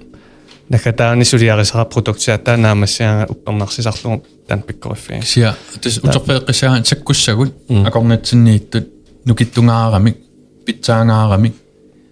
[0.69, 8.88] накатаани сулиарисара продуктиата наамассиага уппернарсисарлугу таан пиккориффиги сиа тас утерпеэккисаа саккуссагут акорнатсиннииттут
[9.26, 10.18] нукиттунгаарамик
[10.65, 11.56] питсаангаарамик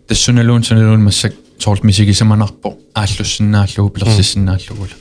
[0.07, 4.95] тассуналуун суналуун массак соорл мисигисаманарпо ааллуссиннааллугу пилерсиссиннааллугула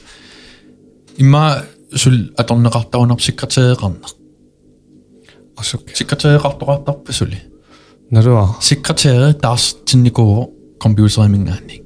[1.16, 1.64] имма
[1.94, 4.14] сул аторнеқартарунар секретариеқарнер
[5.56, 7.42] асук секретариеқартоқартарпа сули
[8.10, 11.80] налуа секретари таарс тинникуу компьютеримингаанник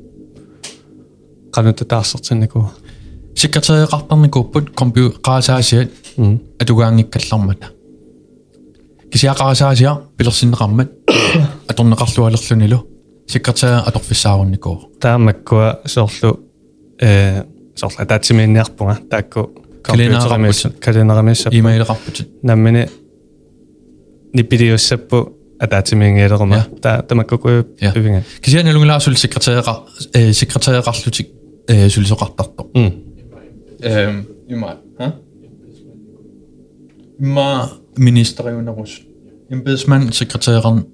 [1.54, 2.60] qanutta taassartinniku
[3.42, 5.90] секретариеқартарникууппут компью qaasаасиат
[6.60, 7.66] атугаангиккаллармата
[9.12, 10.90] кисиақарасаасиа пилерсиннеқармат
[11.70, 12.78] аторнеқарлуалерлунилу
[13.26, 16.30] секретариа аторфиссаарунникуу таамаккуа соорлу
[17.00, 17.44] э
[17.76, 19.40] соорлу таатсимиинниарпунга таакку
[19.82, 22.88] компьютеримис калинерамиссап имейлеқарпут наммини
[24.32, 31.28] ниппидиуссаппу атаатимиингиалерума та тамаккуку ивинга кисианалунгилаасул секретариеқа э секретариеқарлутик
[31.68, 32.92] э сулисоқартарто м
[33.80, 35.14] эм има ха
[37.20, 39.00] има министериунерус
[39.50, 40.86] эмбедсман секретариеран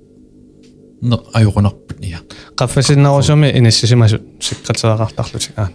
[1.32, 2.20] аюрунарпут ия
[2.56, 5.70] qaffasinnarusumi inissisimасут секретариақартарлутик аа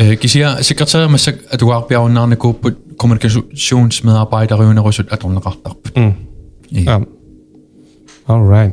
[0.00, 5.06] Øh, Kisia, sekretær med sek at du har bjerg nærne gå på kommunikationsmedarbejder under røsut
[5.10, 5.88] at runde op.
[5.96, 6.12] Mm.
[6.72, 6.98] Ja.
[8.28, 8.72] All right.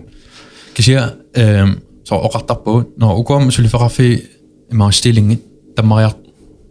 [0.75, 1.03] Kisia,
[1.37, 1.75] ehm øh,
[2.05, 3.91] så og ret op når og kom så lige for at
[4.71, 4.93] mange
[5.77, 6.13] der meget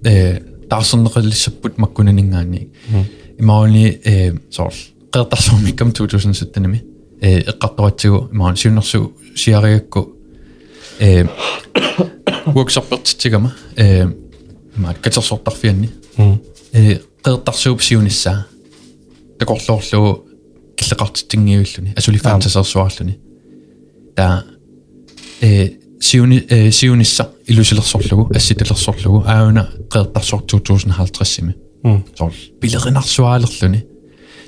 [0.07, 0.37] eh øh,
[0.71, 2.19] der er sådan lidt så på man kunne mm.
[2.19, 2.55] ikke engang.
[3.39, 4.63] I morgen eh så
[5.17, 6.79] ret der som ikke kom 2017 med.
[7.23, 10.09] Eh ret der til i morgen syvende så siger jeg gå.
[11.01, 11.27] Eh
[12.57, 13.51] workshop til mig.
[13.77, 14.07] Eh
[14.78, 16.40] има катерсортарфианни м
[16.74, 18.46] э қертарсууп сиуниссаа
[19.40, 20.26] такорлоорлуу
[20.78, 23.20] киллеқартиттингиуллуни асулифаатсасерсуарлуни
[24.16, 24.44] та
[25.42, 31.54] э сиуни э сиунисса илусилерсорлугу асситалерсорлугу аауна қертарсор 2050-сими
[31.84, 33.86] м соор пилеринарсуаалерлуни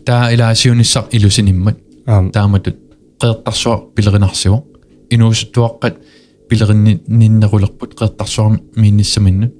[0.06, 2.78] таа ила сиуниссар илусиниммат аа тааматут
[3.20, 4.66] қертарсуар пилеринарсиу
[5.10, 5.96] инуусуттуаққат
[6.50, 9.54] пилеринни ниннерулерпут қертарсуар минниссаминнут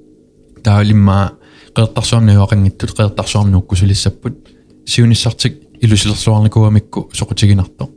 [0.66, 1.32] таалимма
[1.74, 4.36] қертарсуарниуақангиттут қертарсуарнууккусулиссаппут
[4.86, 7.88] сиуниссартик илусилерсуарникуамикку соқутигинарто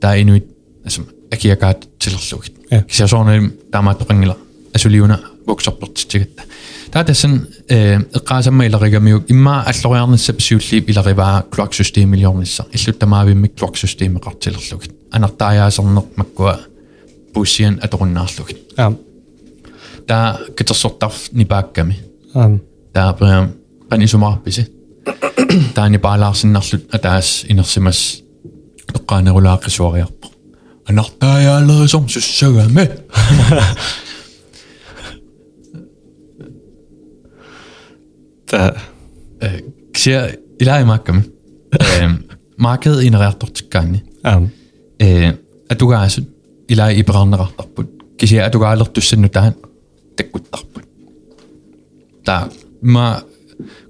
[0.00, 0.46] таа инуит
[0.84, 2.82] асма акиакаат тилерлугит Ja.
[2.84, 4.36] кисиасуарнали таамааттоқангила
[4.72, 6.44] асулиуна воксорпертитсигатта
[6.92, 7.04] таа
[20.07, 21.95] ta Tää kitsottaf ni pääkkämi.
[22.93, 23.49] Tää präm
[23.89, 24.75] suma sumarpisi.
[25.73, 28.23] Ta ni paalaarsinnarlut ataas inersimas
[28.93, 30.31] toqqaanerulaaqisuariarpo.
[30.89, 32.89] Anartaajaalerisum sussagami.
[38.51, 38.81] Tää
[39.93, 40.29] ksia
[40.59, 41.21] ilaimakkami.
[42.57, 44.03] Markedet ignorerer til gange.
[45.69, 46.21] At du gør altså,
[46.69, 47.65] eller i brænderrettet,
[48.19, 49.53] kan sige, at du gør aldrig, du sender dig
[52.25, 52.47] da
[52.81, 53.21] ma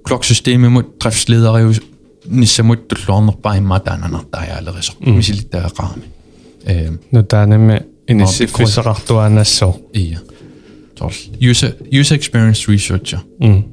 [0.08, 1.80] kloksysteemi mut treffsledarius
[2.28, 4.92] niissä muuttu luonno pain matana nattaa ja allerisa.
[5.06, 6.04] Misiltä ja kaami.
[7.12, 9.74] No tänne me inissi kuisarahtua näissä on.
[9.94, 10.18] Iya.
[11.50, 13.20] User, user experience researcher.
[13.40, 13.64] Mm.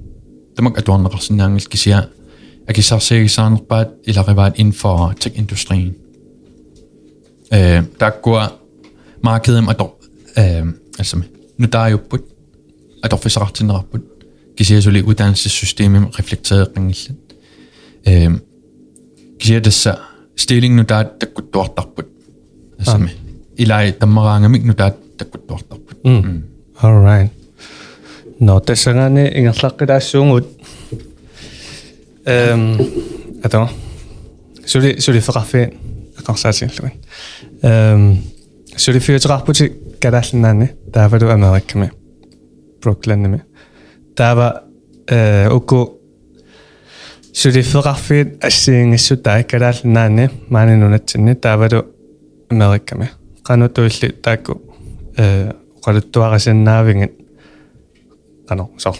[0.55, 2.03] Tämä on tuon rasin engelskisiä.
[2.69, 5.95] Äkin saa se saanut päät ilarivaat info tech-industrien.
[7.99, 8.41] Der går
[9.23, 10.03] markedet med dog,
[10.99, 11.17] altså
[11.57, 12.32] nu der er jo budt
[13.02, 14.05] at officerartinneraput
[14.56, 17.28] kisiasuli uddannelsessystemet reflekteeringillat
[18.06, 18.30] э
[19.39, 19.98] kisiadassa
[20.36, 22.06] stilling nu der takkuttuartarput
[22.78, 22.98] altså
[23.59, 26.43] ilai tammaraangamik nu der takkuttuartarput м
[26.82, 27.32] all right
[28.40, 30.47] no тассагаани ингерлаққилаассуугут
[32.26, 32.62] эм
[33.44, 33.68] ато
[34.66, 35.62] сули сули феқарфи
[36.20, 36.93] ақарсаатигаллуган
[37.62, 38.18] эм
[38.76, 39.64] сули фиутеқарпути
[40.02, 41.90] калааллинаани таавалу америкками
[42.84, 43.39] Brooklyn mi.
[44.15, 44.53] Tava
[45.51, 45.80] uku
[47.34, 51.81] surifiqarfiit assiingissu taakkalaal naani maaninunatsinni taavalu
[52.51, 53.10] America mi.
[53.47, 54.53] Qanutuilli taakku
[55.85, 57.14] qaluttuaqasinnaavingit
[58.47, 58.95] qano sor.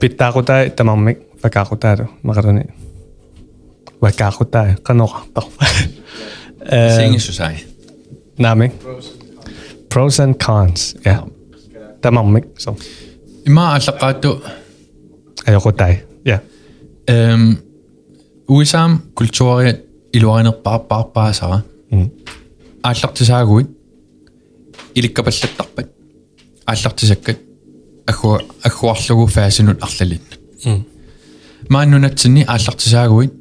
[0.00, 2.64] Pittaaqutaa tamarmik vakaaqutaalu maqaluni.
[4.02, 5.44] Vakaaqutaa qanoqarpar.
[6.86, 7.56] Assiingissu sai.
[8.38, 8.72] Naami.
[9.92, 11.22] Pros and cons, yeah.
[12.01, 12.75] tamarmik so
[13.45, 14.29] Ima allaqaattu
[15.47, 15.93] ajoqutai
[16.25, 16.39] ja
[17.09, 17.57] Øhm,
[18.47, 19.79] USA'm kultuuriat
[20.13, 21.59] iluarinerparparpaasara
[21.91, 22.09] mm
[22.83, 23.69] ааллартисаагуит
[24.95, 25.87] иликкапаллаттарпат
[26.67, 27.39] ааллартисаккат
[28.07, 30.21] аггуа аггуарлугу фаасинут арлалин
[30.65, 30.83] м
[31.69, 33.33] мааннунатсини ааллартисаагуит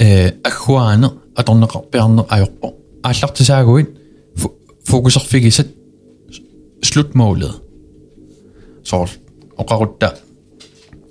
[0.00, 1.08] э аггуаане
[1.40, 2.68] аторнеқарпиарне ajorpo
[3.02, 3.88] ааллартисаагуит
[4.84, 5.68] фокусерфигисат
[6.82, 7.54] slutmålet
[8.84, 9.06] så
[9.56, 10.08] oqarutta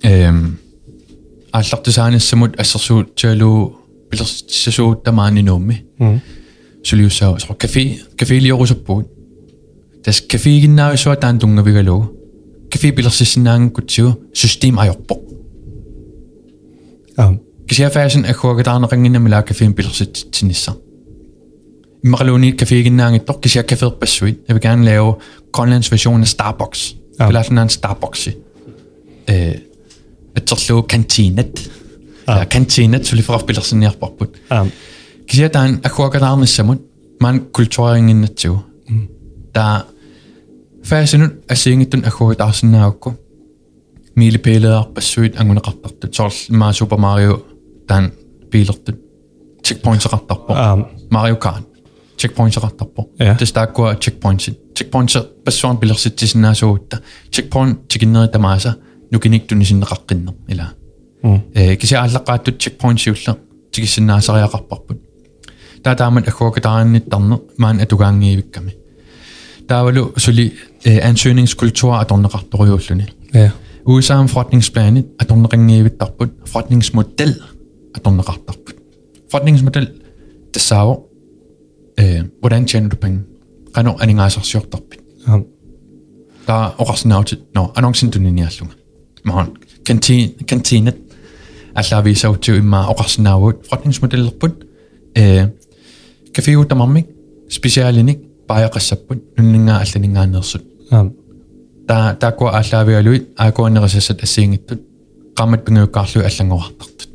[0.04, 0.58] ehm
[1.54, 3.76] ааллартисааниссамут ассерсуут таалу
[4.10, 6.22] пилерсисасууттамаани нуумми м
[6.84, 9.08] сулиуссаа со кафе кафеилиорусаппуут
[10.04, 12.06] тас кафеигиннаависуа таан тунгавигалугу
[12.72, 15.16] кафе пилерсиссинаангкутсиу систем ajorpo
[17.18, 17.34] а
[17.68, 19.74] кисиафаасин аггуагатаарнеқангиннамила кафеин
[22.02, 25.16] пилерситсинисса иммақалуни кафеигиннаангиттор кисиа кафеерпассуит я vil gerne lave
[25.52, 27.28] Grønlands version af Starbucks Ja.
[27.28, 28.30] пилааснаан Starbucks
[29.28, 29.60] э
[30.36, 31.60] атсерлуу кантинат
[32.28, 32.40] Ja.
[32.40, 34.66] ja кантинат сулиферав пилерсиниарпарпут а
[35.28, 36.82] кисиа таан аггуагатаарниссамут
[37.20, 38.64] маан культуарингиннатсигу
[39.54, 39.86] та
[40.84, 43.16] фаасинут ассиингиттун аггуагатаарсинаагукку
[44.16, 47.42] милипээлеарпассуит ангунеқартартут сорл маа супер марио
[47.88, 48.12] таан
[48.52, 48.96] пилертут
[49.64, 51.38] checkpoints-eqartarpo а Mario
[52.22, 53.36] Kart checkpoints-eqartarpo Ja.
[53.36, 57.02] тастааккуа checkpoints checkpoints пассуан пилерситсисинаасууутта
[57.32, 58.76] checkpoint тикиннери тамааса
[59.12, 60.74] нукиниктуни синнеқаққиннер ила
[61.24, 63.38] м э кися аллаққааттут checkpoints иуллер
[63.72, 64.98] тикиссиннаасариақарпарпут
[65.84, 68.76] таа таамат аггуакатааранниттарне маан атугаангиивикками
[69.68, 70.54] таавалу сули
[70.84, 73.52] э ansøgningskultur аторнеқарториуллуни ja
[73.86, 77.32] USA'en forretningsplanet аторнеқангиивиттарпут forretningsmodel
[77.98, 78.76] аторнеқартарпут
[79.32, 79.86] forretningsmodel
[80.52, 81.11] тассаава э
[82.42, 83.24] hvordan tjener du penge
[83.74, 85.44] qano анингаасарсиортарпит а
[86.46, 88.76] таа оқарсинаутит но анонсин тунниниаллунга
[89.24, 90.98] маан кантин кантинат
[91.74, 94.54] аллаависаутсу имма оқарсинаавут forretningsmodellerput
[95.16, 95.50] э
[96.34, 97.08] кафеутамармик
[97.50, 101.12] специалиник паяқассаппут нуннингаа алланингаанерсут а
[101.88, 104.82] та таква аллаавиалуит аакуанерисассат ассиингиттут
[105.38, 107.10] qammat pinguukkaarlu аллангуартартут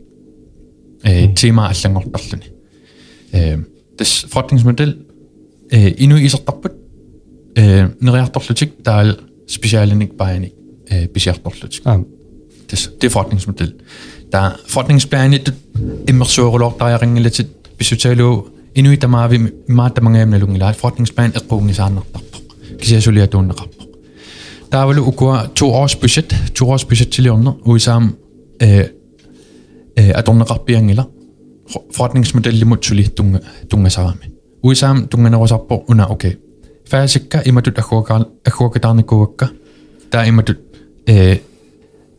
[1.03, 2.49] э тима аллангортарлуни
[3.33, 3.59] э
[3.97, 4.91] тас forretningsmodel
[5.71, 6.73] э ину исертарпут
[7.57, 10.55] э нериарторлутик таал специалиник бааник
[10.89, 12.05] э бисиарторлутик а
[12.69, 13.73] тас det forretningsmodel
[14.31, 15.53] та forretningsplanet
[16.07, 17.49] иммерсуорулортариарингилатит
[17.79, 19.39] писутаалу инуи тамаави
[19.69, 22.45] маатамангаамналунгилаат forretningsplan эққуугнисааннартарпоқ
[22.81, 23.89] кисиасулиатууннеқарпоқ
[24.71, 28.17] таавалу укуа 2 års budget 2 års budget тилиорнер уисаам
[28.61, 28.89] э
[29.97, 31.05] э аторнеқарпиангила
[31.97, 34.33] forretningsmodellимут сули тунга тунгасарами
[34.63, 36.39] уисаам тунганерусарпо уна окей
[36.85, 39.51] фаасикка иматут аггуакаар аггуакатаарникууакка
[40.11, 40.59] таа иматут
[41.07, 41.39] э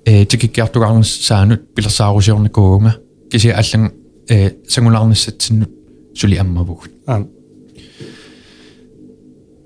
[0.05, 2.95] э тикиккиартугаарнс саанут пилерсаарусиорникууга
[3.31, 3.91] киси аллан
[4.29, 5.69] э сангулаарниссатсиннут
[6.15, 7.25] сули аммавугут а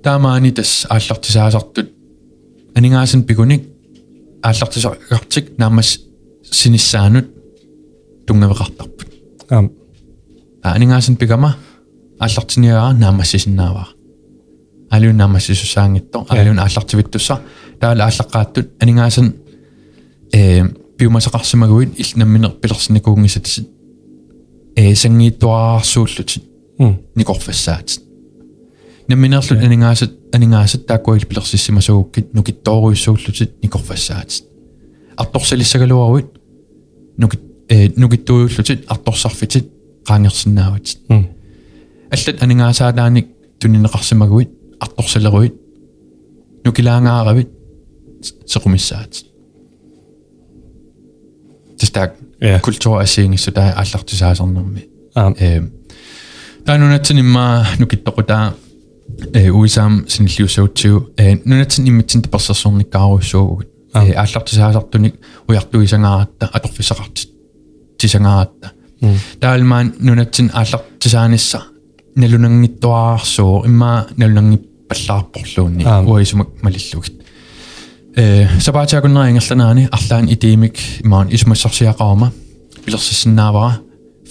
[0.03, 1.87] таамаани тас ааллартисаасартут
[2.75, 3.63] анингаасен пикуник
[4.41, 5.99] ааллартисаартик наамас
[6.51, 7.27] синиссаанут
[8.27, 9.10] тунгавеқартарпут
[9.52, 9.70] аам
[10.62, 11.56] анингаасин пигама
[12.18, 13.88] аллартиниараа наамассисиннааваа
[14.90, 17.40] алиун наамассисусаангитто алиун аллартивиттусса
[17.80, 19.34] таала аллаққааттут анингаасин
[20.32, 20.64] э
[20.98, 23.66] пиумасақарсимагуит ил намминер пилерсинникуунгисатис
[24.76, 26.44] э сангииттуаарсууллутит
[27.14, 28.00] никорфассаат
[29.08, 34.30] намминерлут анингаасат анингаасат тааккуагил пилерсиссимасугуккит нукиттооруйссууллутит никорфассаат
[35.16, 36.26] арторсалиссагалуаруит
[37.18, 39.66] нукит э нукиттуйуллутит арторсарфитит
[40.08, 41.28] qaangersinnaavit м
[42.10, 43.26] аллат анингаасаалааник
[43.60, 45.54] тунинеқарсимагуит арторсалеруит
[46.64, 47.50] нукилаангааравит
[48.46, 49.24] sequmissаат
[51.78, 52.58] тастаак Ja.
[52.60, 54.88] культура асиингиссу таа ааллартисаасарнэрми.
[55.14, 55.32] А.
[55.38, 55.62] Э
[56.66, 58.54] таанунатсин имма нукиттоқутаа
[59.32, 61.10] э уисаам синиллиусаутсиу.
[61.16, 64.08] Э нунатсин иммитсин таперсерсорниккааруссуугут Ah.
[64.08, 65.14] э ааллартисаасартуник
[65.48, 67.28] уяртуисангааратта аторфисақартит
[68.01, 68.71] тисангааратта
[69.01, 71.63] м таалмаан нунатсин ааллартисаанисса
[72.15, 76.03] налунангиттуаарсуу имма налунангиппаллаарпорлуунни Ah.
[76.03, 77.13] уисумак малиллугит
[78.15, 82.31] э сапаатиакуннерингерланаани арлаан итимик имаан исумассарсиақарма
[82.85, 83.79] пилерсиссиннаавара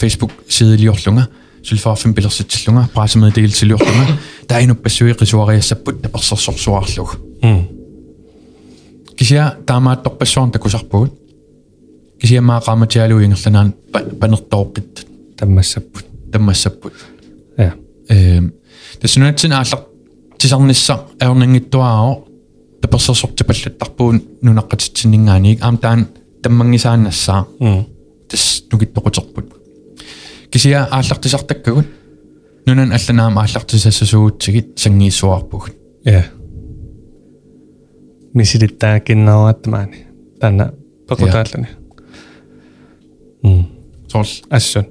[0.01, 1.29] Facebook сиделиорлунга
[1.63, 7.69] сулфаарфин пилерситсиллунга прасамедигилсилиорлунга таинуппассуи qisuariassapпут таперсерсорсуарлуг м
[9.17, 11.13] кисиа таамаатторпассуарн такусарпугут
[12.22, 13.74] кисиамаа qaamatialu ingerlanaan
[14.20, 15.06] panertooqqit
[15.38, 16.06] таммассаппут.
[16.32, 16.94] Таммассаппут.
[17.58, 17.74] Я
[18.10, 18.54] эм
[19.02, 19.88] тэснүэтсин ааллар
[20.38, 22.12] тисарнисса аернангиттуаао
[22.82, 26.08] таперсерсорти паллаттарпуун нунаққатитсиннгааниг аам таан
[26.44, 27.46] таммангисааннассаа
[28.30, 29.46] тас нугиттоқутерпут
[30.52, 31.88] кисиа ааллартисартаккагут
[32.66, 35.74] нунан алланаама ааллартисассасуутсигит сангииссуарпугут
[36.04, 36.24] я э.
[38.34, 40.06] мисилиттаакиннеруаттамаани
[40.40, 40.74] тана
[41.08, 41.81] пакутааллани.
[43.44, 43.64] Mm.
[44.12, 44.42] Tolls.
[44.50, 44.84] Altså.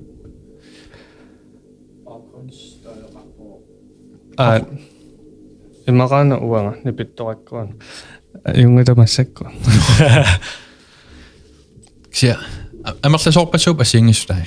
[4.37, 4.61] Ah,
[5.89, 7.79] ymmärrän uudella, ne pittoakkoon.
[8.55, 9.45] Jungi tämä sekko.
[12.11, 12.39] Ksia,
[13.03, 14.43] ammarla sorpasuupa singistäi.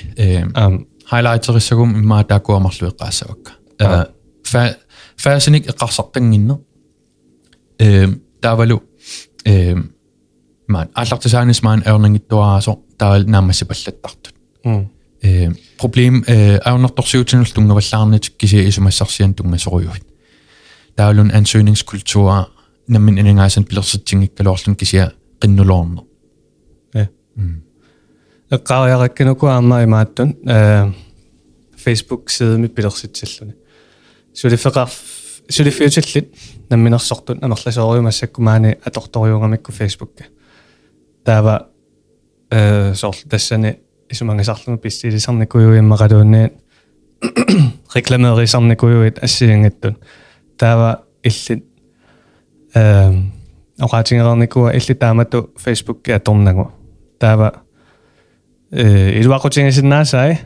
[1.12, 3.52] Highlighterissagum immaa takuamarluiqqaassa vakka.
[4.52, 4.58] Fa
[5.22, 6.56] faasinik iqqarsartanginner.
[8.40, 8.82] Taavalu.
[9.46, 9.80] Ehm
[10.73, 14.33] маан аллартисаанис маан аернангиттуараасо таал наамасси паллаттартут
[14.63, 14.89] м
[15.21, 20.05] э проблем э аернэрторсиутинул тунгаваллаарнитик киси исумассарсиан тунгасоруйуит
[20.95, 22.47] таалун ansøgningskultur
[22.87, 25.11] наммин инангаасан пилерситсингиккалоорлун кисиа
[25.41, 26.03] qinnuloorner
[28.51, 30.91] эққариараккинуку аама имааттун э
[31.85, 33.53] Facebook сide ми пилерситсаллуни
[34.33, 34.89] сулифеқар
[35.49, 36.33] сулифиутиллит
[36.69, 40.11] намминерсортун амерласоориумассакку маани аторториунгамикку Facebook
[41.23, 41.67] таава
[42.51, 43.79] э сорл тассани
[44.09, 46.53] исумангасарлугу писсилисарникуйуиммақалуунниат
[47.93, 49.97] рекламерисарникуйуит ассиангаттун
[50.57, 51.65] таава иллит
[52.75, 53.13] э
[53.79, 56.71] оqaатингерникуа илли таамату Facebook аторнагу
[57.19, 57.61] таава
[58.71, 60.39] э илуақутингисиннаасай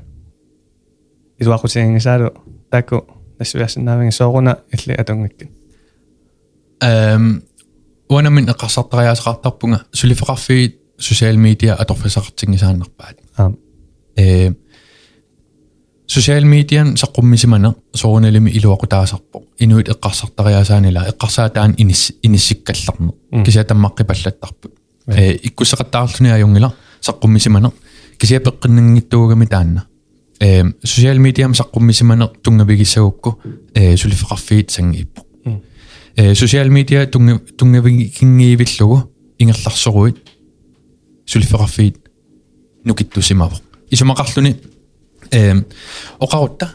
[1.39, 2.33] илуақутингисаалу
[2.69, 3.05] таку
[3.39, 5.49] нассуясиннаавинги сооруна илли атунгаккин
[6.81, 7.43] эм
[8.08, 13.52] уанамин эқарсартариаасеқартарпунга сулифеқарфигит социал медиа аторфисақартингисааннарпаат аа
[14.16, 14.52] э
[16.06, 23.12] социал медиан саққуммисимана соруналими илуақутаасарпо инуит эққарсартариаасаанила эққарсаатаан инис иниссиккалларне
[23.44, 24.72] кисиатаммаққипаллаттарпут
[25.06, 27.72] э иккусеқаттаарлуниа юнгила саққуммисимана.
[28.18, 29.84] Кисиапеққиннангиттуугами таанна.
[30.40, 33.40] Э социал медиам саққуммисимане тунгавигиссагукку
[33.74, 35.22] э сулифеқарфигит сангииппо
[36.17, 40.17] social media тунга тунгавигингиивиллугу ингерларсоруит
[41.25, 41.97] сулифеқарфигит
[42.83, 43.57] нукиттусимаво
[43.89, 44.57] исумақарлуни
[45.31, 45.63] э
[46.19, 46.73] оқарутта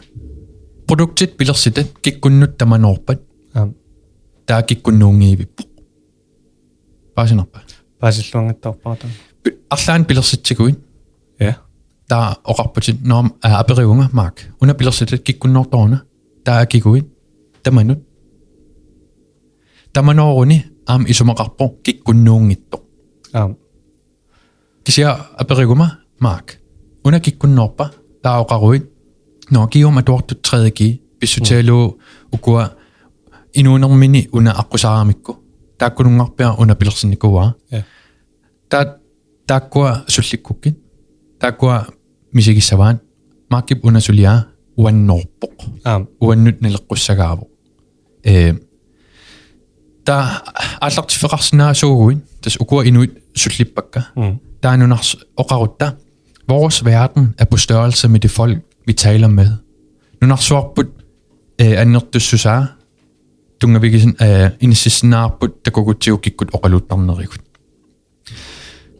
[0.87, 3.21] продуктит пилерситат киккуннут таманоорпат
[3.53, 3.73] аа
[4.45, 5.63] таа киккуннуунгиивиппо
[7.15, 7.61] паасинарпа
[7.99, 9.07] паасиллуангаттарпарату
[9.69, 10.79] арлаан пилерситсигуит
[11.39, 11.57] я
[12.07, 16.03] таа оқарпутит ноом апериунга маак уна пилерситат киккунноорторуна
[16.43, 17.07] таа кикуит
[17.63, 17.99] таманут
[19.93, 22.77] таманооруни аам исумақарпо киккуннуунгитто
[23.33, 23.55] аа
[24.83, 26.59] кися аперигума маак
[27.03, 27.91] уна киккунноорпа
[28.23, 28.85] таа оқаруит
[29.49, 31.99] но киум атуартут 3G писсутаалу
[32.31, 32.75] укуа
[33.53, 35.37] инуунермини уна аққусаарамикку
[35.77, 37.85] тааккунунгарпиа уна пилерсинникуаа я
[38.67, 38.99] та
[39.45, 40.77] тааккуа сулликкуккит
[41.39, 41.87] тааккуа
[42.33, 42.99] мисигиссаваан
[43.49, 44.45] мааккип уна сулиаа
[44.77, 47.49] уаннорпоқ аа уаннут налеққуссагаавоқ
[48.23, 48.53] э
[50.05, 50.43] та
[50.81, 55.91] аллартифеқарсинаасуугуин тас укуа инуит суллиппакка м taanunars oqarutta
[56.49, 59.57] vores verden er på størrelse med det folk, vi taler med.
[60.21, 60.87] Nunarsuarput
[61.59, 62.65] eh, annertussusaa
[63.61, 67.41] tungavigisin eh, inississinnaarput takukutiukikkut oqaluttarnerikut.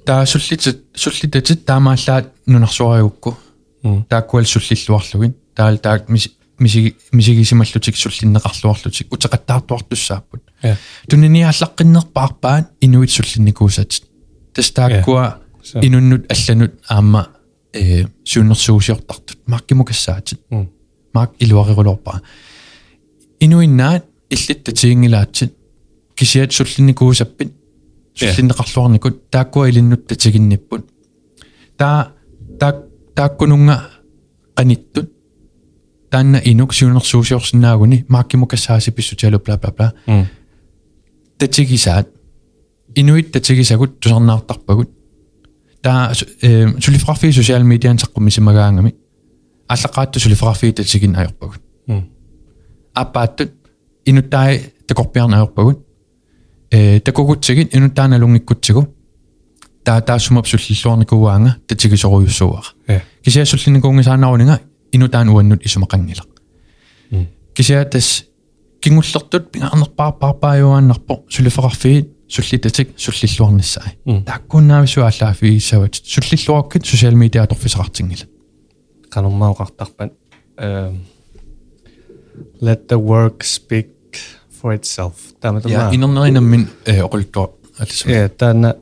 [0.05, 3.37] taa sullitit sullitatit taamaallaat nunarsuariukku
[3.83, 6.09] м taakkual sullilluarlugin taal taak
[6.59, 9.07] misigi misigisimallutik sullinneqarluarlutik
[10.64, 10.76] Э.
[11.08, 14.00] тунниаллаққиннерпаарпаат инуит суллинникуусат
[14.54, 15.38] тастааккуа
[15.82, 17.28] инуннут алланут аама
[17.72, 20.40] э сүүннэрсуусиортартут маркимукассаатит
[21.12, 22.22] марк илуарерулорпаа
[23.40, 25.54] инуиннаат иллитта тиингилаатит
[26.16, 27.52] кисиат суллинникуусаппит
[28.14, 29.30] суллиннеқарлуарникут.
[29.30, 30.86] Тааккуа илиннутта тигинниппут
[31.76, 32.12] таа
[32.58, 33.90] таак тааккунунга
[34.56, 35.10] qaниттут
[36.10, 39.92] таанна инук сүүннэрсуусиорсинаагуни маркимукассаасиписсутиалу бла бла бла.
[41.33, 42.07] м татигисаат
[42.95, 44.89] инуит татигисагут тусарнаартарпагут
[45.81, 48.95] таа э сулифрафи социал медиан саққумисимагаангами
[49.67, 52.09] аллақаатту сулифрафи татигин аёрпагут м
[52.93, 53.51] аппааттут
[54.05, 55.79] инуттаи такорпиарнаёрпагут
[56.71, 58.87] э такугутсигит инуттааналунгиккутсигу
[59.83, 64.59] таа таассумап суллиллуарникууаанга татигисоруйуссууара я кисиассуллиникуунгисаанарунига
[64.91, 66.23] инутаан уаннут исумақангила
[68.84, 73.88] кингуллэртут пинаанерпаа парпаа юааннарпо сулифеқарфигит суллитатик суллиллуарниссаа
[74.26, 78.28] таккуннаавису аллаафигиссават суллиллуараккит социал медиа торфисақартингила
[79.08, 80.12] канормаоқартарпат
[82.60, 83.90] let the work speak
[84.60, 85.14] for itself.
[85.40, 88.76] Тамата я инернеринам мин э, оқултуа алису я э, тана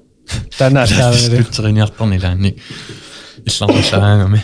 [0.59, 2.57] тана таавери триниартарнилаанни
[3.45, 4.43] илларнсаангами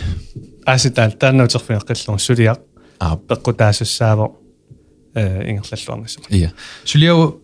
[0.65, 2.59] аситаал тааннаутерфиақ қиллур сулиақ
[2.99, 4.38] аа пеққутаасуссааво
[5.18, 6.52] э ингерллуарнасса ия
[6.84, 7.40] сулиау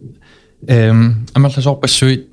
[0.66, 2.28] эм амерласоорпассуит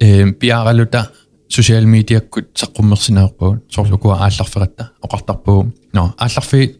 [0.00, 1.10] эм пиаралута
[1.48, 6.76] social media кут саққуммерсинеерпуут соорлукуа аалларфератта оқартарпуу но аалларфи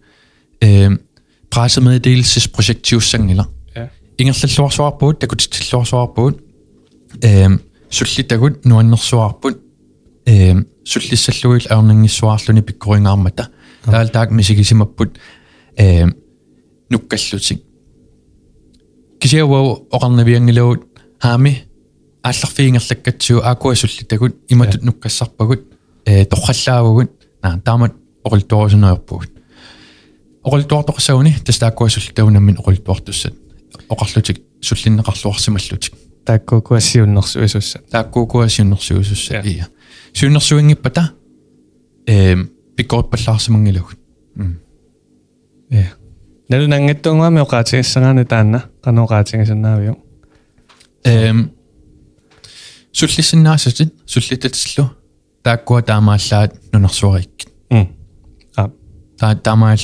[0.61, 1.01] эм
[1.51, 3.91] pressemeddelelsesprojekt tiussangila Ja.
[4.19, 6.43] ингерллуарсуарпуут такутиллуарсуарпуут
[7.23, 7.61] эм
[7.91, 9.59] суллитагут нуаннерсуарпут
[10.27, 13.49] эм суллиссаллуил аернангиссуарлуни пиккурингаармата
[13.85, 15.19] таал таак мисигисимаппут
[15.77, 16.15] эм
[16.91, 17.63] нуккаллутик
[19.24, 20.82] кисиавау оқарнавиангилавут
[21.18, 21.64] хаами
[22.24, 25.62] аалларфиингерлаккатсуу аакуасуллитагут иматут нуккассарпагут
[26.06, 27.94] э, э торраллаагугут наа таамат
[28.26, 29.32] оқултуорусунеерпугут
[30.44, 33.34] оқултуортоқсауни тастаакуасуллитагунаммин оқултуортуссат
[33.88, 35.94] оқарлутик суллиннеқарлуарсималлутик
[36.26, 39.50] тааккуакуассиуннэрсуисуссат тааккуакуассиуннэрсуисуссат э.
[39.50, 39.68] ия.
[40.14, 41.12] Сиуннэрсуингиппата
[42.08, 42.36] э
[42.76, 44.00] пиккорпаллаарсимангилагут
[44.36, 44.60] м.
[45.70, 45.86] Э
[46.50, 49.98] нэлунангаттунгуами оқаатигиссараани таанна каноқаатигисаннаавиу
[51.04, 51.52] эм
[52.92, 54.92] суллиссиннаасатит суллитатиллу
[55.44, 57.88] тааккуа таамааллаат нунерсуариккит м
[58.56, 58.72] а
[59.18, 59.80] таа таамаалл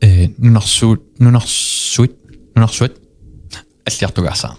[0.00, 2.12] э нунерсуут нунерсуут
[2.54, 2.94] нунерсуат
[3.86, 4.56] аллиартугаарсаа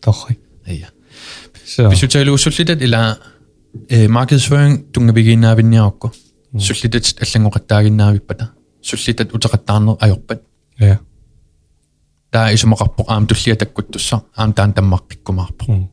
[0.00, 0.88] торри ия
[1.90, 3.18] бисутаалуусуллитат ила
[3.88, 6.12] э маркетсфэринг тунгабигиннаавинниарукку
[6.58, 8.52] суллитат аллангоқаттаагиннаавиппата
[8.88, 10.42] суллитат утеқаттаарнер ажорпат
[10.78, 10.98] я
[12.30, 15.88] таа исумақарпоқ аам туллия таккуттусса аам таан таммаққиккумаарпоқ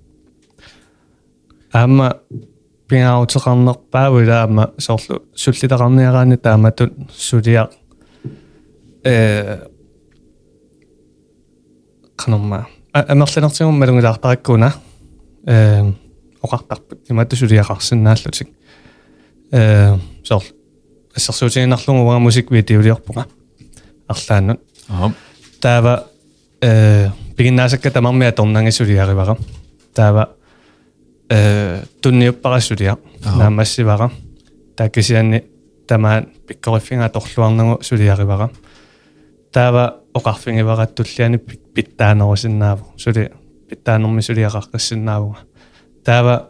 [1.74, 2.08] аама
[2.88, 7.70] пингаутеқарнерпаавила аама соорлу суллитақарниараани тааматут сулиа
[9.04, 9.68] э
[12.16, 12.68] канамма.
[12.94, 14.74] Амерлинартигум малунгилаарпараккуна
[15.46, 15.92] э
[16.42, 18.50] оқартарпут иматусулиақарсинааллутик
[19.52, 20.50] э соорлу
[21.16, 23.26] ассерсуутигинарлугу уа мусик видеолиорпуга
[24.08, 24.60] арлааннут
[24.90, 25.12] аа
[25.62, 26.08] таава
[26.62, 29.38] э пигиннаасакка тамармиа торнангасулиаривара
[29.94, 30.30] таава
[31.30, 33.38] э тунниуппарасулиа Ага.
[33.38, 34.12] наамассивара
[34.76, 35.44] тааккисианни
[35.88, 38.50] тамаан пиккориффинга торлуарнагу сулиаривара
[39.52, 41.38] таава оқарфингивараттуллиани
[41.76, 42.86] питтаанерусиннааву.
[42.98, 43.32] Сули
[43.70, 45.38] питтаанерми сулиақаққиссиннаавуга
[46.04, 46.50] таава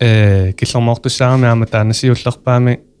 [0.00, 2.95] э киллэрмоортуссаарами аама таанасиуллерпаами э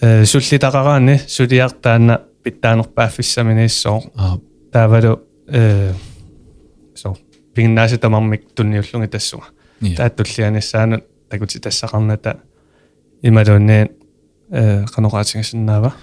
[0.00, 4.02] Э, суллитақараани сулиартаана питтаанерпааффиссаминаассоо
[4.70, 5.94] таавалу э
[6.94, 7.16] со
[7.54, 9.46] пигнааса тамармик тунниуллунги тассуга
[9.96, 12.40] тааттуллианассаану такути тассақарната
[13.22, 13.90] ималуунни
[14.50, 15.94] э канораатингасиннаава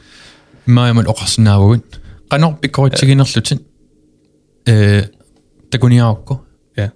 [0.65, 1.83] маямал оқарсинаавагун
[2.29, 3.61] канорпиккоритсигинерлутин
[4.65, 5.03] э
[5.69, 6.41] такуниаукко
[6.75, 6.93] я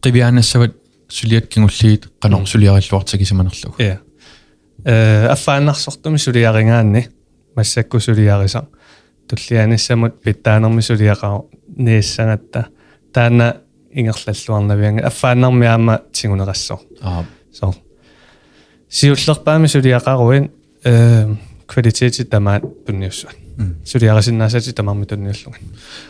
[0.00, 0.76] қивиаанассават
[1.08, 4.00] сулиаккингуллиит канор сулиариллуартагисиманерлуг я
[4.84, 7.08] Э, аффааннарсортум сулиаригаанни
[7.54, 8.68] массакку сулиарисан
[9.28, 11.42] туллианиссамут питтаанерми сулиақаа
[11.76, 12.66] нииссагатта
[13.12, 13.56] таана
[13.92, 16.80] ингерллаллуарнавианга аффааннарми аама тигунерассо.
[17.02, 17.24] Аа.
[17.52, 17.74] Со.
[18.88, 20.50] Сиуллерпаами сулиақаруин
[20.84, 21.34] э
[21.66, 23.30] квалитети тамаат пунниуссуа
[23.84, 25.60] сулиарасиннаасати тамарми тунниуллуган.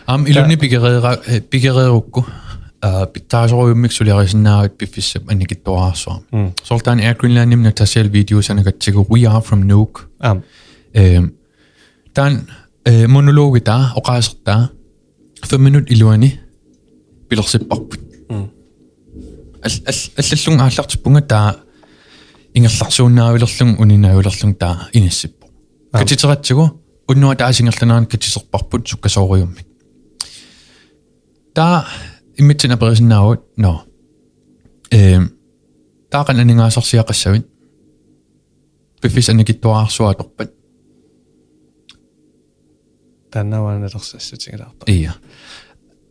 [0.07, 2.27] Аам илунни пикереера э, пикереерукку
[2.83, 6.23] а питтаасоруйуммик сулиарисиннаагат пиффиссап аникиттуараарсуа.
[6.33, 6.53] Mm.
[6.65, 10.09] Сортаан Air Greenland на тасел видеосанагатсигу We are from Nuuk.
[10.19, 10.43] ам
[10.95, 11.35] Эм
[12.15, 12.49] тан
[12.85, 14.71] э монологита оқаасертаа
[15.43, 16.41] 5 минут илуани
[17.29, 18.01] пилерсиппарпут.
[18.29, 18.51] Mm.
[19.63, 21.57] ал ал аллаллун ааллартиппунга таа
[22.55, 25.47] ингерларсууннаавилерлун унинаавилерлун таа инассиппо.
[25.93, 26.03] Аам.
[26.03, 29.67] катитератсигу уннуа таасингерланаан катисерпарпут суккасоориуммик.
[31.53, 31.87] таа
[32.41, 33.85] иммитсина перисиннаавут но
[34.91, 35.31] эм
[36.11, 37.47] таакан анингаасарсиақассавит
[39.01, 40.51] пифис аникиттуаарсуаторпат
[43.33, 45.15] таннаваанелерсассутигалаарта ия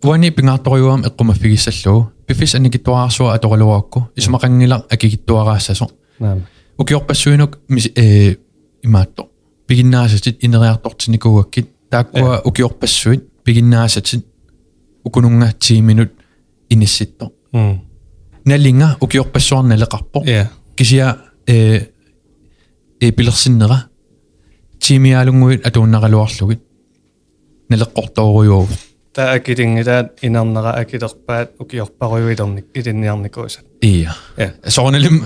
[0.03, 5.89] уани пингаарторюам эққумаффигиссаллуу пифис аникиттуаарсуа аторалуаакку исмақангила акигиттуараассасо
[6.19, 6.45] наам
[6.77, 8.35] укиорпассуинук мис э
[8.84, 9.30] имаатто
[9.68, 14.26] пигиннаасатит инериартортиникугаккит тааккуа укиорпассуит пигиннаасатит
[15.03, 16.11] укунунга 10 минут
[16.71, 17.29] ini situ.
[17.53, 17.79] Mm.
[18.45, 20.23] Nalinga ukiok pasor nalle qarpo.
[20.25, 20.47] Yeah.
[20.75, 21.15] Kisia
[21.47, 21.99] eh
[23.01, 23.77] e pilersinnera
[24.87, 26.61] timialunguit atuunnaqaluarlugit
[27.71, 28.69] naleqqortorujuuv
[29.13, 34.13] ta akitingilaat inernera akilerpaat ukiorparujuilornik ilinniarnikuusat iya
[34.67, 35.21] soornalum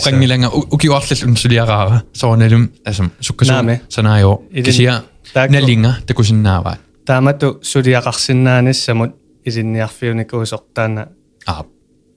[0.00, 3.52] oqannilanga ukiuarlall unsuliaraava soornalum asum sukkasu
[3.88, 4.32] scenario
[4.64, 5.02] kisia
[5.48, 11.09] nalinga takusinnaavaat taamatu suliaqarsinnaanissamut сулиақарсинааниссамут илинниарфиуникуусортаана
[11.45, 11.65] аа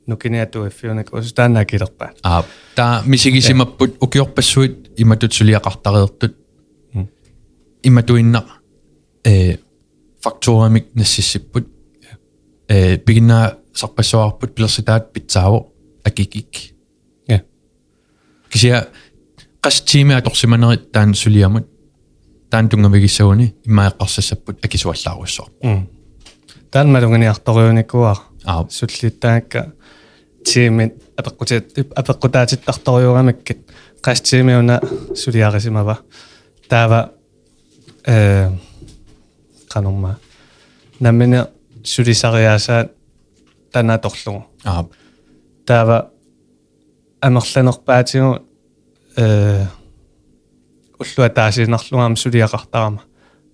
[0.07, 2.45] нукиниатуиффиуникуус таана акилерпаат аа
[2.75, 6.35] таа мисигисимаппут укиорпассуит иматут сулиақартареертут
[6.95, 7.09] М.
[7.83, 8.45] иматуинна
[9.25, 9.57] э
[10.21, 11.69] факторамик нассиссиппут
[12.69, 15.73] э бигинна сарпассуарпут пилерситаат питсаавоо
[16.05, 16.75] акикик
[17.29, 17.41] Ja.
[18.51, 18.87] кися
[19.63, 21.67] qas tiimia торсиманери таан сулиамут
[22.51, 25.47] таан тунгавигиссагуни иммаэққарсассаппут акисуаллааруссоо
[26.76, 28.16] таалмалунгиниарториуникуа
[28.70, 29.72] суллитаакка
[30.44, 33.58] тиимит апеккутиат апеккутаатиттарториурамаккат
[34.04, 34.82] қастиимиуна
[35.16, 35.98] сулиарисимава
[36.70, 37.12] таава
[38.06, 38.50] э
[39.70, 40.18] канумма
[41.00, 41.48] наммине
[41.84, 42.92] сулисариасаат
[43.72, 44.86] танаторлугу аа
[45.66, 46.12] таава
[47.22, 48.40] амерланерпаатигу
[49.16, 49.66] э
[51.00, 53.00] уллуа таасинерлугаам сулиақартарама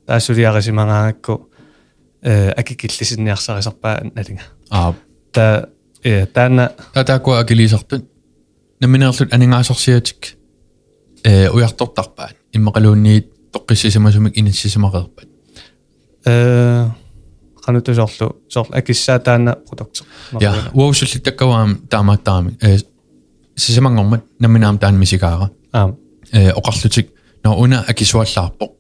[0.08, 1.51] таасулиарисимагаагакку
[2.30, 4.44] акикиллисинниарсарисарпаа налинга.
[4.70, 4.94] Аа
[5.32, 5.70] та
[6.04, 8.06] э таана татаакуа акилисартут
[8.80, 10.38] наминерлут анингаасорсиатик
[11.24, 15.28] э уяртортарпаат иммақалуунниит тоққиссисимасумик иниссисимақерпат
[16.26, 16.88] э
[17.66, 20.04] канутусорлу сор акиссаа таана продукт
[20.40, 22.78] я уаусуллиттаккаваам таамааттарами э
[23.56, 25.96] сисимангормат наминаам таан мисикаара аа
[26.32, 27.10] э оқарлутик.
[27.44, 28.76] Но уна акисуаллаарпо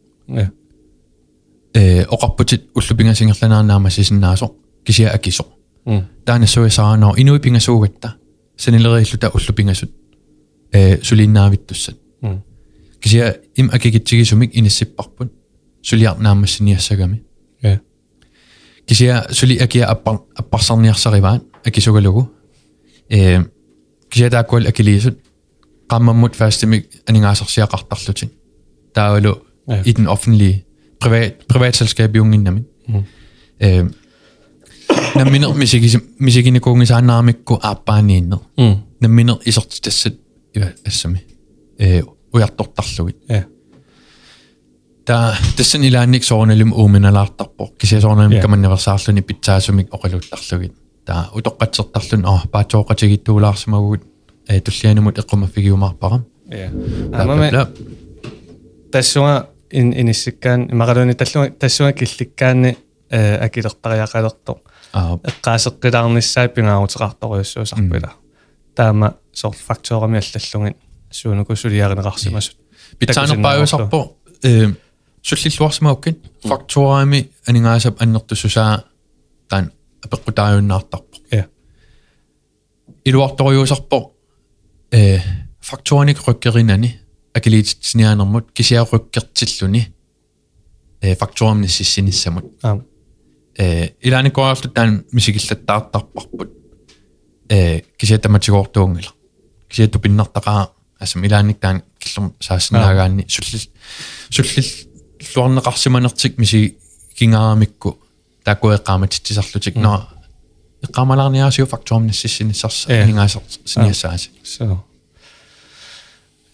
[1.74, 4.50] э э оқарпутит уллупингасингерланаарнаама сисиннаасо
[4.84, 5.44] кисиа акисо
[5.84, 8.14] м таана суисааноо инуи пингасуугатта
[8.56, 9.90] санилериллута уллупингасут
[10.72, 12.42] э сулиннаавиттуссат м
[13.00, 15.32] кисиа им акигитсигисумик иниссиппарпут
[15.82, 17.22] сулиарнаамассиниассагами
[17.62, 17.78] э
[18.86, 22.30] кисиа сули акиа аппар аппарсарниарсариваат акисугалугу
[23.08, 23.44] э
[24.10, 25.18] кисиа тааккуал акилиисут
[25.92, 28.30] qammammut faastimik aningaasarsiaqartarlutin
[28.94, 29.34] taavalu
[29.68, 29.82] Ja.
[29.84, 30.64] i den offentlige
[31.01, 32.65] privat, privatselskab i ungen namin.
[32.87, 33.03] Mm.
[33.59, 33.91] Ehm, øh,
[35.15, 35.83] når minder misik
[36.19, 38.37] misik inde kongen så nærm ikke gå op bare ned.
[38.57, 38.75] Mm.
[39.01, 40.11] Når minder i sort det så
[40.89, 41.17] som
[41.79, 42.01] øh
[42.33, 43.15] og jeg tog tarluit.
[43.29, 43.43] Ja.
[45.07, 47.71] Der det sen illa nik så en lem omen eller tarpor.
[47.79, 50.71] Kan se sådan en kan man versaarlun i pizza som ikke orelut tarluit.
[51.07, 53.99] Der utoqqatsertarlun og bare toqatigittuulaarsimagut.
[54.49, 56.21] Э туллианамут эққумафигиумаарпарам.
[56.51, 56.69] Я.
[57.13, 57.67] Амама.
[58.91, 62.77] Тассуа ин инисиккаан макалууни таллуа тассуа килликкаани
[63.09, 64.61] э, акилертариақалерто
[64.93, 68.13] эққаасеққилаарниссаа пингаагутеқарторюссуусарпила
[68.75, 70.77] таама сор факторами аллаллугит
[71.11, 72.57] суунукуссулиаринеқарсимасут
[72.99, 74.67] питаанерпааюсарпо э
[75.21, 78.83] суллиллуарсимауккит факторами анингаасап аннертуссусаа
[79.47, 79.71] таан
[80.03, 81.47] апеққутааюннаартарпо я
[83.03, 84.11] илуарторюусарпо
[84.91, 85.19] э
[85.59, 86.99] факторник руккеринани
[87.33, 89.93] акилиитсинианермут кисиаруккертиллуни
[91.01, 92.83] э фактурамни сиссиниссамут аа
[93.57, 96.49] э илааникоарлу таан мисигиллаттаартарпарпут
[97.49, 99.13] э кисиатаматигоортуунгила
[99.69, 103.61] кисиату пиннартақаа асам илааник таан киллум сааснаагаанни суллил
[104.29, 104.65] суллил
[105.35, 106.77] луарнеқарсиманертик миси
[107.17, 107.99] кингаарамикку
[108.43, 110.09] таакуэққааматитсисарлутик но
[110.81, 113.05] эққамалаарниаасиу фактурамни сиссиниссарса Э.
[113.05, 114.77] нингаасар синиассааси so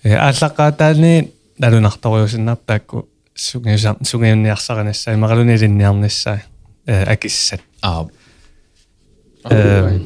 [0.07, 6.41] э аллаққаатаани налунарторюусиннартаакку сугиуса сугиунниарсаринассаа имақалунилинниарниссаа
[6.85, 7.61] э акиссат.
[7.81, 8.07] Аа
[9.49, 9.99] э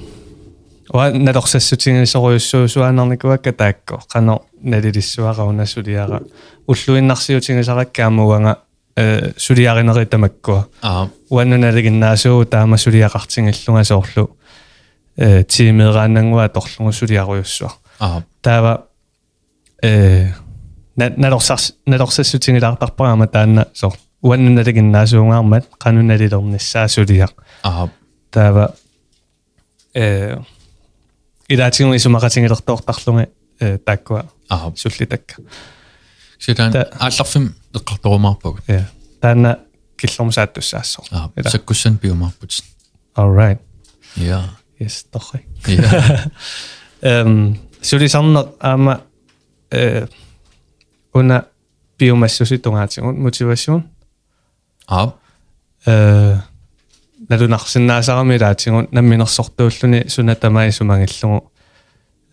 [0.90, 6.22] ва налорсассутингисориуссуусуанарникуакка таакко қано налилиссуарауна сулиара.
[6.68, 8.57] Уллуиннарсиутингисараккаамуанга
[8.95, 14.38] э сулиаринери тамаккуа аа уаннуналигиннаасуу таама сулиақартингиллунга соорлу.
[15.18, 18.86] Э тимераанангуа торлугу сулиаруйуссуа аа таава
[19.82, 20.32] э
[20.95, 27.34] налорсарс налорсассутингилаартарпаама таанна соор уаннуналигиннаасуунгаармат кануналилерниссаа сулиақ
[27.64, 27.90] аа
[28.32, 28.76] таава
[29.94, 30.38] э
[31.48, 33.28] илаатингу исумақатингилертоортарлунга
[33.60, 35.41] э тааккуа аа суллитакка
[36.72, 38.86] Та- аалларфим эққарторумаарпагут э
[39.22, 39.60] таанна
[39.98, 42.64] киллормсааттуссаассоо аа саккуссан пиумаарпут
[43.16, 43.60] all right.
[44.16, 44.49] Я
[44.80, 46.32] yes торри я
[47.02, 49.02] эм сулисарнер аама
[51.14, 51.43] una
[51.99, 53.84] biomassusi tungaatigut motivation
[54.88, 55.14] аа
[55.88, 56.38] э
[57.30, 61.52] налунарсиннаасарами э, лаатигут намминерсортууллуни сунаtamai сумагиллугу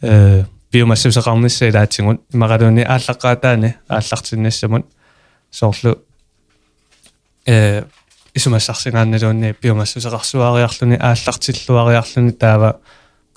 [0.03, 4.87] э biomassusaqarnissa ilaatsingut imaqaluuni ааllaqqaataani aallartinnissamut
[5.51, 5.93] soorlu
[7.47, 7.83] э
[8.39, 12.71] исумассарсинаанналуунни biomassusaqarsuariarluni aallartilluariarluni таава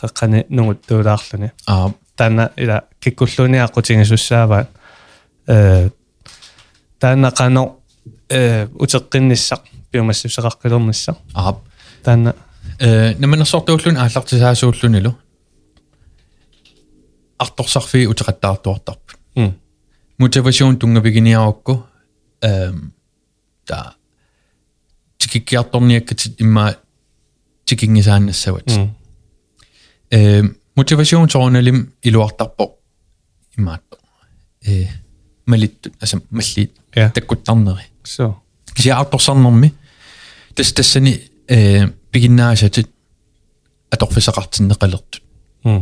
[0.02, 1.90] qeqqani нугуттуулаарлуни аа
[2.22, 4.70] таана ила киккуллуни аққутингисуссааваат
[5.48, 5.90] э
[7.00, 7.64] таана қано
[8.30, 9.62] э утеққинниссақ
[9.92, 11.56] биомассусеқарқилерниссақ аа
[12.04, 12.36] таана.
[12.80, 15.16] Э наманерсортууллун ааллартисаасууллунилу
[17.40, 19.56] арторсарфи утеқаттаартуартарпут м.
[20.18, 21.88] Мотивацион тунгавигиниарукку
[22.42, 22.94] эм
[23.66, 23.96] та
[25.18, 26.76] тикиккиарторниаккатит имма
[27.66, 28.68] тикингисаанассават
[30.12, 32.66] Mm motivation toronalim iluartarpo
[33.58, 33.98] imaatto
[34.68, 34.88] e
[35.52, 36.74] malittu asam malliit
[37.16, 38.30] takkuttarneri so
[38.76, 39.70] kisiaartorsarnermi
[40.56, 41.14] tas tassani
[41.56, 41.58] e
[42.12, 42.90] piginnaasatit
[43.96, 45.24] atorfisaqartinneqalertut
[45.66, 45.82] mm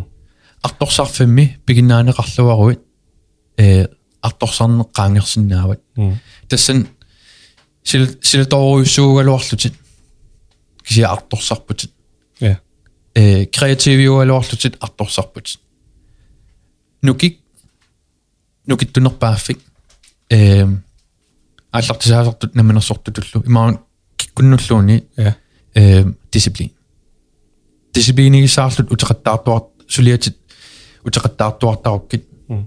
[0.67, 2.81] artorsarfimmi piginnaaneqarluaruit
[3.63, 3.65] e
[4.27, 5.81] арторсарнеққаангерсинаават
[6.49, 6.87] тассан
[7.83, 9.75] сил силторуйуссуугалуарлутит
[10.83, 11.91] кисиа арторсарпутит
[13.14, 15.60] э креативиуалуарлутит арторсарпутит
[17.02, 17.38] нукик
[18.66, 19.58] нукиттунерпааффик
[20.30, 20.66] э
[21.72, 23.78] ааллартисаасартут наминерсортутуллу имаун
[24.16, 25.34] киккуннуллууни Ja.
[25.74, 26.70] э дисциплин
[27.92, 30.36] дисциплинигисаарлут утеқаттаартуар сулиатит
[31.04, 32.66] утеқаттаартуартаруккит Mm.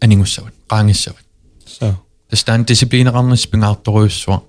[0.00, 1.24] анингуссават qaangiссават
[1.66, 1.94] Så.
[2.30, 4.42] тастаан дисциплинеқарнис пингаартуруйуссуа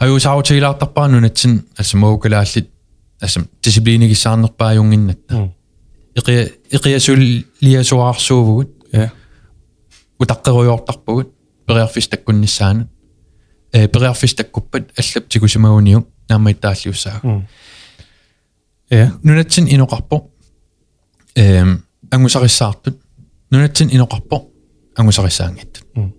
[0.00, 1.96] аюусаутилаартарпаану натсин altså
[3.18, 5.50] моукалааллит altså дисциплинигисаарнерпааюнгиннатта Mm.
[6.18, 9.08] иқия иқиасуллиасуаарсуувгут Ja.
[10.22, 11.28] утаққеруйортарпугут
[11.66, 12.86] периарфис таккуннissaanut
[13.72, 17.42] э периарфис таккуппат аллап тикусимагуниук наамаиттааллиуссаа Mm.
[18.90, 19.10] Ja.
[19.22, 20.16] нунатсин иноқарпо
[21.36, 22.96] эм ангусариссаартут
[23.50, 24.36] нунатсин иноқарпо
[24.96, 26.12] ангусариссаангиттут Mm.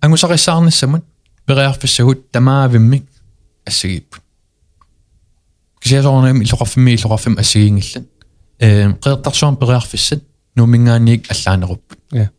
[0.00, 1.04] ангусариссаарнассамут
[1.46, 3.04] периарфиссагут тамаавиммик
[3.66, 4.22] ассагиппут
[5.86, 8.06] кисиасоорнами иллоқарфимми иллоқарфим ассагингиллат
[8.58, 10.22] эм қеэртарсуарм периарфиссат
[10.56, 12.30] нуумингааниик аллаанеруппут Ja.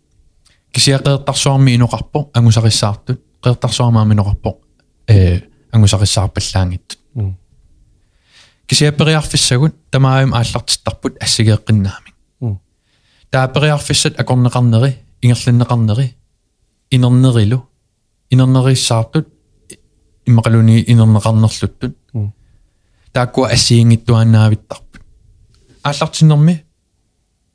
[0.74, 4.58] кисиақеэртарсуарми иноқарпо ангусариссаартут қеэртарсуармаами иноқарпо
[5.08, 5.42] э
[5.72, 7.34] ангусарissаарпаллаангиттут Mm.
[8.68, 12.12] кисиапериарфиссагут тамаавим ааллартиттарпут ассигеэққиннаами
[12.42, 12.58] Mm.
[13.32, 16.16] таапериарфиссат акорнеқарнери ингерлиннеқарнери
[16.90, 17.68] инернерилу
[18.30, 19.28] инернериссаартут
[20.26, 21.98] иммақалуни инернеқарнерлуттут
[23.19, 25.01] таакку ассиингиттуаннаавиттарпу
[25.83, 26.65] ааллартиннэрми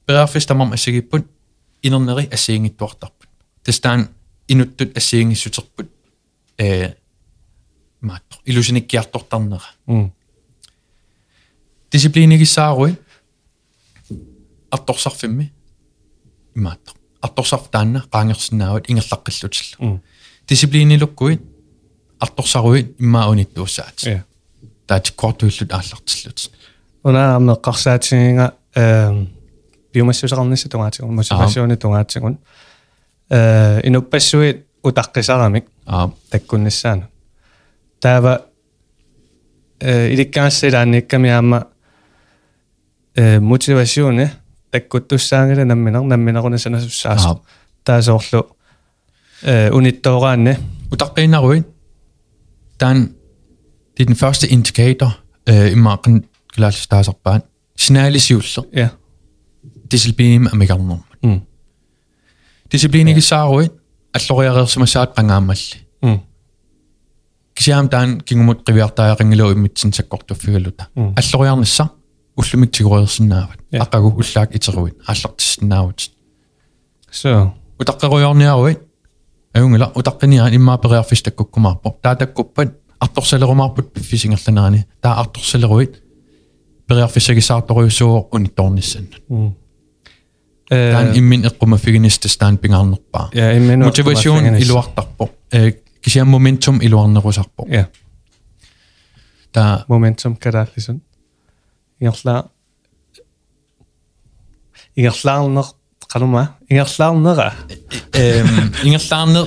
[0.05, 1.25] перафистамам ассагиппут
[1.81, 3.29] инернери ассиингиттуартарпут
[3.63, 4.09] тастаан
[4.49, 5.89] инуттут ассиингиссутерпут
[6.57, 6.95] э
[8.01, 9.63] мааттор илусиниккиартортарнера
[11.91, 12.97] дисциплинигиссааруи
[14.69, 15.53] артторсарфимми
[16.55, 20.01] имааттор артторсартаанна qaangersinnaawat ingерлaqқиллутилла
[20.49, 21.41] дисциплинилуккуит
[22.19, 24.25] артторсаруит иммааунит туссаат
[24.87, 26.51] таатиккортуиллут ааллартиллут
[27.03, 29.29] унаамме қарсаатигинга эм
[29.93, 32.37] биомассусақарнисса тугаатигун мотиваасиуни тугаатигун
[33.29, 37.09] э инуппассуит утаққисарамик аа таккуннассаана
[37.99, 38.45] таава
[39.79, 41.67] э иликкаассилаанникками аама
[43.15, 44.31] э мотиваасиуни
[44.71, 47.41] таккуттуссаагила намминер намминерунасанасуссаасо
[47.83, 48.55] таасоорлу
[49.41, 50.57] э униттоогаанне
[50.91, 51.67] утаққинаруит
[52.77, 53.15] таан
[53.97, 55.17] det er den første indikator
[55.49, 56.25] øh, i marken
[56.55, 57.43] glasstadsarbejde
[57.77, 58.87] signalisivler ja.
[59.91, 61.39] Disciplin er megarnum mm.
[62.71, 63.71] Disciplin ikke saaruit
[64.13, 66.19] alloriarer som saat qangaammalli mm.
[67.55, 71.13] Kisiam taan kingumut qiviartaaqingilu immitsin sakkortuffigaluta Mm.
[71.17, 71.85] alloriarnissa
[72.37, 73.81] ullumik tigureersinnaavat Ja.
[73.81, 76.11] aqagu ullaak iteruit aallartissinnaavut
[77.11, 77.49] så.
[77.81, 78.79] Utaqqeruyorniaruit
[79.55, 80.77] ajungila utaqqiniaan immaa
[83.02, 86.02] periarfis takkukkumaarpo taatakkupat artorsalerumаарput piffisingerlanaani taa artorsaleruit
[86.86, 89.50] periarfissagisaartoriussuo unittornissan mm
[90.92, 97.84] taan immin eqqumafiginistas taan pingaarnerpaa ja imenu motivation iluartarpo eh kisiam momentum iluarnerusarpo ja
[99.52, 101.02] taa momentum kadaallisun
[102.00, 102.50] ingerlaa
[104.96, 105.64] ingerlaarner
[106.12, 107.52] qaluma ingerlaarnera
[108.14, 109.46] ehm ingerlaarner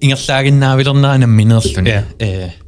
[0.00, 2.02] ingerlaaginnaavilernaana minerluni Ja.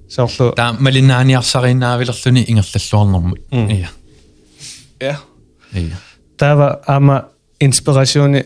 [0.09, 3.89] серлу та малинааниарсариннаавилерлүни ингерлаллуарнэрмут ия.
[4.99, 5.19] Ja
[5.73, 5.97] ия.
[6.37, 7.25] Тава ама
[7.59, 8.45] инспирасиони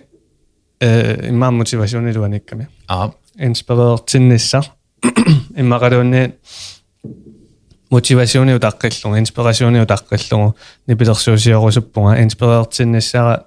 [0.80, 4.66] э имма мотивасиони луаникками аа инспиреертинниссар
[5.56, 6.34] иммакалуунни
[7.90, 10.56] мотивасиони утаққиллуг инспирасиони утаққиллугу
[10.88, 13.46] нипилерсуусиорусуппунга инспиреертинниссара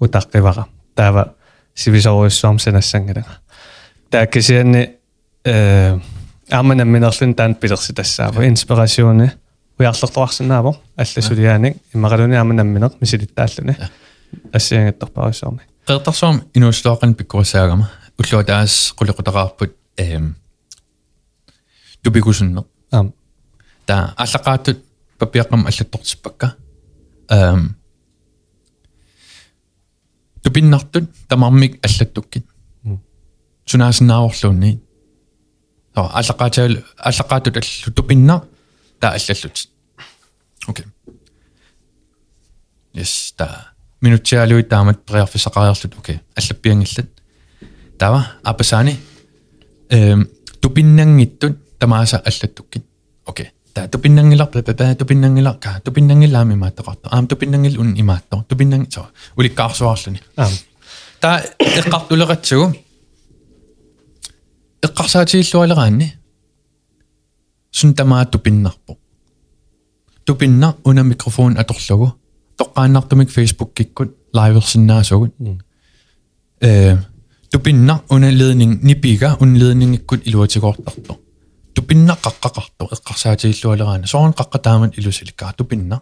[0.00, 1.34] утаққивара тава
[1.74, 3.38] сивисоруссуарм санассангилага
[4.10, 4.90] тааккисианни
[5.44, 5.98] э
[6.52, 9.30] аммана минерлин таант пилерситассаава инспирасиуни
[9.78, 13.76] уяарлертоарсинаавор алласулиааник иммакалуни аммана минер мисилиттааллуни
[14.52, 20.34] ассиангаттарпарусаарни qertarsuam inuuslooqan pikkurusaagama уллуа таас quluqutaqaarput эм
[22.02, 23.12] тупикусунне аам
[23.86, 24.84] та аллақааттут
[25.18, 26.54] папиаққам аллаттортиппакка
[27.28, 27.76] эм
[30.42, 32.46] тупиннартут тамармик аллаттуккит.
[33.66, 34.80] Сунаасинааварлуунни
[35.94, 36.74] so allaqaataal
[37.08, 38.40] allaqaatut allu tupinna
[39.00, 39.68] таа аллаллут.
[40.68, 40.86] Окей.
[42.94, 46.20] Yes таа минутсиалуи таамат преарфисақариарлут окей.
[46.36, 47.08] Аллаппиангиллат.
[47.98, 48.98] Тава апасаани
[49.90, 50.28] эм
[50.60, 52.84] тупиннангиттут тамааса аллаттуккит.
[53.26, 53.50] Окей.
[53.74, 60.52] Таа тупиннангилар папа тупиннангилар ка тупиннангилаами мааттақарто аам тупиннангил ун имаатто тупиннанги со уликкаарсуарлуни аам.
[61.20, 62.76] Таа эққартулератсугу
[64.81, 66.13] эққарсаатииллуалераанни
[67.71, 68.97] сун тамаа тупиннарпо
[70.25, 72.13] тупинна уна микрофон аторлугу
[72.57, 75.33] тоққааннартумик фейсбук киккут лайверсиннаасугут
[76.61, 76.97] э
[77.51, 81.17] тупинна уна ledning нипига ун ledning иккут илуатигоортарто
[81.73, 86.01] тупинна қаққақарто эққарсаатииллуалераана соорн қаққатаамат илусиликкаа тупинна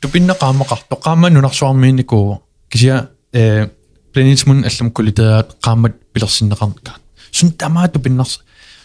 [0.00, 3.68] тупинна qaamaqarto qaamma nunarsuarmiinnikuu kisia э
[4.12, 7.00] планетмун аллам кулитаат qaammat пилерсиннеқарнакаат
[7.35, 8.39] сун тамаа тупиннарс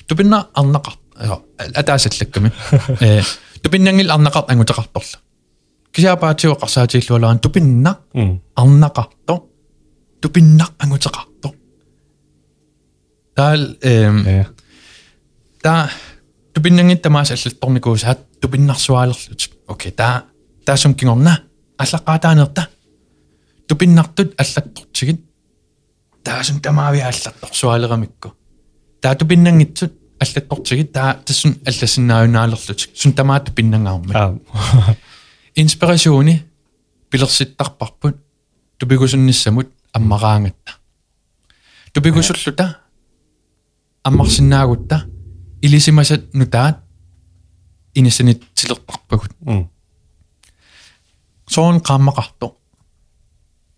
[0.07, 0.95] тупинна арнақар
[1.81, 2.53] атаасаллакками
[3.01, 3.23] э
[3.63, 5.19] тупиннангил арнақар ангутеқарторла
[5.93, 7.99] кисиапаатиу қарсаатииллуалеран тупинна
[8.57, 9.35] арнақарто
[10.21, 11.55] тупинна ангутеқарто
[13.35, 14.47] таал ja
[15.63, 15.91] та
[16.55, 20.25] тупиннангит тамаас аллалторникуусаат тупиннарсуаалерлут окей та
[20.65, 21.43] таасум кингорна
[21.79, 22.69] аллаққаатаанерта.
[23.69, 25.21] Тупиннартут аллаттортигит
[26.25, 28.35] таасум тамаави аллатторсуалерамикку
[29.01, 34.99] таату пиннангитсут аллаттортиги таа тассун аллассинаарунаалерлутик сун тамаату пиннангаармат
[35.55, 36.43] инспирасууни
[37.11, 38.17] пилерситтарпарпут
[38.79, 40.73] тупигусунниссамут аммараангатта
[41.93, 42.79] тупигусуллута
[44.05, 45.07] аммарсинаагутта
[45.63, 46.79] илисимасат нутаат
[47.95, 49.33] инисинит силерпарпагут
[51.49, 52.55] соон қаммақарто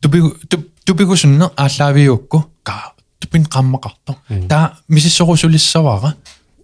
[0.00, 0.36] тупигу
[0.84, 2.91] тупигусунне ааллаавиукку каа
[3.22, 4.16] тупин qamмaqartu
[4.48, 4.58] та
[4.88, 6.14] мисиссорусулиссавара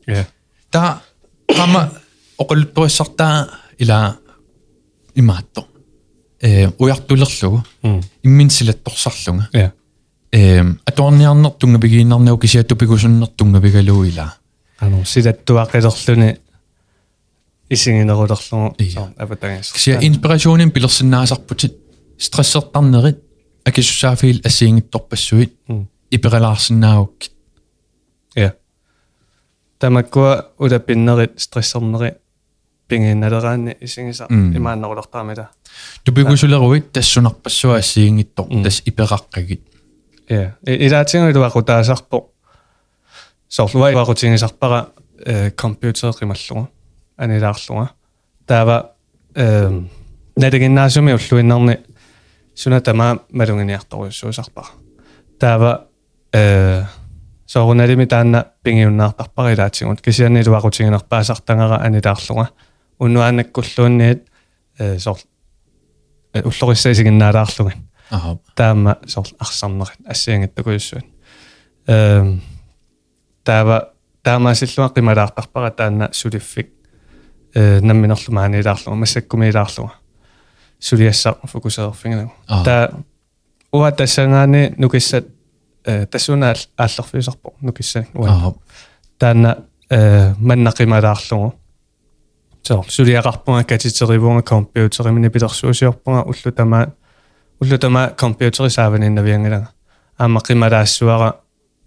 [0.06, 0.26] я
[0.70, 1.00] та
[1.48, 1.90] qamma
[2.38, 3.48] оқуллуттуиссартаа
[3.78, 4.18] ила
[5.14, 5.66] имаатту.
[6.40, 7.64] Э уяртулерлугу
[8.22, 9.72] иммин силатторсарлунга я
[10.32, 14.34] э атуарниарнертунга пигииннарнау кисиатупигусуннертунга пигалуу ила
[14.78, 16.38] ану силаттуақилерлуни
[17.70, 18.76] исингинерулерлугу.
[19.16, 21.76] Апатангас кисиа инспирасионин пилерсиннаасарпутит.
[22.18, 23.18] Стрессертарнерит
[23.64, 25.54] акисусаафиил ассиингитторпассуит
[26.10, 27.14] ипералаарсинааук
[28.34, 28.54] я
[29.78, 32.14] тамаккуа улаппиннерит стрессернери
[32.88, 35.50] пингинналераани исингиса имааннерулертаамила
[36.04, 39.62] тупигусулеруит тассунарпассуа ассиингиттор тас ипераққагит
[40.28, 42.30] я илаатингуилуақу таасарпо
[43.48, 44.88] сорлуай вақутингисарпара
[45.56, 46.68] компьютереқималлуга
[47.16, 47.90] анилаарлуга
[48.46, 48.94] таава
[49.34, 49.90] эм
[50.36, 51.80] надагиннаасуми уллуиннарни
[52.54, 54.68] сунатама малунгиниарторюссуусарпара
[55.38, 55.88] таава
[56.32, 56.84] э
[57.46, 62.50] соорунарими таанна пингиуннаартарпарилаатигут кисианнилуакутигинерпаасартангара анилаарлуга
[62.98, 64.28] уннуаанаккуллуунниит
[64.78, 65.18] э сор
[66.34, 67.72] э, уллориссаисигиннаалаарлуга
[68.10, 68.38] аха.
[68.54, 71.04] Таама сор арсарнерит ассиангаттакуйуссуат
[71.86, 72.42] эм
[73.44, 73.92] таава
[74.22, 76.70] таамаасиллуа кималаартарпара таанна сулиффик.
[77.54, 79.92] Э намминерлума анилаарлуга массаккумилаарлуга
[80.78, 82.92] сулиассаа фокусеерфингинагу таа
[83.72, 85.26] уа тассангаани нукиссат
[85.84, 88.28] тассуна ааллерфиусарпо нукисса уа.
[88.28, 88.54] Аха.
[89.18, 91.54] Таанна э маннақималаарлугу.
[92.62, 96.92] Соор сулиақарпунга катитеривунга компьютеримини пилерсуусиорпунга уллу тама
[97.60, 99.68] уллу тама компьютери сааваниннавиангилага
[100.18, 101.36] аама қималаассуара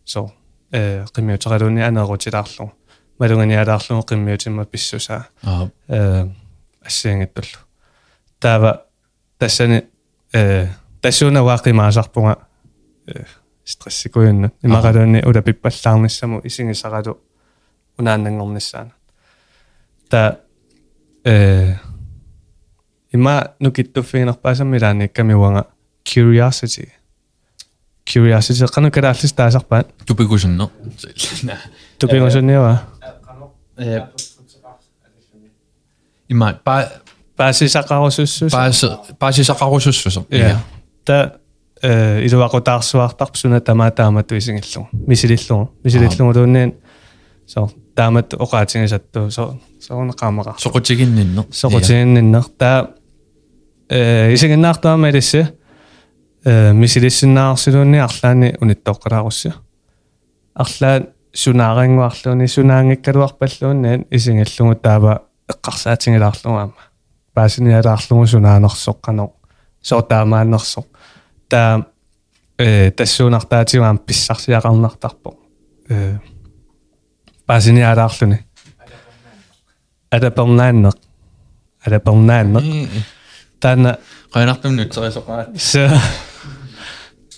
[0.06, 0.32] соор
[0.72, 2.72] э қимиутералуни анерутилаарлугу
[3.20, 5.72] малунганиалаарлугу қиммиутимма писсусаа аха.
[5.88, 6.28] Э
[6.86, 7.60] ассиангаттуллу
[8.40, 8.86] таава
[9.38, 9.84] тассани
[10.34, 10.68] э
[11.02, 12.38] тассуна waaqimаасарпунга
[13.08, 13.24] э
[13.65, 17.19] стрессикуйунна имагалуни ула пиппаллаарниссаму исигисаралу
[17.99, 18.93] унааннангорниссаана
[20.09, 20.39] та
[21.25, 21.75] э
[23.13, 25.65] има нукиттуффигинерпаасаммилаани камиуанга
[26.05, 26.89] curiosity
[28.07, 30.69] curiosity qanu kalaallис таасарпаат тупигусуннер
[31.99, 32.81] тупингусунниава
[33.79, 34.07] э
[36.29, 36.89] има па
[37.37, 38.85] паасисақарусуссус паас
[39.19, 40.59] паасисақарусуссусо Ja.
[41.05, 41.37] Та
[41.82, 46.74] э исуакутаарсуартар псуна тамаатаамату исингиллугу мисилиллугу мисилиллугу тууннин
[47.48, 52.92] со таамат оqaатингисатту со соонеqaамаqa соqutiginnиннер соqutiginnиннер таа
[53.90, 55.48] э исигиннаартаамалисси
[56.46, 59.54] э мисилиссиннаарсилуунни арлаани униттооqqalaaруссиа
[60.54, 65.22] арлаа сунаарингуарлууни сунаангиккалуарпаллууннаан исингиллугу таава
[65.52, 66.74] эққарсаатингилаарлугаама
[67.34, 69.30] паасиниалаарлугу сунаанерсоққано
[69.82, 70.86] соо таамаанерсоқ
[71.52, 71.86] таа
[72.58, 75.36] э тассуунартаатиуаам писсарсиақарнартарпо
[75.90, 76.18] э
[77.46, 78.40] пасиниалаарлуни
[80.12, 80.96] адапернааннеқ
[81.86, 82.64] адапернааннеқ
[83.60, 83.98] таана
[84.34, 85.92] қайнартум нутсерисоқаат се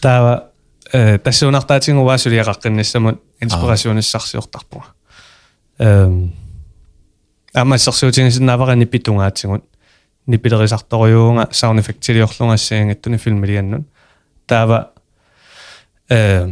[0.01, 0.51] таа
[0.93, 4.85] э тассуунартаатингуаасулиақаққиннассамут инспирасиониссарсиортарпо.
[5.79, 6.33] Эм
[7.53, 9.63] аммассерсуутингисиннааварани питунгаатсигут
[10.27, 13.87] нипилерисарторюунга саунд эффектилиорлунгассаангаттуни филмилианнут
[14.47, 14.93] таава
[16.09, 16.47] э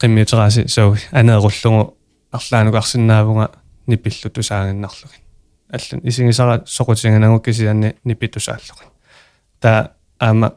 [0.00, 1.96] qimmiuteraasi suu aneerullugu
[2.32, 3.46] арлаанугаарсинаавунга
[3.86, 5.22] нипиллу тусаагиннарлугин
[5.72, 8.90] аллун исигисара соқутингинагукки сианни нипитусааллугин
[9.60, 10.52] та аама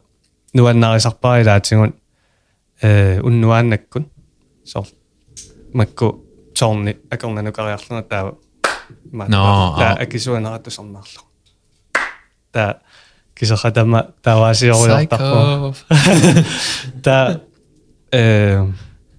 [0.53, 1.93] нуаннарисарпарилаатигун
[2.81, 4.05] э уннуааннаккун
[4.65, 4.85] сор
[5.73, 6.23] макку
[6.53, 8.33] торни акорнанукариарлуна таава.
[9.11, 9.27] Маа
[9.77, 11.23] та акисуанаратусарнаарлу
[12.51, 12.81] та
[13.43, 15.75] кисахатама таваасиориортарпу
[17.03, 17.41] та
[18.11, 18.65] э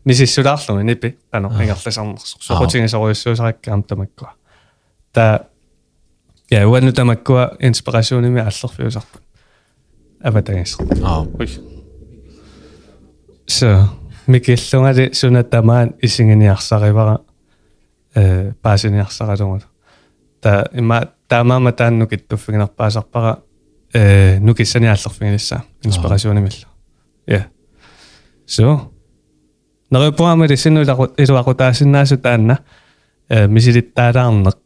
[0.05, 4.33] мисиссулаарлуми нипи ано ингерласарнерсо соқутингисориуссуусараккаам тамаккуа
[5.13, 5.47] та
[6.51, 9.23] я уанну тамаккуа инспирасионими аллерфиусарпут
[10.23, 11.27] аватагис аа.
[11.39, 11.49] Ой
[13.47, 13.89] so
[14.27, 17.21] микиллунгали сунаттамаан исингиниарсаривара
[18.15, 19.67] э паасиниарсаралугут
[20.41, 23.43] та има таамаама тааннукиттуффигинерпаасарпара
[23.94, 26.68] э нукиссаниааллерфигинисса инспирасионимилла
[27.28, 27.48] я
[28.46, 28.92] so
[29.90, 32.60] нерупуамали синнулару илуақутаасиннаасу таанна
[33.30, 34.58] э мисилиттаалаарнеқ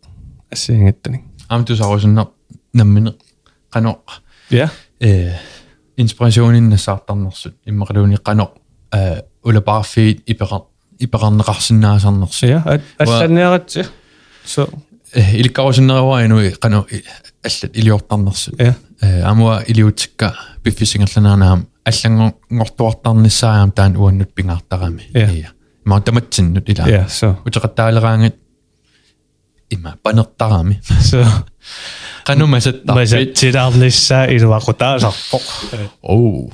[0.51, 2.27] ассиингаттани амтусарусуннер
[2.73, 3.15] наммине
[3.71, 3.99] qano
[4.49, 5.35] я э
[5.97, 8.49] инспирациониннассаартарнерсут иммақалууни qano
[8.91, 10.63] э улапаарфиит ипеқар
[10.99, 13.85] ипеқарнеқарсинаасарнерсу я алланниаратси
[14.45, 14.69] so
[15.14, 16.86] иликкарусиннеруаинуи кану
[17.44, 18.60] аллат илиорпарнерсут
[19.24, 25.52] амуа илиутикка пиффисингерлананаам аллангортуартарнissaаам таан уаннут пингаартарами ия
[25.84, 27.06] маа таматсиннут илаа
[27.44, 28.36] утеқаттаалераангат
[29.70, 31.24] има панертарами со
[32.24, 35.40] кану масат масат тиларлисса илуақутаасарпо
[36.02, 36.50] оо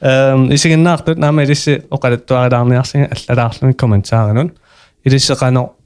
[0.00, 4.52] эм исигиннаартут наама илисси оқалаттуарилаарниарсинга аллалаарлуми комментааринун
[5.04, 5.76] илиссе кану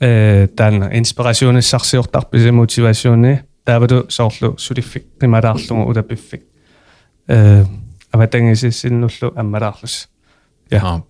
[0.00, 6.42] таана инспирасиониссарсиортарпис мотиваасиуни таавату соорлу сулиффи қималаарлугу улапиффи
[7.28, 7.64] э
[8.12, 10.08] аватангисиссиннуллу аммалаарлус
[10.70, 11.02] я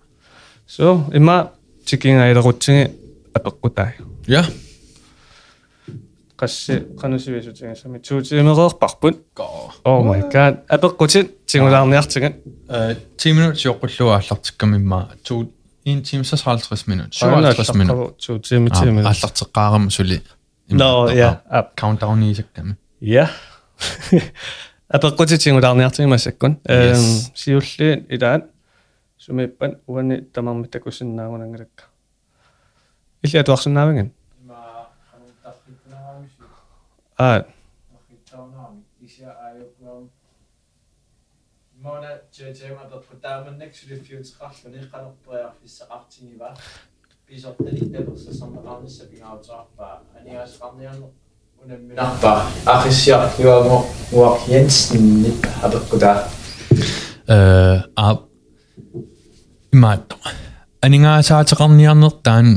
[0.66, 1.52] so има
[1.84, 2.90] тикингайлерутсиги
[3.34, 3.92] апеққутай
[4.26, 4.44] я
[6.38, 9.16] qassi qanusivisutingassami tuutimereerparput
[9.84, 10.54] oh my god.
[10.70, 12.34] Apeqqutsit tingulaarniartigat
[13.18, 15.57] 10 minutes joqqulluaallartikkam imma tuut
[15.88, 20.22] 1 timesas 50 minut 57 minut to time time аллартеққаарам сули
[20.68, 21.42] но я
[21.76, 23.30] countdown исакками я
[24.88, 27.02] апеққутитингулаарниартимасаккун эм
[27.34, 28.44] сиулли илаат
[29.18, 31.84] сумиппан уани тамармиттакусиннаагунангалакка
[33.22, 34.12] илиатуарсинаавиган
[37.18, 37.44] а
[42.37, 46.49] Mona JJ-mat putaamannak sulifiutiqarluni qanerperiarfissaqartiniva
[47.27, 49.87] pisortani tapersasamaqarnissa pingautiarpa
[50.19, 51.07] aniaasqarniarne
[51.63, 52.31] unamminarpa
[52.73, 53.77] aqissiar yuamo
[54.17, 56.11] uaq Jensen nip apeqquta
[57.35, 58.07] э а
[59.73, 60.17] имаат
[60.85, 62.47] анингаасаатеқарниарнер таан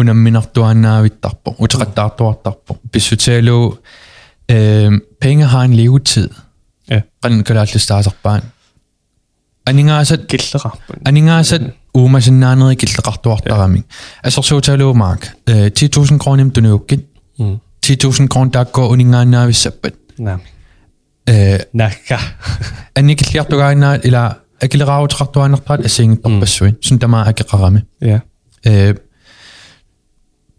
[0.00, 3.78] унамминартуаннаавиттарпо утеқаттаартуартарпо писсутиалу
[4.48, 6.30] э пenge har en levetid
[6.90, 7.00] Ja.
[7.22, 8.42] qan kalaallistaasarpaan
[9.64, 11.62] анингаасат киллеқарпут анингаасат
[11.94, 13.84] уумасиннаанери киллеқартуартарамик
[14.22, 17.06] асерсууталуумаак э 10000 кроним тунууккит
[17.80, 20.42] 10000 крон таакко унингааннаависсаппат наами
[21.26, 22.20] э накка
[22.94, 28.22] анникиллиартугааннаат ила акилераарутеқартуанерпаат ассиингитторпассуин сун тамаа акеқарами ja
[28.64, 28.94] э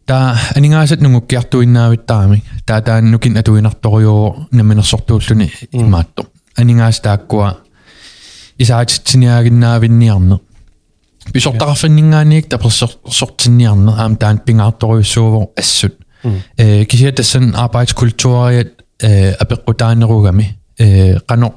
[0.06, 7.57] та анингаасат нунгуккиартуиннаавиттарами таа тааннукин атуинарторюо наминерсортууллуни имаатто анингаас тааккуа
[8.61, 10.40] исаатитсиниагиннаавинниарне
[11.34, 15.95] писортараффиннингаанниик таперсортинниарне аам таан пингаарторюссуувор ассут
[16.57, 18.72] э кисиа тассан arbejdskultuariat
[19.02, 21.53] э апеққутаанеругами э қано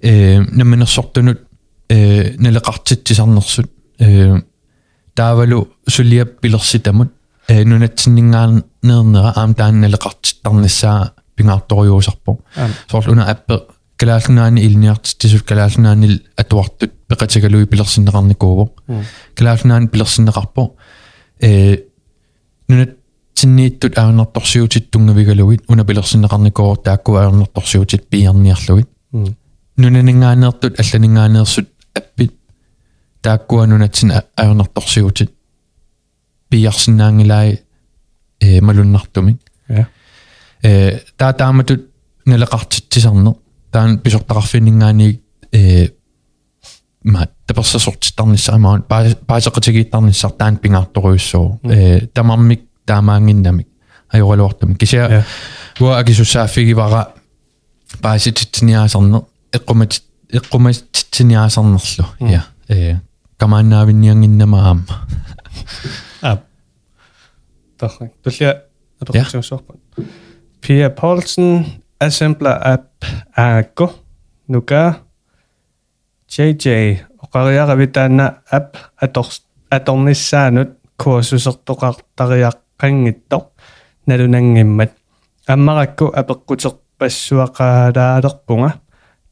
[0.00, 1.40] э наминерсортунут
[1.88, 4.40] э налеқартитсисарнерсут э
[5.14, 7.12] таавалу сулиап пилерситамут
[7.48, 12.70] э нунатсиннингаанернера аам таан налеқартиттарниссаа пингаарторюусарпо Аам.
[12.90, 13.60] соорлуна аппе
[14.01, 18.65] калааллунаани илниартиттисут калааллунаанил атуартут пеқатигалуи пилерсиннеқарникууво
[19.37, 20.63] калааллунаани пилерсиннеқарпо
[21.39, 21.77] э
[22.67, 22.97] нунат
[23.35, 28.89] тиннииттут аанерторсиутиттунгавигалугит уна пилерсиннеқарникуу таакку аанерторсиутит пиарниарлугит
[29.77, 32.33] нунанингаанеэртут алланингаанеерсут аппит
[33.21, 35.31] тааккуа нунатсин аанерторсиутит
[36.49, 37.59] пиарсинаангилаи
[38.39, 39.87] э малуннартумик Ja.
[40.63, 41.81] э таа тааматут
[42.25, 43.35] налеқартитсисарнер
[43.71, 45.21] таан писортақарфиннгаани
[45.53, 45.87] э
[47.03, 48.85] ма тапэрсасортитарниссаамаан
[49.27, 53.67] паасеқатигииттарниссар таан пингаартуруйуссуу э тамармик таамаангиннамик
[54.13, 55.23] ajorluartum kisia
[55.79, 57.05] wa akisussaaffigivara
[58.01, 59.21] paasitittiniaasarne
[59.53, 60.03] eqqumat
[60.33, 62.41] eqqumattittiniaasarnerlu ja.
[62.69, 62.95] Ee
[63.37, 64.95] kamaannaavinnianginnama aamma
[66.29, 66.41] aap
[67.77, 68.51] tarrak tullia
[69.01, 69.79] atortisuussuarput
[70.67, 71.65] Pia Paulsen
[72.00, 73.04] assembler app
[73.36, 73.86] ago
[74.48, 74.94] nuka
[76.28, 76.66] JJ
[77.24, 79.26] oqariaqavitaana app ator
[79.70, 80.68] atornissaanut
[81.02, 83.44] kursusertoqartariaqqanngittoq
[84.06, 84.90] nalunangimmat
[85.48, 88.70] аммаракку апеққутерпассуақалааlerpunga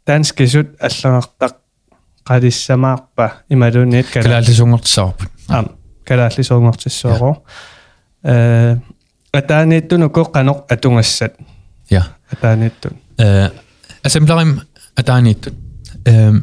[0.04, 1.54] таанскисут аллагартақ
[2.28, 5.66] қалиссамаарпа ималуниит кала калаалисунгортсаарпут ам
[6.04, 7.32] калааллисунгортиссуаро
[8.24, 8.76] э
[9.32, 11.34] атааниттуну коққанеқ атунгассат
[11.91, 12.03] Ja.
[12.31, 12.85] At der er nyt.
[12.85, 13.59] Uh,
[14.03, 14.59] assemblerim,
[14.95, 15.47] at der er nyt.
[16.09, 16.41] Uh,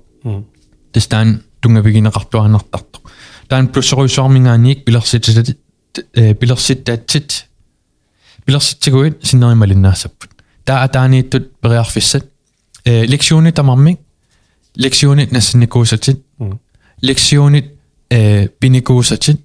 [0.94, 3.10] Testaan tungaviginaqartuanartartu.
[3.50, 5.50] Taan plusseruussuarmingaaniik pilarsitat
[6.40, 7.48] pilarsittaatsit
[8.46, 10.30] pilarsitsiguit sinnerimalinnaarsapput.
[10.66, 12.26] Taa ataaniittut periarfissat.
[13.08, 14.00] Leksiooni tamarmik.
[14.78, 16.26] Leksioonit nassinikuusatsit.
[17.02, 17.74] Leksioonit
[18.60, 19.45] pinikuusatsit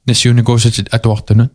[0.06, 1.54] нассиуникуусатит атуартунут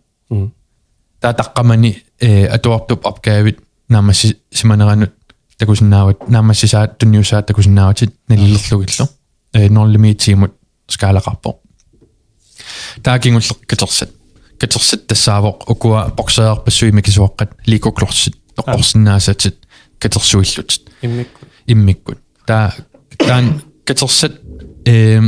[1.20, 5.12] таа таққамани э атуартуп опгаавит наамасси симанеранут
[5.58, 9.08] такусиннаават наамассисаат тунниусаат такусиннааватит налилерлугиллу
[9.52, 10.52] э норлимиитсигмут
[10.88, 11.56] скаалақарпо
[13.02, 14.10] таакингуллеқ катерсат
[14.58, 19.56] катерсат тассаавоқ укуа боксеерпассуи кисуаққат ликоклорсит тоққорсинаасатит
[20.00, 22.74] катерсуиллутит иммикку иммиккут таа
[23.18, 24.40] таан катерсат
[24.84, 25.20] э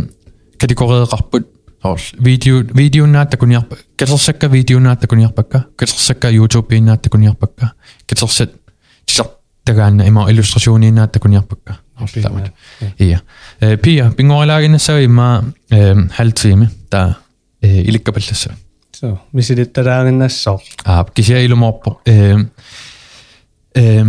[0.58, 1.46] категорееқарпут
[1.82, 7.72] орл видео видеонаат такуниарпа катерсакка видеонаат такуниарпакка катерсакка ютубеинаат такуниарпакка
[8.06, 8.52] катерсат
[9.06, 9.26] тисар
[9.64, 12.52] тагаанна има иллюстрасионинаат такуниарпакка орлаамат
[12.98, 13.22] ия
[13.60, 17.18] э пия пингорлагиннассави има э халтиими таа
[17.60, 18.54] э иликкапаллассаа
[18.92, 22.36] so мисилитталаагиннассоо аа кися илуморпо э
[23.74, 24.04] э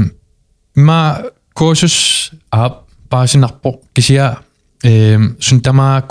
[0.76, 1.24] ма
[1.54, 4.38] курсус аа паасинарпо кisia
[4.84, 6.04] э сунтама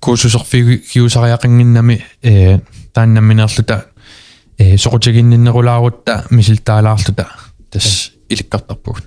[0.00, 2.58] курсусерфиги киусариақингиннами э
[2.92, 3.86] тааннамминерлута
[4.58, 7.28] э сокутигинниннерулаарутта мисилтаалаарлута
[7.70, 9.04] тас иликкартарпугут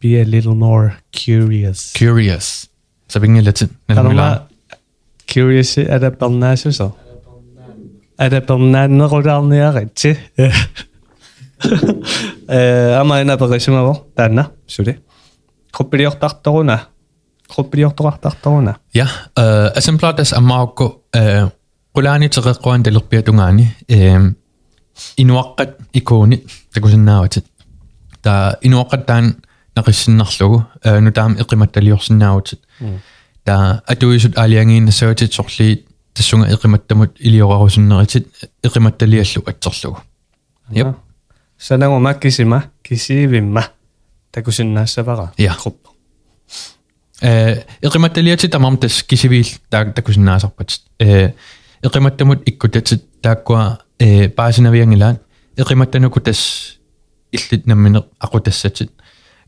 [0.00, 2.68] be a little more curious curious
[3.08, 4.48] сабингилатит Kalama
[5.26, 6.10] curious er der
[11.58, 14.98] balnase så er der balnannerullarniaritsi э амаина перисимаво таанна сули
[15.72, 16.80] группилиортарторуна
[17.48, 19.06] группилиортоқартарторуна Ja,
[19.38, 20.84] äh, exemplares ammaakku
[21.16, 21.48] äh,
[21.94, 24.34] qulaani teqeqquan talerpiatungaani äh,
[25.18, 26.36] inuaqqat ikuuni
[26.74, 27.46] takusinnaawatit
[28.22, 29.34] ta inuaqqat taan
[29.76, 32.60] naqissinnerlugu äh, nu taam iqimattaliorsinnaawatit
[33.44, 33.54] ta
[33.92, 38.26] atuisut aaliangiinnassaatit sorli tassunga iqimattamut iliorarusinneritit
[38.64, 39.98] iqimattaliallu atserlugu
[41.59, 43.63] see on nagu mäkisime, kisivime.
[44.31, 45.27] tegusin näissä väga.
[45.37, 45.57] Jah.
[45.61, 45.89] Kroppa.
[47.83, 49.43] Ilrimatti liitsi tamamtes kisivil
[49.95, 50.85] tegusin näissä oppatsit.
[51.83, 53.77] Ilrimatti mut ikkutetsit takua
[54.35, 55.19] pääsinä viengilään.
[55.57, 56.79] Ilrimatti nukutas
[57.33, 58.91] illit nämmin akutassetsit.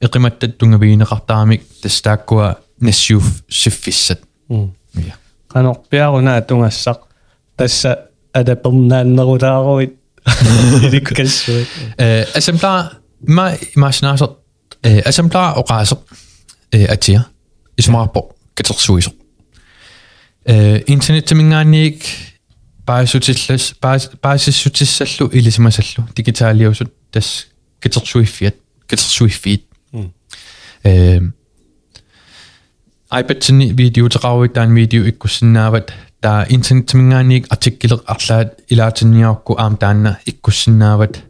[0.01, 4.27] Ilrimatti tungaviina kahtaamik tes takua nesjuuf syffisset.
[5.47, 7.01] Kanorpiaru nää tungassak.
[7.57, 7.97] Tässä
[8.35, 10.00] ädepernaannerutaaruit.
[11.15, 11.65] Ganz schön.
[11.97, 12.97] Äh, Exemplar,
[13.27, 14.29] ma, imagination,
[14.85, 15.95] äh, eh og rejser
[16.75, 17.21] øh, af tæer
[17.77, 18.73] i Smartborg, Gator
[20.49, 22.27] øh, internet til min gang ikke.
[22.85, 23.61] Bare så til
[24.21, 25.73] bare så til sallu i ligesom af
[30.85, 31.21] øh,
[33.19, 35.19] iPad til video til Ravik, video, ikke
[36.21, 41.23] таа инсентмингааник артиккилек арлаат илаатинниарукку аам таанна иккуссиннаават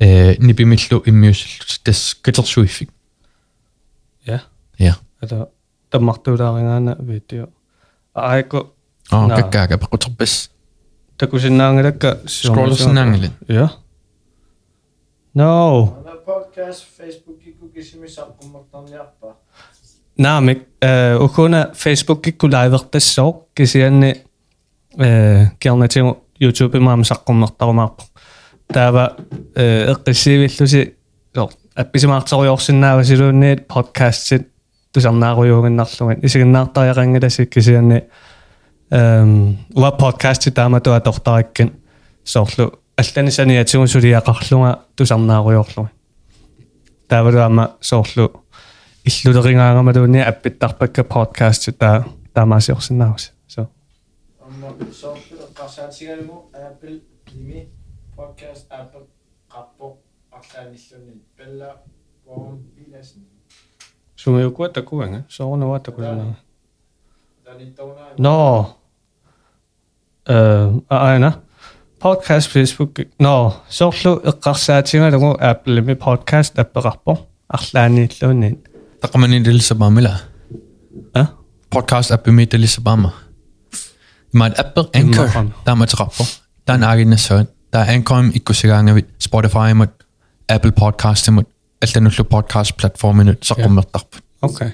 [0.00, 2.90] э нипимиллу иммиусиллут тас катерсуиффик
[4.24, 4.42] я
[4.78, 5.48] я ата
[5.90, 7.48] таммартуулаарингаана видео
[8.14, 8.72] аайко
[9.10, 10.50] аа каккаага пакутерпас
[11.18, 13.70] такусиннаангалакка скролсиннаангилин я
[15.34, 15.94] no.
[16.26, 19.34] Podcast facebook киккукисимисарпуммартарниарпаа
[20.16, 24.27] наамик э укуна facebook киккулаивертассоо кисианни
[24.98, 28.02] э кернатин YouTube имаам саққорнэртарумаарпа
[28.72, 29.16] таава
[29.54, 30.94] э эққиссивиллуси
[31.74, 34.48] апписимаартеруйорсинаава силуунниит подкастит
[34.92, 38.04] тусарнааруйуугиннарлугат исигиннаартариақангиласик кисианни
[38.90, 41.72] эм уа подкастит таамату атортараккин
[42.24, 45.92] соорлу алланисаниатигун сулиақарлунга тусарнааруйорлугат
[47.08, 48.44] таавалаама соорлу
[49.04, 52.04] иллулерингаангамалуунни аппиттарпакка подкастит таа
[52.34, 53.68] таамаасиорсинаавас соо
[54.57, 56.35] Amma soorlu qarsaatigaalmu
[56.67, 56.99] Apple
[57.35, 57.67] imi
[58.15, 59.05] podcast Apple
[59.53, 59.97] qappo
[60.37, 61.69] арлааниллунни пелла
[62.25, 63.23] ворм биласни
[64.15, 66.35] сумиукуа такуанга соорнава такулана
[67.45, 68.77] даниттауна но
[70.27, 70.35] э
[70.89, 71.31] аана
[72.03, 77.13] podcast facebook но соорлу эққарсаатингалугу apple ми podcast аппеқарпо
[77.47, 78.49] арлааниллуунни
[79.01, 80.21] тақамани дилсабамила
[81.13, 81.27] а
[81.71, 82.45] podcast app mi
[84.33, 85.51] dилсабама имаат app anchor Иммақам.
[85.65, 86.23] тааматераппо
[86.65, 89.91] таан аагиннассаат таа anchor иккусигаангавит spotify мут
[90.47, 91.47] apple podcast мут
[91.81, 94.71] аллануллу podcast платформинут саққуммертарпут okay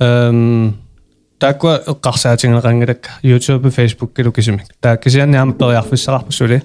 [0.00, 0.78] эм
[1.38, 6.62] таква эққарсаатингалеқангилак youtube facebook килу кисимик таа кисианни аама периарфиссақарпусули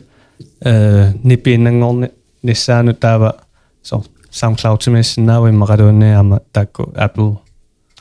[0.61, 2.09] э нипииннангорни
[2.43, 3.35] ниссаану таава
[3.83, 7.37] со soundcloud тимиссиннаава иммақалуунни аама таакку apple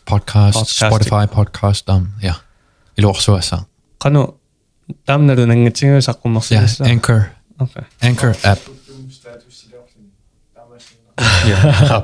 [0.06, 0.90] podcast, Podcast.
[0.90, 2.36] spotify podcast um ja
[2.98, 3.58] илуарсуаса
[4.04, 4.20] qanu
[5.06, 7.20] taamnalu ja nangatinguusaqqumarsinassa anchor
[7.64, 8.62] okay anchor app
[9.18, 10.10] status silorluni
[10.54, 12.02] tamasina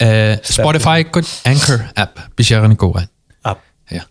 [0.00, 3.02] Eh, Spotify good Anchor app bisiarani goa.
[3.44, 3.60] App.
[3.90, 4.02] Ja.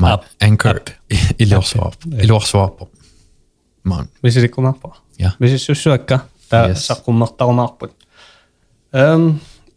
[0.00, 0.24] Ma App.
[0.42, 0.88] Anchor App.
[1.40, 1.94] i lorsvarp.
[2.22, 2.80] I lorsvarp.
[3.84, 4.06] Man.
[4.22, 5.30] misilikkumarpa Ja.
[5.38, 6.86] misissussuakka taa Yes.
[6.86, 7.92] saqqummartarumaarput
[8.94, 9.28] ehm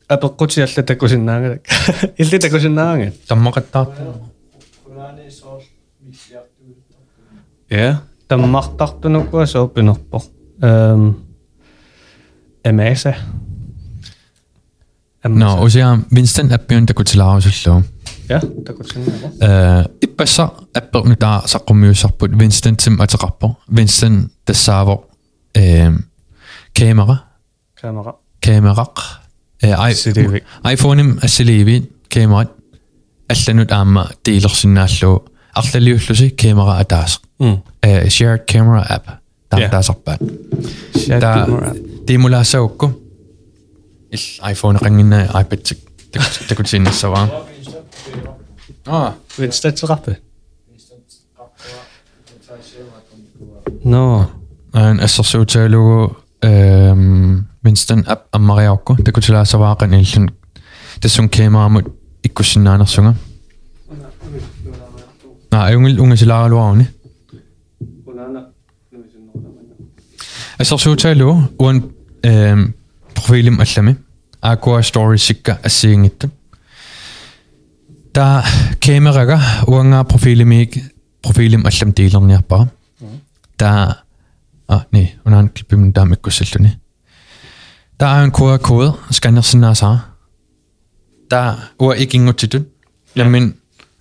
[0.09, 1.61] apeqqutialla takusinnaangalak
[2.19, 3.91] illi takusinnaangat Tammaqattaart.
[7.71, 7.95] ja
[8.27, 10.23] tammartartunukkua soopinerpo
[10.63, 11.09] ehm
[12.69, 13.13] amasa
[15.27, 17.83] No, usia Winston appion takutilaarusullu.
[18.29, 23.51] ja takusinnaangat Eh, ippassa apper nu taa saqqummiussarput Winston tim ateqarpo.
[23.75, 25.09] Winston tassaavo
[25.55, 25.95] ehm
[26.79, 27.17] kamera,
[27.81, 28.13] kamera
[28.45, 28.99] kameraq.
[29.63, 30.43] Eh, i Silivi.
[30.73, 32.49] iPhone-im assiliivi kamerat
[33.29, 33.71] алланут
[35.56, 37.58] alltaf líflösi kemur að das mm.
[37.86, 39.08] uh, shared camera app.
[39.48, 39.72] Það yeah.
[39.72, 40.18] das appa
[41.08, 42.90] það dimula sjóku
[44.50, 45.72] iPhone rangin iPad
[46.48, 47.28] det kunne sige så var.
[48.86, 49.12] Ah.
[49.38, 50.16] Vil stå til rappe.
[53.84, 54.24] No
[54.74, 56.08] en SRC til logo
[56.42, 60.30] ehm Winston app am Mariakko det kunne til så var en
[61.02, 61.82] det som kamera mod
[62.24, 63.14] ikke kunne sin anden sunge
[65.57, 66.87] аммариаукку такутилаассаваақан иллун тассун камерамут иккуссиннаанерсунга аа аюнгил унгасилааралуарни
[68.05, 68.41] unana
[68.91, 69.73] nuisinnerlamana
[70.57, 71.83] ассерсуутаалугу уан
[72.23, 72.75] эм
[73.13, 73.97] профилим аллами
[74.41, 76.31] aqua stories сикка ассиингиттут
[78.13, 78.45] та
[78.79, 80.71] камерага уангаа профилимик
[81.21, 82.71] профилим аллам тиилерниарпара
[83.57, 84.03] та
[84.67, 86.79] а не унан клиппим таам иккуссаллуни
[87.97, 90.05] та аан QR код сканнерсинаасаа
[91.29, 92.67] та уа икингутситут
[93.15, 93.55] ламмин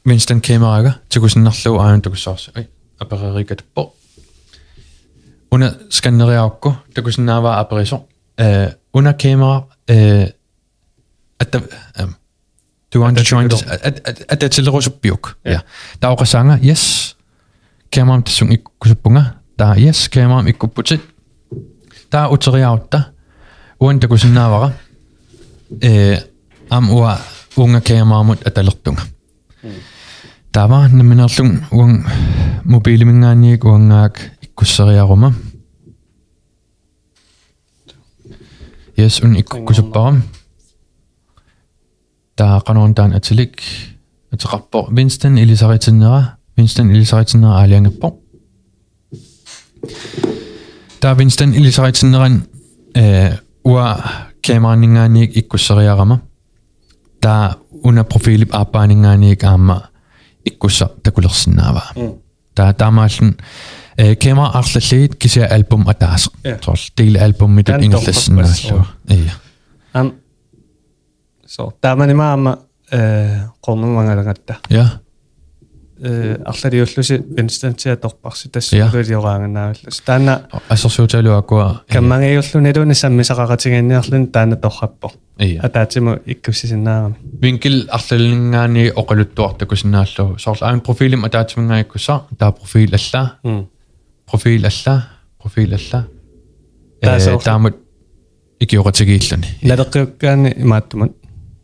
[0.06, 2.68] Winston камерага тикусиннарлуу аан тукуссаарси ай
[2.98, 3.92] аперерикатпо
[5.50, 8.06] уна сканнериаукку такусиннааваа аперисо
[8.36, 10.32] э уна камера э
[11.38, 11.62] атта
[11.96, 12.16] эм
[12.90, 15.62] du want to join this at at tillerusuppiuk ja
[16.00, 17.14] taoqasanga yes
[17.94, 21.02] камерам тассун иккусаппунга таа yes камерам иккуппутит
[22.10, 23.12] таа утериаутта
[23.78, 24.72] уан такусиннаавара
[25.80, 26.18] э
[26.70, 27.18] ам уа
[27.56, 29.02] унга камерамут аталертунга
[30.56, 32.04] тава наминерлун уан
[32.64, 35.34] мобилимингааниик уангаак иккуссериарума
[38.96, 40.22] yes un ikkusupparam
[42.36, 43.60] таа канаон таан атилик
[44.32, 48.08] атеқарпо Winston илисаритиннера Winston илисаритиннера аалиангаппо
[51.00, 52.44] таа Winston илисаритиннеран
[52.94, 54.04] э уа
[54.42, 56.20] камеранингааниик иккуссериарама
[57.20, 59.90] таа уна профилип ааппаанингааниик аама
[60.46, 61.84] иккусса такулерсинаава
[62.54, 63.36] таа таамааллун
[63.96, 66.58] э камера арлаллигит кися альбум атаас Ja.
[66.64, 69.32] сорл дил альбуммит Таан ингерлассинааллу ия
[69.94, 70.12] am
[71.46, 72.58] so taamanimaama
[72.90, 75.05] э qornumangalaгаtta я э
[75.99, 90.37] Э, арлалиуллуси пенстанциаторпарси тассуулиугаанганааваллус таана ассерсууталуаккуа каммангиуллуналуна саммисақаратигинниарлун таана торраппо атаатиму иккуссисинаарами винкил арлалингаани оқалуттуартакусинааллу
[90.37, 93.67] соорлу аан профилим атаатимингаиккуса таа профил алла.
[94.29, 95.07] Профил алла
[95.41, 95.77] профил э,
[97.01, 97.39] алла.
[97.39, 97.75] Таамут
[98.59, 101.13] икиоқатигииллуни налеққиуккаани имааттумат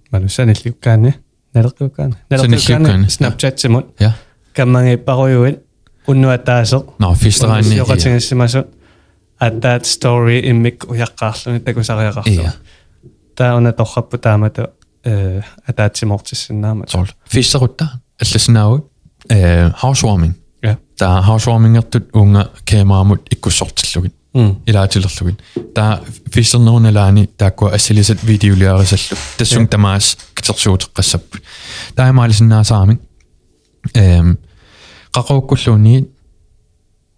[0.10, 1.14] манусаниллиуккаани
[1.55, 3.09] налеққиуккаани Саниллиуккаани.
[3.09, 4.12] снапчатсимут ja
[4.55, 5.62] каммангиппаруйуит
[6.06, 8.66] уннуатаасеқ no fisteраани йоқатингиссимасут
[9.39, 12.52] аттаат story иммик уяққаарлуни такусариақарлу ja
[13.36, 14.69] тауна торраппу таамату
[15.05, 17.86] э атаатсимортиссиннаама sol fisterutta
[18.20, 18.86] алласнаавут
[19.28, 24.55] э housewarming ja та housewarmingертут уунга камерамут иккуссортиллугит mm.
[24.68, 25.38] ilaajillerlugin
[25.73, 25.99] taa
[26.34, 31.41] fisserneruunalaani taakkua assalisat videoliarisallu tassung tamaas kitersuuteqqassapput
[31.95, 33.01] taamaalisinnaasaamin
[33.95, 34.31] ehm
[35.15, 35.99] qaquukkulluunii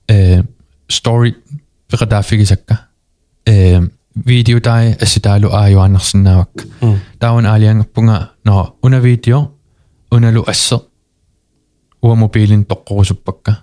[0.09, 0.43] eh
[0.91, 1.31] story
[1.91, 2.75] peqataafigisakka
[3.47, 3.85] ehm
[4.27, 6.63] video tai assitaalu aajuaannersinnaavakka
[7.19, 9.59] taawun aaliangerpunga no una video
[10.11, 10.79] unalu asser
[12.03, 13.53] uamobiilin toqqorusupakka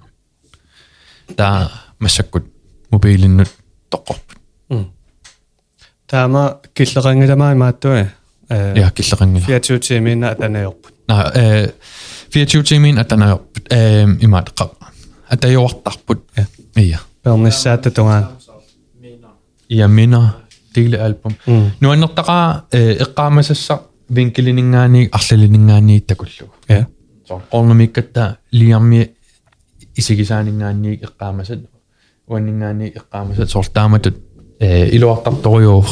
[1.36, 1.68] taa
[1.98, 2.51] massakkut
[2.91, 3.49] таа массаккут мобилиннут
[3.89, 4.37] тоққорпут
[6.07, 8.09] таама киллеқангиламаа имааттуи
[8.49, 11.71] э я киллеқангила 24 тимина атанаёрпут на э
[12.31, 14.69] 24 тимин атанаёрпут э имаат қа
[15.29, 16.45] атаёортарпут Ja.
[16.75, 18.27] ия пернissaата тунгаан
[19.01, 19.29] Mener.
[19.69, 20.35] я мина
[20.73, 23.79] диле альбум м нуаннертаqa э эққаамасасса
[24.09, 26.87] винкелинингаани арлалинингаани такуллу я
[27.27, 29.09] so qornumikkatta liarmi
[29.95, 30.99] isigisaaningaanni
[32.21, 34.15] eqqaamasat uanningaanni eqqaamasat sortaamatut
[34.59, 35.85] э илуартарторюур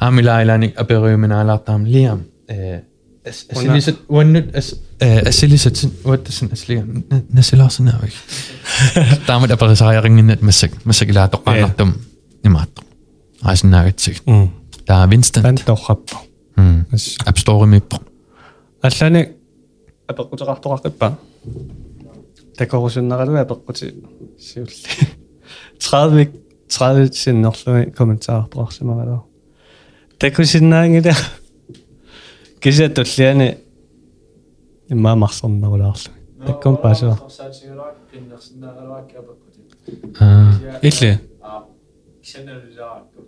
[0.00, 2.80] аамилаилааник апериуминаалаартаам лиам э
[3.24, 6.84] ассилисат уаннут ас ассилисат уаттасан аслига
[7.32, 8.12] насилаарсинаавик
[9.26, 11.94] таамат аперисариарингиннат массак массакилаатоққаанартум
[12.44, 12.82] имаатто
[13.42, 14.50] аасинаагатсиг м
[14.86, 16.16] таа винстон тан торраппу
[16.56, 18.00] м ас app store миппо
[18.82, 19.28] аллани
[20.08, 21.12] апеққутеқартоқаққиппа
[22.58, 23.94] такорусуннаралуи апеққути
[24.38, 25.15] сиулли
[25.91, 26.31] 30
[26.67, 29.19] 30 sinnerlu kommentarer brorsimaralu
[30.19, 31.13] takusinnaangila
[32.59, 33.57] кися туллиани
[34.89, 36.11] имма марсорнерулаарлу
[36.47, 37.17] таккун пасуа
[40.19, 41.21] аа илле
[42.21, 43.21] кисанерулааракку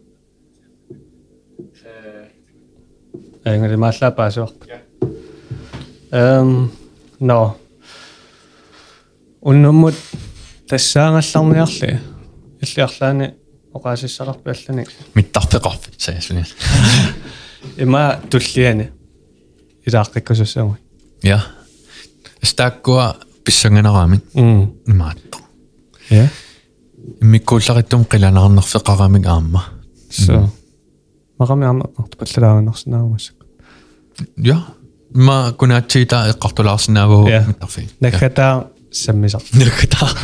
[3.45, 4.65] э энгли малла пасуарпу
[6.11, 6.71] эм
[7.19, 7.55] но
[9.41, 9.95] уннуммут
[10.67, 12.18] тассаангалларниарли
[12.61, 13.33] иллиарлаани
[13.73, 16.45] оқаасиссақарпиаллани миттарпеқарпи саасуни
[17.77, 18.89] има туллиани.
[19.85, 20.77] Илааққиккусуссаму
[21.23, 21.43] я.
[22.41, 25.37] Стаккуа писсангенераамит имаатто.
[26.09, 26.29] Я.
[27.21, 29.65] Миккууллариттум қиланаарнерфеқарамик аама.
[30.11, 30.51] Со
[31.37, 33.35] марами аамаққарт паллалаагунерсинаарумассак
[34.37, 34.65] я.
[35.13, 40.15] Ма кунаатсиитаа эққартулаарсинаагу миттарфи наккатаа سميتها القطعه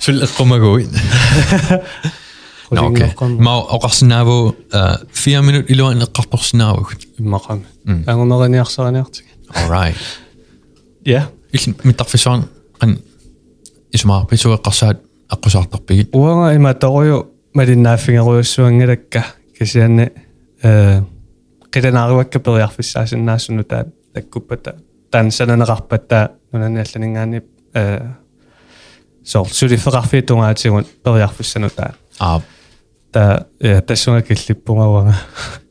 [0.00, 0.90] في القماقوين
[2.72, 3.12] أوكي.
[3.22, 6.86] ما قرصناو آه، فيها من إلى ان قرصناو
[7.20, 7.62] المقام.
[7.88, 9.96] أنا نغني أخسر أنا أختي alright
[11.06, 11.30] يا.
[11.84, 12.42] من تقفشان
[12.80, 12.96] قن
[13.94, 14.96] اسمع بيسوى قصاد
[15.30, 19.24] اقصى تقبيل وأنا ما تغيو ما دينا فين غيو سوان لك
[19.54, 20.08] كسيان
[21.74, 24.76] قيل أنا غيوك بضيع في الساس الناس نتاب تكوبتا
[25.12, 27.42] تنسى أنا غربتا نونا نسلنين عني
[31.69, 32.41] таа Аа
[33.11, 35.15] та я тассунга киллиппунгауага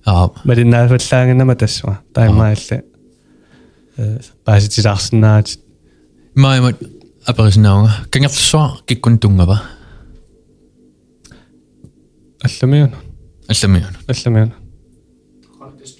[0.05, 2.83] аа малиннаафаллаагинама тассуга таимаалли
[3.97, 5.59] э пааситилаарсинаат
[6.35, 6.83] маимат
[7.27, 9.63] аперисинаунга кангерлсуа киккун тунгава
[12.43, 12.93] алламиун
[13.49, 14.53] алламиун алламиун
[15.59, 15.99] Faktisk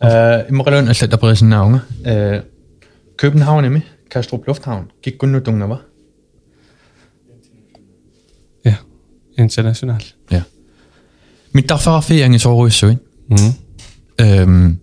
[0.00, 2.42] э иммакалун аллат аперисинаунга э
[3.16, 5.82] København ими Kastrup Lufthavn киккунну тунгава
[8.64, 8.78] я
[9.36, 10.44] интернационал ja
[11.52, 13.54] миттарфарафи ангисооруиссуин м
[14.18, 14.80] эм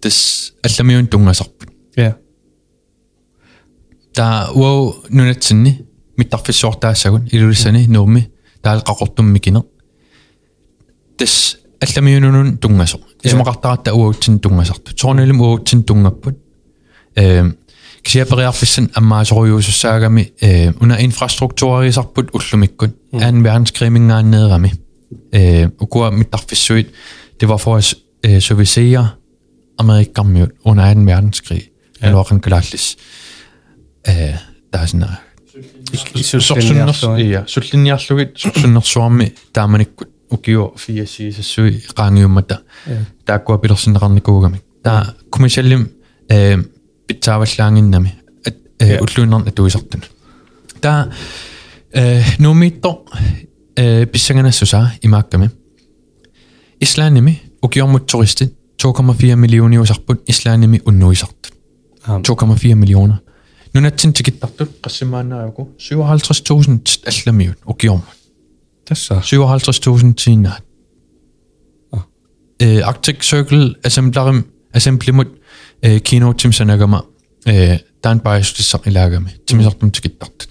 [0.00, 2.16] тас алламиун тунгасарпут я
[4.14, 5.86] та уо нунатсинни
[6.16, 8.30] миттарфиссуортаассагун илулиссани нуумми
[8.62, 9.62] таалеқақортумми кине
[11.16, 16.38] тас алламиунунун тунгасо исумақартаратта уаутсин тунгасарту торнилум уаутсин тунгаппут
[17.14, 17.56] эм
[18.02, 24.72] кисиапериарфиссан аммаасоруйуусуссаагами э уна инфраструктуарисарпут уллумиккут аан верdenskrig-мингааннеерами
[25.32, 26.88] э укуа миттарфиссуит
[27.40, 27.94] det var for at
[28.26, 29.08] øh, servicere
[29.78, 31.00] amerikkammiut under 2.
[31.00, 31.62] verdenskrig.
[32.02, 32.06] Ja.
[32.06, 32.96] Eller en galallis.
[34.08, 34.14] Øh,
[34.72, 35.08] der er sådan
[36.14, 42.56] исуллиниарлуи Ja, sullinjarlugit sussunnersuarmi taamanikkut ukiu fiasiisessui qaangiummata
[43.26, 45.88] taakkua pilersinneqarnikuugami taa kommersiallim
[46.30, 46.71] э питсааваллаангиннами at уллуиннарна туисартуна
[50.80, 51.10] taa
[51.92, 53.04] э нуумиитто
[53.76, 55.50] э писсаганассуса имаакками
[56.80, 61.52] ислааними укиормут туристит 2,4 миллиони усарпут ислааними уннуисартут
[62.08, 63.18] аам 2,4 millioner.
[63.74, 68.18] Nunatsin tikittartut qassimaannaruku 57000 алламиут укиормут.
[68.84, 70.64] тасса 57000 тииннаат.
[72.60, 75.28] Э Arctic Circle assemblerim assemblimut
[75.85, 77.05] えー、昨日、チムサナガマ、
[77.45, 80.45] えー、タンバイスティサイラガメ、チムサトンチキタット。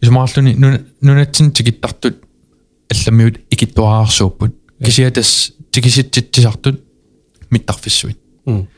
[0.00, 4.50] イスマートニ、ヌネチンチキタット、エルミュー、イキトアーソープ、
[4.82, 6.80] キシエテス、チキシチチサトン、
[7.50, 8.68] ミタフィスウィン。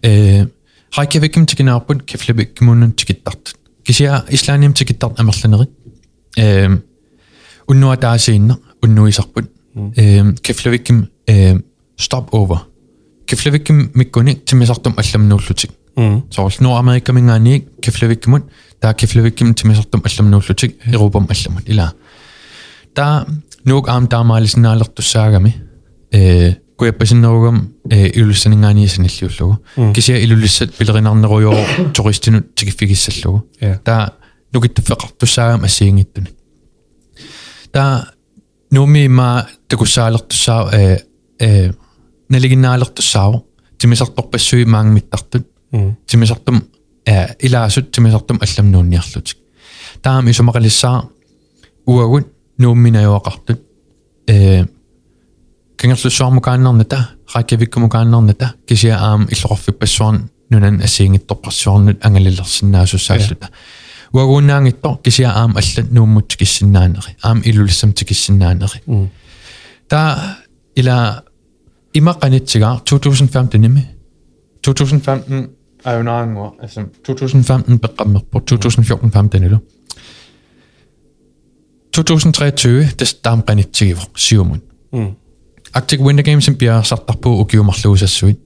[0.00, 0.50] えー、
[0.90, 3.52] ハイケビキムチキナープン、ケフレビキムンチキタット。
[3.84, 5.70] キシア、イスラニムチキタット、アマスランリ。
[6.38, 6.82] えー、
[7.68, 9.50] ウンノアタシンナ、ウンノイサプン。
[10.42, 11.06] كيف لو يكم
[11.98, 12.73] ستوب اوفر
[13.30, 15.70] keflevikkim mikkunik timisartum allamnuullutik
[16.34, 18.42] soorl nuamerika mingaaniik keflevikkimun
[18.80, 21.86] taa keflevikkim timisartum allamnuullutik erupam allamut ila
[22.94, 23.14] taa
[23.68, 25.52] nuuk aam taamaalisinaalertussaagami
[26.18, 27.58] ee kuiappasinnerugam
[27.96, 29.54] ee ilulissaningaaniisanilliullugu
[29.92, 31.60] kisia ilulissat pilerinarnerujoo
[31.96, 33.38] toristinut tikiffikissallugu
[33.84, 34.02] taa
[34.54, 36.34] nukittaffeqartussaagam assiingittunik
[37.72, 37.92] taa
[38.74, 39.28] nuumi ma
[39.68, 40.96] takussaalertussaa ee
[41.48, 41.70] ee
[42.28, 43.46] налигиннаалертуссааву
[43.78, 45.46] тимисарторпассуи маангмиттартут
[46.06, 46.64] тимисартум
[47.06, 49.38] э илаасут тимисартум алламнуунниарлутик
[50.02, 51.08] таами сумакалиссаа
[51.86, 52.26] уагут
[52.58, 53.60] нуумминаюақартут
[54.26, 54.64] э
[55.76, 63.48] кингерлуссуармукааннерната раакавиккумукааннерната кисиа аам иллоқарфиппассуарн нунан асиингитторпарсуарнут ангалилерсиннаасуссааллута
[64.12, 69.10] уагуунаангитто кисиа аам аллат нууммутсикиссиннаанери аам илулиссамтикиссиннаанери
[69.88, 70.38] таа
[70.76, 71.24] ила
[71.94, 73.88] Immer eine Zigarre 2015 nehme.
[74.62, 75.48] 2015
[75.84, 76.56] er jo en år.
[76.62, 79.58] Altså, 2015 berammer på 2014 15 eller.
[81.92, 84.60] 2023, det stam René Tivr, Simon.
[84.92, 85.06] Mm.
[85.74, 88.36] Arctic Winter Games bliver sat på og giver mig slås af sødt.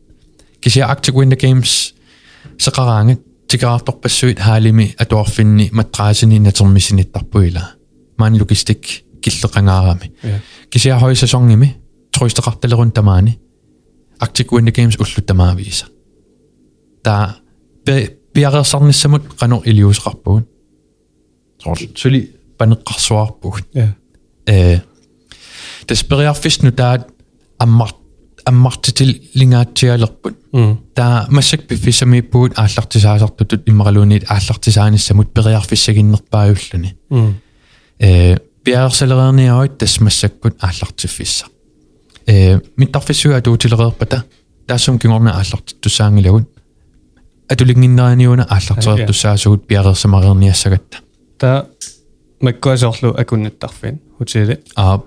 [0.62, 1.94] Kan sige Arctic Winter Games,
[2.58, 3.16] så garange
[3.50, 7.60] til grafter på sødt har med at du finde madrasen i naturmissinitter på eller.
[8.18, 10.39] Man logistik gildt rangere med.
[10.73, 11.68] Kan sige høj sæson med
[12.17, 13.40] troisteqartalerun tamaani
[14.19, 15.85] Arctic Winter Games ullutamaavisa
[17.03, 17.15] ta
[18.33, 20.43] piarersarnissamut qanu iliusqarpuun
[21.64, 22.22] sorl suli
[22.57, 23.88] paneqqarsuarpugut я
[24.48, 24.80] э
[25.88, 27.09] таспериарфисну таат
[27.59, 27.91] аммар
[28.45, 37.41] аммартитил лингаатсиалерпут м таа массак пиффисамииппугут ааллартисаасартутут иммаралуунит ааллартисааниссамут периарфиссагиннерпааюллуни м
[37.99, 41.45] э пиарсалерерниауит тас массаккут ааллартиффисса
[42.27, 44.23] э миттарфиссуа атуутилерерпата
[44.67, 46.49] таассум кингорна ааллартиттусаангилагут
[47.49, 50.98] атулингиннераниуна ааллартерертуссаасугут пиарерсамарерниассагатта
[51.38, 51.67] та
[52.41, 55.01] маккуасоорлу акуннаттарфин хутили аа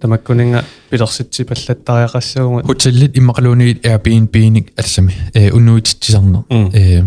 [0.00, 6.70] тамаккунинга пилерситси паллаттариақассуугут hotellit imaqaluunigit Airbnb-ник алсами э уннуититсисарнер Мм.
[6.74, 7.04] э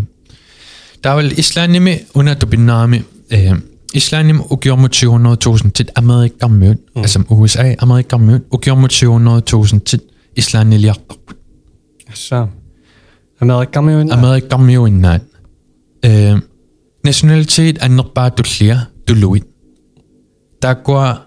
[1.01, 3.53] таавал ислаанними унату пиннаами э
[3.94, 7.00] Islanjem ugjorde 200.000 til Amerika møn, mm.
[7.00, 10.00] altså USA, Amerika møn, ugjorde 200.000 til
[10.36, 10.94] Islanjem
[12.08, 12.46] Altså,
[13.40, 14.10] Amerika møn?
[14.10, 15.20] Amerika møn, nej.
[16.04, 16.40] Øh,
[17.04, 19.40] nationalitet er nok bare du lærer, du luid.
[20.62, 21.18] Der går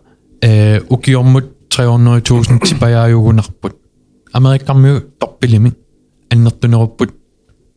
[0.46, 1.42] øh, ugjorde
[1.74, 3.40] 300.000 tilbage i ugen.
[4.34, 5.74] Amerika møn, dobbelt i min.
[6.32, 7.06] Andet du når på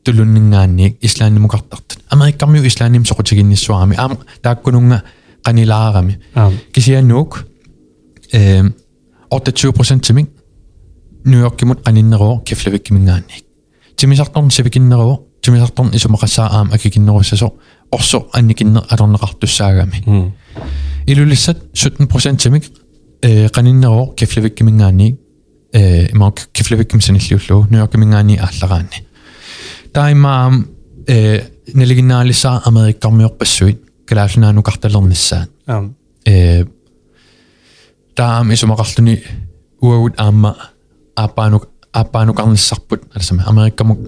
[0.04, 5.04] тулуннингаанниик ислааннимукартартут америккармиу ислаанним соқутигинниссуарами аама тааккунунга
[5.44, 7.46] qanilаарами аам кисианнуук
[8.32, 8.64] э
[9.32, 10.30] 28% тимик
[11.26, 13.44] ньюйоркимут qaninnероо кифлавиккимингаанник
[13.96, 17.54] тимисарторн сивикиннероо тимисарторн исумақассаа аама акикиннеруссасо
[17.92, 20.34] орсо анникиннер алорнеқартуссаагами м
[21.06, 22.64] илулиссат 17% тимик
[23.22, 25.20] э qaninnероо кифлавиккимингаанник
[25.74, 29.08] э имаак кифлавикким саниллиуллуу ньюйоркимингаани ааллараани
[29.95, 30.67] таимаам
[31.07, 31.41] э
[31.79, 35.95] налигиннаалиссаа америккармиорпассуит калаалунаanu карталернissaat аам
[36.27, 36.65] э
[38.17, 39.15] таам исумақарлуни
[39.81, 40.51] уагут аама
[41.17, 43.99] аапаанук аапаанукарниссарпут алсама америккамук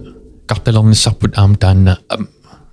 [0.49, 2.29] карталерниссарпут аама таанна ам-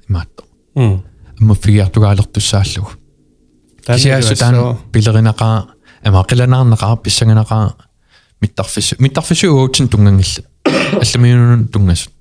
[0.08, 0.42] имаатто
[0.74, 1.02] м
[1.40, 2.90] аммаффигиартугаалертуссааллугу
[3.86, 5.56] кисиассу таан пилеринақаа
[6.04, 7.74] амаақиланаарнақаа писсаганақаа
[8.40, 10.44] миттарфиссу миттарфиссу уутсин тунгангилла
[11.02, 12.13] алламиунун тунгасут я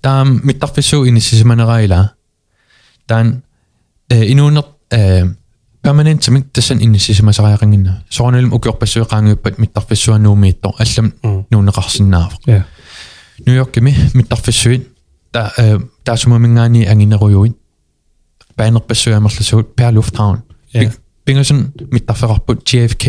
[0.00, 2.08] 다음 mittaqfissu ini sisimaneraila
[3.06, 3.42] taan
[4.10, 5.24] eh, inuunert eh,
[5.82, 11.12] permanent samik tassan ini sisimasariaqanginna soornalum ukiorpassuiqaangiuppat mittaqfissuannuumiittor allam
[11.50, 12.62] nuuneqarsinnaafa ja
[13.46, 14.88] New Yorkimi mittaqfissuit
[15.32, 15.50] ta
[16.04, 17.56] taasumamingaani anginerujuit
[18.56, 20.42] baanerpassuamerlasuut per lufthavn
[21.28, 23.04] Bingersen mittaqferarput JFK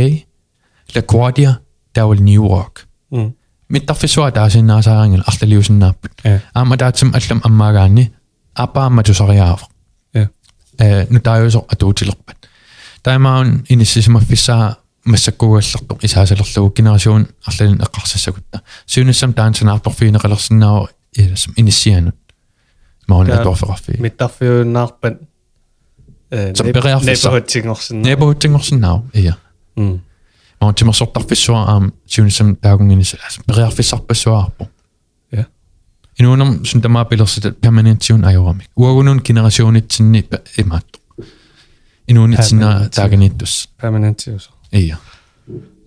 [0.95, 1.53] LaGuardia
[1.93, 2.87] taawal New York.
[3.11, 3.31] Mm
[3.68, 8.12] миттарфиссуа таасиннаасаарингил арлалиусиннааппут я аама таатсам аллам аммаагаани
[8.54, 9.68] апаама тусариаава
[10.14, 10.30] я
[10.78, 12.36] э нутааюсо атуутилерпат
[13.02, 22.16] таимаун иниссисимаффиссаа массаккугалларту исаасалерлугу генерасиун арлалин эққарсассагутта сиунассам таансанаартарфиинеқалерсинаава иласам иниссианут
[23.08, 23.40] маун Ja.
[23.40, 25.18] атуарфеқарфи миттарфиуннаарпат
[26.30, 27.28] э Som bereafissa.
[27.28, 29.36] небогатсигорсин небоутингорсиннаав ия
[29.76, 30.00] м
[30.61, 33.15] on timersortarfissuaraam um, siunissam taagunginis
[33.47, 34.75] periarfissarpassuaarpu altså,
[35.31, 35.43] ja.
[36.19, 40.99] Inuunam suntamaa pilersitat permanentsiun ajoramik uagunun generationitsinni imaattu
[42.07, 44.97] inuunitsinna taaganittus permanentius iya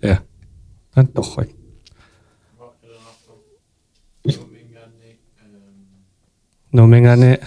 [0.03, 0.17] ja.
[0.95, 1.57] Tan torrik
[4.25, 5.19] no mengane
[6.73, 7.39] no mengane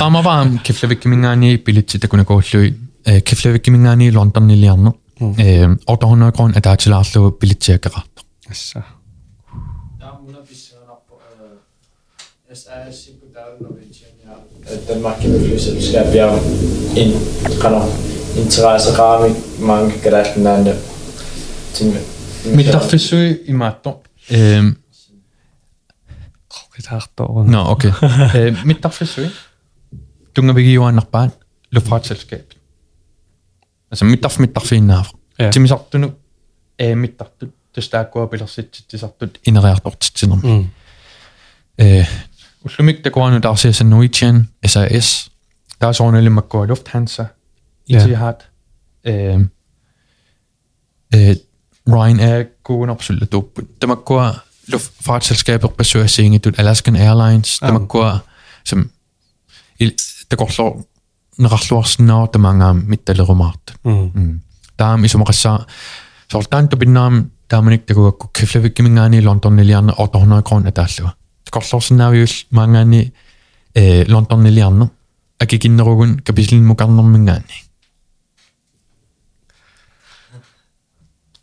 [0.00, 2.60] Ramavaan keflevikkimingaani pilitsitakunakuullu
[3.24, 4.92] keflevikkimingaani Londoniliarnu
[5.86, 8.82] ortohunnaakron ataachilaarlu pilitsiakaqarta assa
[9.98, 11.20] taamuna pissaanarpo
[12.52, 14.38] SAS-ikku taalunovitsianiaa
[14.88, 16.28] Danmarkin flyselskab ja
[16.96, 17.10] in
[17.62, 17.80] qano
[18.36, 20.74] interesseqaami maangakkalaatnaana
[21.78, 21.98] tin
[22.54, 24.68] mittarfissui imaatto ehm
[26.76, 27.92] qitaartoorun Nå, okay.
[28.36, 28.82] øh, mit
[30.52, 31.30] vi giver en arbejde.
[31.70, 32.54] Luftfartsselskab.
[33.90, 35.06] Altså mit dagf, mit en af.
[35.38, 35.50] Ja.
[35.50, 36.10] Til mig sagt du nu.
[36.80, 40.30] Øh, mit dagf, du det stærk går billeder sit til sagt du inderært bort til
[40.30, 40.38] dem.
[40.44, 40.66] м
[41.80, 42.06] Øh,
[42.64, 45.30] uslumik der går nu der ser sådan Norwegian, SAS.
[45.80, 47.24] Der er sådan lidt med går Lufthansa.
[47.88, 48.34] Etihad.
[49.04, 49.40] Øh,
[51.14, 51.36] øh,
[51.88, 53.58] Ryanair går absolut op.
[53.80, 54.22] Der må gå
[54.68, 58.20] luftfartsselskabet besøger Alaskan Airlines, der man går,
[58.64, 58.90] som
[60.30, 60.84] der går slår
[61.38, 63.74] нэрарлуарсинаа тамангаам митталерумаарт
[64.76, 65.66] таам исумақассаа
[66.32, 71.14] сортаан тупиннаам тааманик такуакку кифлавиккимингаани лонторнилиарне 800 крон атааллуа
[71.50, 73.12] корлорсинаавиул маангаани
[73.74, 74.90] э лонторнилиарне
[75.38, 77.62] акикиннеругун капислин мукарнэрмингаани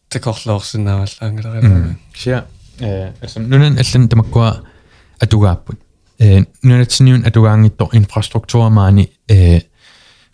[0.09, 2.45] такорлорсинаавал ангаларилаа сиа
[2.81, 4.63] Eh, nun allan tamakua
[5.23, 5.79] atugaapput.
[6.19, 9.61] Eh, nunatsiniun atugaangi to infrastruktuurmaani eh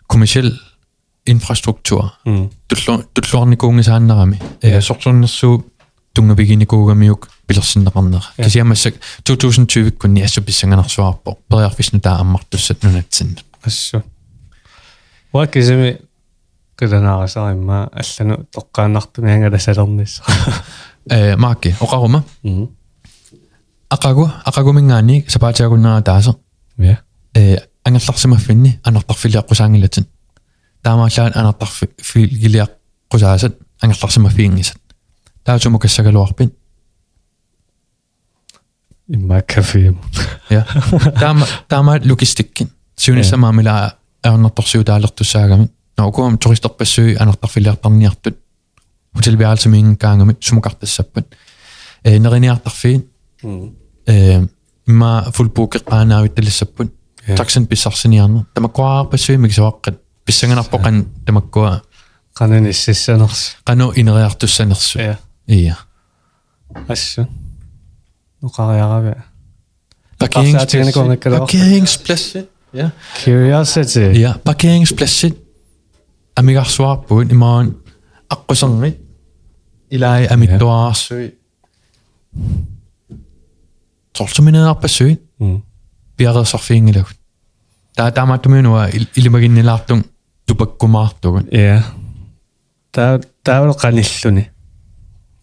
[0.06, 0.50] kommersiel
[1.26, 2.08] infrastruktur.
[2.24, 4.38] Tullu tulluarnikuungisaannarami.
[4.62, 5.66] Eh sortsornersuup
[6.14, 8.22] tungaviginikuugamiuk pilersinneqarnera.
[8.42, 8.94] Kasiamassak
[9.28, 11.38] 2020 kunni assupissanganersuarpo.
[11.48, 13.42] Periarfisnu taammartussat nunatsinna.
[13.66, 14.02] Assu.
[15.34, 15.98] Waakisimi
[16.78, 20.26] qilanaarasarimma allanu toqqaannartumi angalassalernissaa.
[21.10, 22.24] えー、マーケ、おかごま。
[22.44, 22.70] うん。
[23.88, 26.36] あかご、あかごみんがに、さばちゃごなださ。
[26.78, 26.98] え。
[27.34, 30.06] えー、あがさしまふんに、あなたふりゃこさんぎれちん。
[30.82, 32.68] だましゃあなたふりぎゃ
[33.08, 33.56] こさせん。
[33.80, 34.76] あがさしまふんぎせん。
[35.42, 36.52] だちょもかしゃがろわびん。
[39.10, 39.94] ما كافي
[40.50, 40.64] يا
[41.20, 47.60] تاما تاما لوجيستيكين سيوني سما ملا أنا تقصيو دالق تساغم نوكم تقصي تقصي أنا تقفي
[47.60, 48.38] لي طنيرتت
[49.14, 51.24] hotelværelse med en gang, med sumugarta sappen.
[52.04, 53.04] Når jeg er der fint,
[54.86, 56.90] ma fullbooket bare når vi til sappen.
[57.36, 58.44] Taksen bisarsen i andre.
[58.54, 61.32] Der må gå op og søge, men så var det bisangerne op og kan der
[61.32, 61.70] må gå.
[62.38, 62.78] Kan en ikke
[64.46, 64.96] sanners.
[64.96, 65.14] Ja.
[65.48, 65.74] Ja.
[66.88, 67.26] Asje.
[68.42, 69.20] Nu kan jeg arbejde.
[70.20, 71.20] Parkeringspladsen.
[71.22, 72.44] Parkeringspladsen.
[72.74, 72.90] Ja.
[73.24, 73.98] Curiosity.
[73.98, 75.34] Ja, parkeringspladsen.
[76.36, 77.74] Amigar svar på i morgen.
[78.30, 79.00] Akkusangi,
[79.90, 81.38] ilai amittuararsui.
[84.18, 85.22] Tortumineerparsuit.
[86.16, 87.16] Piarersarfiingilagut.
[87.96, 90.02] Taa taamaattumiunua ilimaginnilaartung
[90.46, 91.46] tupakkumaartugut.
[91.52, 91.82] Ja.
[92.92, 94.50] Taa taavalu qanilluni.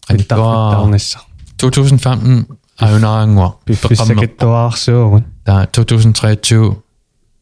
[0.08, 1.18] Qanittuaraangissa.
[1.62, 5.24] 2015 aunaangwa Piffissakittuaarsuugun.
[5.44, 6.82] Taa 2023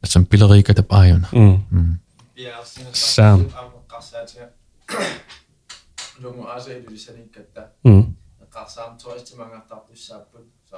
[0.05, 1.17] som billedrige der bare jo.
[1.33, 1.59] Mm.
[1.71, 1.99] Mm.
[2.93, 3.45] Sam.
[6.68, 7.62] i du sen ikkatta.
[7.86, 8.04] м
[8.50, 10.48] Qarsaam toistimangartartussaaput.
[10.70, 10.78] So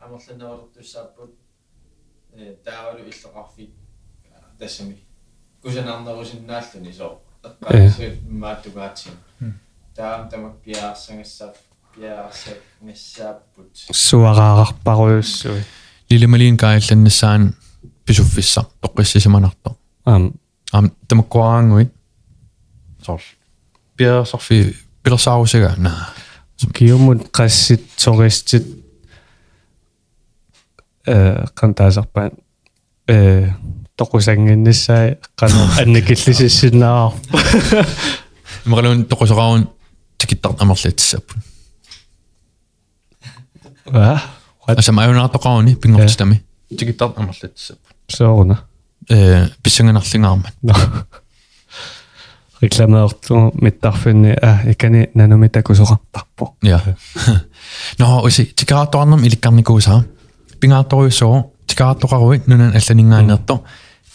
[0.00, 1.34] amorlanerultussaaput.
[2.32, 3.74] Eh taawalu illeqarfit
[4.58, 4.96] tassami.
[5.62, 7.22] Kusanarnerusinnaalluni so.
[7.44, 9.12] Eqqaasi maattugaatsin.
[9.94, 11.54] Taam tamak piaarsangassap
[11.94, 13.70] piaarsak ngassaaput.
[14.06, 15.62] суараарарпаруйуссуи
[16.10, 17.54] лилималиин каалланнассаан
[18.06, 19.70] писуффиссар тоққиссисиманарто
[20.04, 20.32] ам
[20.72, 20.90] am
[23.97, 26.13] пиерсарфи пилерсаарусагаана
[26.73, 28.65] киумут қассит сориссит
[31.05, 32.33] э кантаасарпаат
[33.07, 33.49] э
[33.97, 37.13] тоқусангиннассаа қану аннакиллисиссиннаа
[38.65, 39.69] мэрэлун тоқусараун
[40.17, 41.41] тикиттарт амерлиатсааппун
[43.85, 44.21] ва
[44.67, 46.43] асамаюнаартоқарни пингортитами.
[46.69, 48.63] Тикиттарт амерлиатсааппун соорна.
[49.09, 50.53] Э писсанганерлингаармат
[52.62, 56.80] рекламеорту миттарфинни а икани нануми такусоқартарпо ja
[57.98, 60.02] no usi tikaartoarnam ilikkarnikuusaa
[60.60, 63.60] pingaartoruussoo tikaartoqaruit nunan алланингааниерто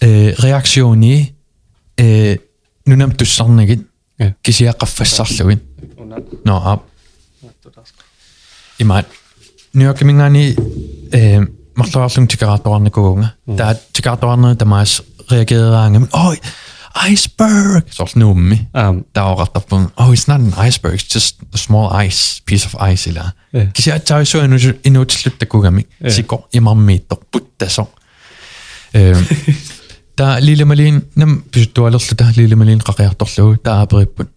[0.01, 1.35] э реакциони
[1.97, 2.37] э
[2.85, 3.87] нунам туссарнагит
[4.19, 4.33] Ja.
[4.41, 5.61] кисиаққаффассарлугин
[6.45, 6.81] no ап
[8.79, 9.05] имаат
[9.73, 10.55] ньюакимингаани
[11.11, 16.41] э марлуарлун тикараатоарникуунга таа тикаартоарнери тамаас реагераангам ой
[17.06, 17.84] iceberg.
[17.90, 18.68] Se olisi nummi.
[18.88, 19.04] Um.
[19.12, 21.14] Tämä on rattapun, oh it's not an iceberg, it's um.
[21.14, 23.10] just a small ice, piece of ice.
[23.10, 23.32] Ila.
[23.54, 23.68] Yeah.
[23.72, 25.88] Kisi että olisi inu, inu slutta kukami.
[26.04, 26.16] Yeah.
[26.16, 27.94] Siko ja mammiitto, puttaso.
[30.16, 34.30] Tämä liilemalin, nem pysyttyä alussa tähän liilemalin kakeahtorluu, tämä aperippun.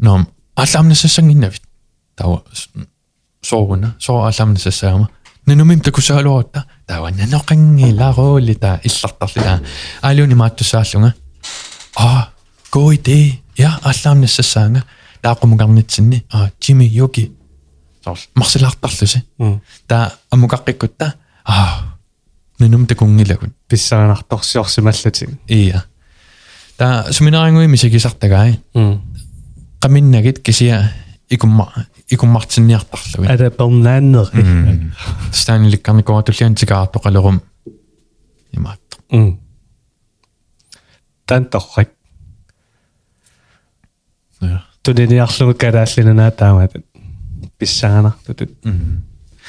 [0.00, 1.62] Nom, alamnesessa nginnavit.
[2.16, 2.44] Tämä on
[3.44, 5.06] sooruna, soor alamnesessa jäämä.
[5.48, 9.60] ننوميم تكوسالوتا تاوا ننوقنغي لا رولي تا إسلطة لها
[10.04, 11.12] ألوني ما تسالونا
[11.96, 12.28] а
[12.70, 14.82] god idé ja аллаамна сассаанга
[15.22, 17.32] таақумукарнитсинни а джими юки
[18.04, 19.22] сорл марсилаартарлуси
[19.86, 21.12] таа амукаққиккутта
[21.44, 21.92] а
[22.58, 25.84] нунум такунгилагун писсаанарторсиорсималлатин ия.
[26.76, 28.58] Таа суминарингуи мисакисартагаи
[29.82, 30.82] qaminnagit kisia
[31.30, 31.66] ikumma
[32.12, 34.28] ikummartinniartarlugit ala pernaanner
[35.30, 37.40] staanillikkarni koratullian tikaartoqalerum
[38.56, 39.00] imaatto
[41.26, 41.90] тан торрик
[44.40, 46.76] ja тунениарлуг калааллинанаа таамаат.
[47.58, 48.50] Писсаанартутут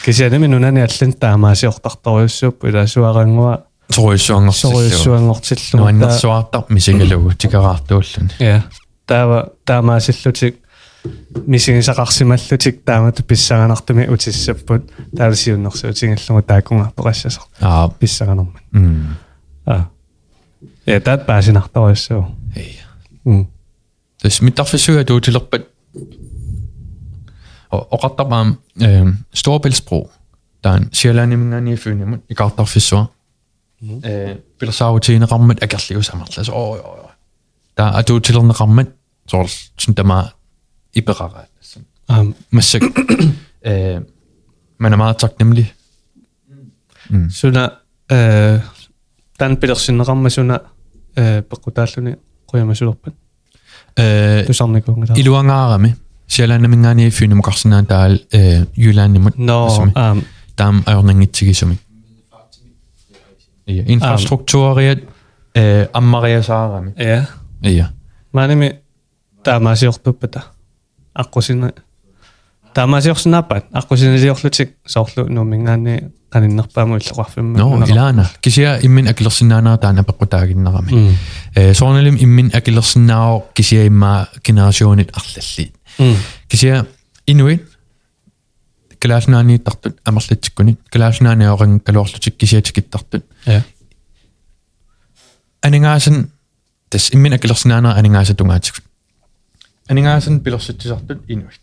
[0.06, 8.62] кисианами нунани аллан таамаасиортартаруйуссууппу илаасуарангуа соруйуссуангорсиллу соруйуссуангорсиллу нуаннерсуаартар мисигалугу тикараартууллуни я э,
[9.06, 10.58] таава таамаасиллутик
[11.48, 14.92] мисигисақарсималлутик таамату писсаганартуми утиссаппут.
[15.16, 17.90] Таалсиуннэрсуутингаллугу таакунгарпеқассасо аа.
[17.90, 19.18] Писсаганерман
[19.66, 19.90] аа.
[20.88, 22.36] Ja, pääsin ahtaois se on.
[22.56, 22.80] Ei.
[23.24, 23.46] Mm.
[24.22, 25.62] Siis mitä forsøger du til at
[27.70, 30.12] og, og der var øh, Storbæltsbro,
[30.64, 33.12] der er en sjællandimingen i Fyn, i Gardner Fissor.
[34.60, 36.28] Vil der sige til en ramme, at jeg lever sammen.
[36.38, 37.10] Altså, åh, åh, åh.
[37.78, 38.86] Der er du til en ramme,
[39.28, 40.30] så sådan der meget
[40.94, 41.46] i berøret.
[42.50, 42.80] Masse.
[44.78, 45.74] Man er meget taknemmelig.
[47.30, 47.70] Så der,
[49.38, 50.62] тан пилерсиннеқарма суна
[51.16, 53.14] э пеқутааллуни қуямасулерпат
[53.98, 55.96] э тусарникунгала илуангаарами
[56.28, 60.24] сиалаанимингаани фүүнимукарсинаан таал э юлааннимут но ам
[60.56, 61.78] таам аорнангитсигисуми
[63.66, 65.04] ия инфраструктуариат
[65.56, 67.28] э аммариасаарами я
[67.62, 67.92] ия.
[68.32, 68.80] Маними
[69.44, 70.44] таамаасиортуппата
[71.14, 71.74] аққусина
[72.74, 81.18] таамаасиорсунаапаат аққусинилиорлутик соорлу нуумингаани каниннерпааму иллоқарфимма но илана кисиа иммин акилерсиннаанаа таана пеққутаагиннерами
[81.56, 85.74] э соорнелим иммин акилерсиннаао кисиа имма генерасионит арлаллит
[86.48, 86.86] кисиа
[87.28, 87.64] инуит
[89.00, 93.26] калааснаани тартут амерлатсиккунит калааснаани оорин калуарлутик кисиатикиттартут
[95.62, 96.32] анингаасен
[96.90, 98.82] тас иммин акилерсиннаанаа анингаасатунгаатик
[99.88, 101.63] анингаасен пилерсутсисартут инуит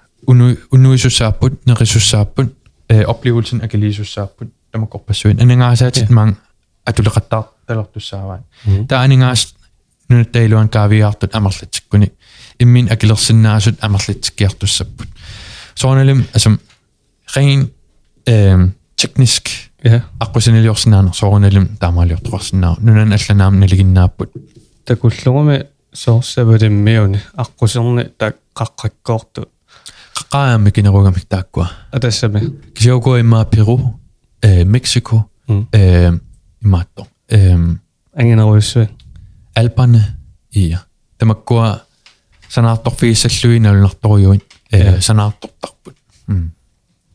[0.26, 2.52] уну унуисуссааппут нерисуссааппут
[2.88, 6.14] э оплевелsen акилисуссааппут тамакорпассуин анигаасаатит Ja.
[6.14, 6.36] маан
[6.86, 8.86] атулеқаттаар талертуссааваат Мгм.
[8.86, 9.54] таа анигаас
[10.08, 12.12] нунаттаилуан каавиаартут амерлатсиккуник
[12.58, 15.08] иммин акилерсиннаасут амерлатсиккиартуссаппут
[15.74, 16.60] сооналим асам
[17.34, 17.70] ren
[18.26, 19.48] эм teknisk
[19.82, 24.30] я аққусинилиорсинаанер сооруналим таамаалиортоқарсинаа нунан алланаам налигиннааппут
[24.84, 29.48] такуллугуми соорсавалиммиуни аққусерни так қаққаккоорту
[30.20, 32.40] қаққаами кинеругамик тааккуа атассами
[32.74, 33.98] кисиокуа имма перу
[34.42, 36.12] э мексико м э
[36.62, 37.80] имаатто эм
[38.14, 38.88] ангинеруйссуи
[39.54, 40.02] алпане
[40.52, 40.82] ия
[41.18, 41.82] тамаккуа
[42.48, 44.40] санаарторфииссаллуиналунарторюин
[44.72, 44.78] Ja.
[44.78, 45.94] э санаартортарпут
[46.28, 46.52] м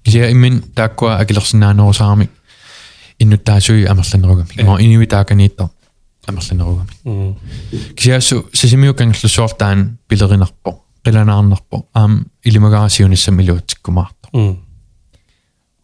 [0.03, 2.31] кисиа иммин тааккуа акилерсинаанерусаармик
[3.19, 5.69] иннуттаасуи амерланерugамик мо иниви тааканииттар
[6.27, 7.37] амерлинеругами м
[7.95, 12.14] кисиассу сисимиукангерлусуартаан пилеринарпо qilanaarnerpo aam
[12.48, 14.28] ilimagaasiunissa miluutikkumaarto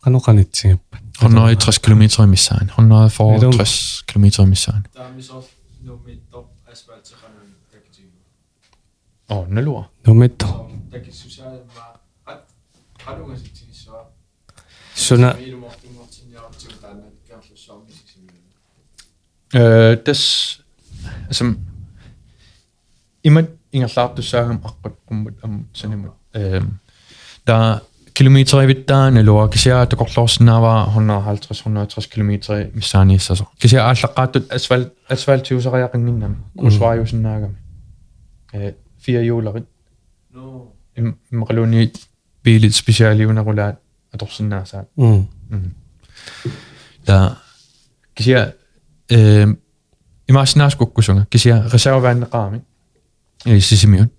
[0.05, 2.03] qanoqanitsigappa 160 km
[2.35, 6.39] missaan 164 km missaani taamisorlumitto
[6.73, 8.19] asfaltseqanun takitigu
[9.31, 10.47] oh nalua lumitto
[10.91, 11.87] takissusaama
[12.27, 12.43] qat
[13.05, 14.01] qanungasitsinissua
[14.95, 15.35] suna
[19.53, 20.65] Äh, das,
[21.29, 21.55] also,
[23.21, 26.62] immer сисимиу э тас асам имат ингерлаартуссаагам аққут қуммут ам санимут э
[27.46, 27.82] да
[28.18, 37.58] kilometeravittaa налуа кисиа токорлоорсинааваа 150 160 километри миссаанииссасо кисиа ааллаққааттут асфальт асфальтиусариақингиннами кусвааюсиннаагами
[38.54, 39.68] э фиа юулерит
[40.32, 41.94] но иммақалуни
[42.44, 43.80] билит специалиунерулаат
[44.12, 45.28] аторсиннаасаат м
[47.06, 47.38] та
[48.16, 48.56] кисиа
[49.10, 49.46] э
[50.28, 51.70] имаасинаас куккусунга кисиа
[53.46, 54.12] reservaanneqaami э сисимиут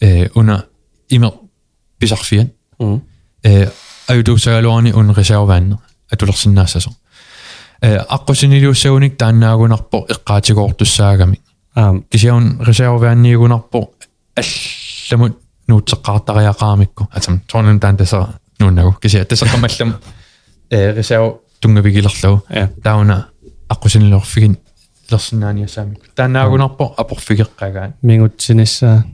[0.00, 0.66] э уна
[1.08, 1.32] имер
[1.98, 3.02] писарфиан м
[3.42, 3.68] э
[4.08, 5.78] аютуусагалуарни ун reservaanne
[6.10, 6.90] атулерсиннаассасо
[7.80, 11.40] э аққусинилиуссагуник тааннаагунарпо эққаатигоортуссаагами
[11.74, 13.90] аам кисиаун reservaanniигунарпо
[14.36, 19.94] алламут нуутсеққартариақаамикку атам торнен таан тасаа нуунагу кисиа тасаққамаллам
[20.70, 23.28] э reserve тунгавигилерлу я тауна
[23.68, 24.58] аққусинилуорфигин
[25.10, 29.04] лерсинааниассаамикку таанаагунарпо апорфигеққагаан мингутсинissaа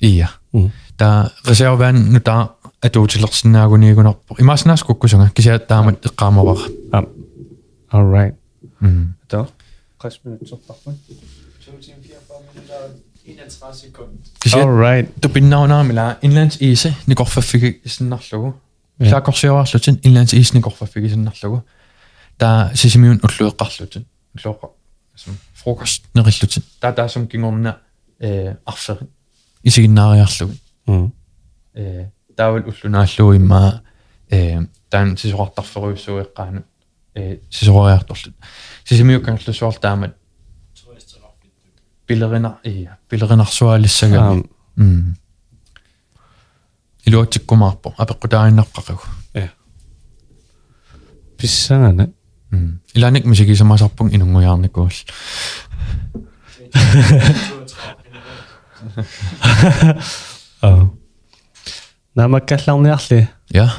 [0.00, 2.50] ия м та reservaан нута
[2.82, 7.06] атуутилерсинаагуниигунарпо имааснаас куккусунга кисиа таамат эққаамавара аам
[7.92, 8.34] all right
[8.80, 9.48] м то
[10.02, 10.94] 60 минутсорпарпут
[11.66, 18.54] 31 sekund кисиа all right тупиннаунаамила инландс иисе никорфаффиги исиннарлугу
[18.98, 19.10] Ja.
[19.14, 21.64] лаакорсиоарлутин инландс иис никорфаффиги исиннарлугу
[22.38, 24.04] таа сисимиун уллуеққарлутин
[24.36, 24.70] уллуоққа сум
[25.54, 27.78] фрукост нериллутин таа таасум кингорна
[28.18, 29.08] э арфери
[29.62, 30.54] исигиннаариарлугу
[30.86, 31.12] м
[31.74, 33.82] э таавал уллунааллуу имма
[34.30, 36.64] э таан сисуартарферуйуссуеққаану
[37.14, 38.34] э сисуариарторлут
[38.84, 40.16] сисимиуккангерлусуар таамат
[40.74, 44.44] туристеқарфитту пилерина ия пилеринарсуалиссагами
[52.93, 55.05] Ilanik musik is maar sappung in een jaar nikos.
[60.61, 60.89] Oh.
[62.13, 63.27] Намаккалларниарли.
[63.47, 63.71] Я.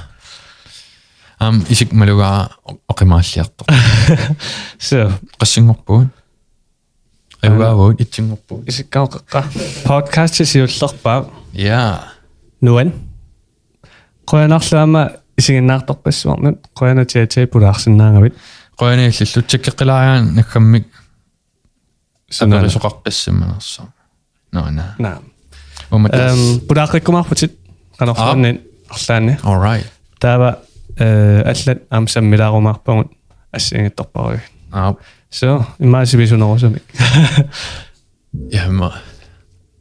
[1.38, 2.50] Ам исик малуга
[2.88, 3.64] оқимааллиарто.
[4.78, 6.08] Сэ қассингорпуут.
[7.42, 8.68] Агуавуут итсингорпуут.
[8.68, 9.44] Исиккаа қаққа.
[9.84, 11.28] Подкаст сиуллерпаа.
[11.52, 12.12] Я.
[12.60, 12.92] Нуан.
[14.26, 18.34] Қоянарлуама исигиннаартоққиссуарнат қояна тиатиапулаарсинаангавит.
[18.79, 20.87] pulаарsinnaangavit qoyaнииллу таккеққилаариан наккаммик
[22.29, 22.61] Sunana.
[22.61, 23.83] саперисоқарпассимманерсо
[24.51, 25.19] нона naa
[25.91, 27.51] умат эм пулааққиккумаарпутит
[27.97, 29.85] канорфуанни арлаани all right
[30.19, 30.59] таава
[30.97, 33.11] э аллат аамсаммилаарумаарпагут
[33.51, 34.39] ассингитторпаруй
[34.71, 34.95] а
[35.31, 36.83] so имаасивисунерусумик
[38.51, 38.95] яма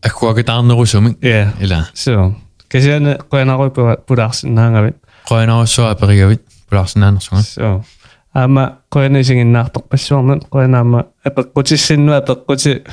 [0.03, 2.35] аккуагитаарнерусумик yeah ила so
[2.69, 3.70] касиана qoyanaaruй
[4.07, 4.97] pulаарsinnaangavit
[5.28, 7.85] qoyanaarussуа аперигавит пулаарсинаанерсуга so
[8.33, 12.83] ama qoyanisiginnnaartoq passuarnat qoyanaama apeqqutissinnua apeqquti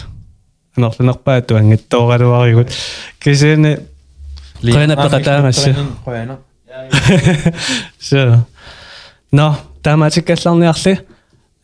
[0.76, 2.70] анерлунерпаату ангаттооралуариgut
[3.20, 3.76] кисиини
[4.62, 5.70] qoyanappeqataamassa
[6.04, 6.36] qoyana
[8.08, 8.16] so
[9.32, 10.98] no таамаатиккалларниарли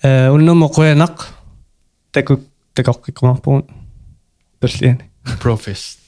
[0.05, 1.17] э уннумо qoyanaq
[2.13, 2.41] таку
[2.75, 3.67] такорқиккумарпугут
[4.61, 5.11] паллиани
[5.41, 6.02] профис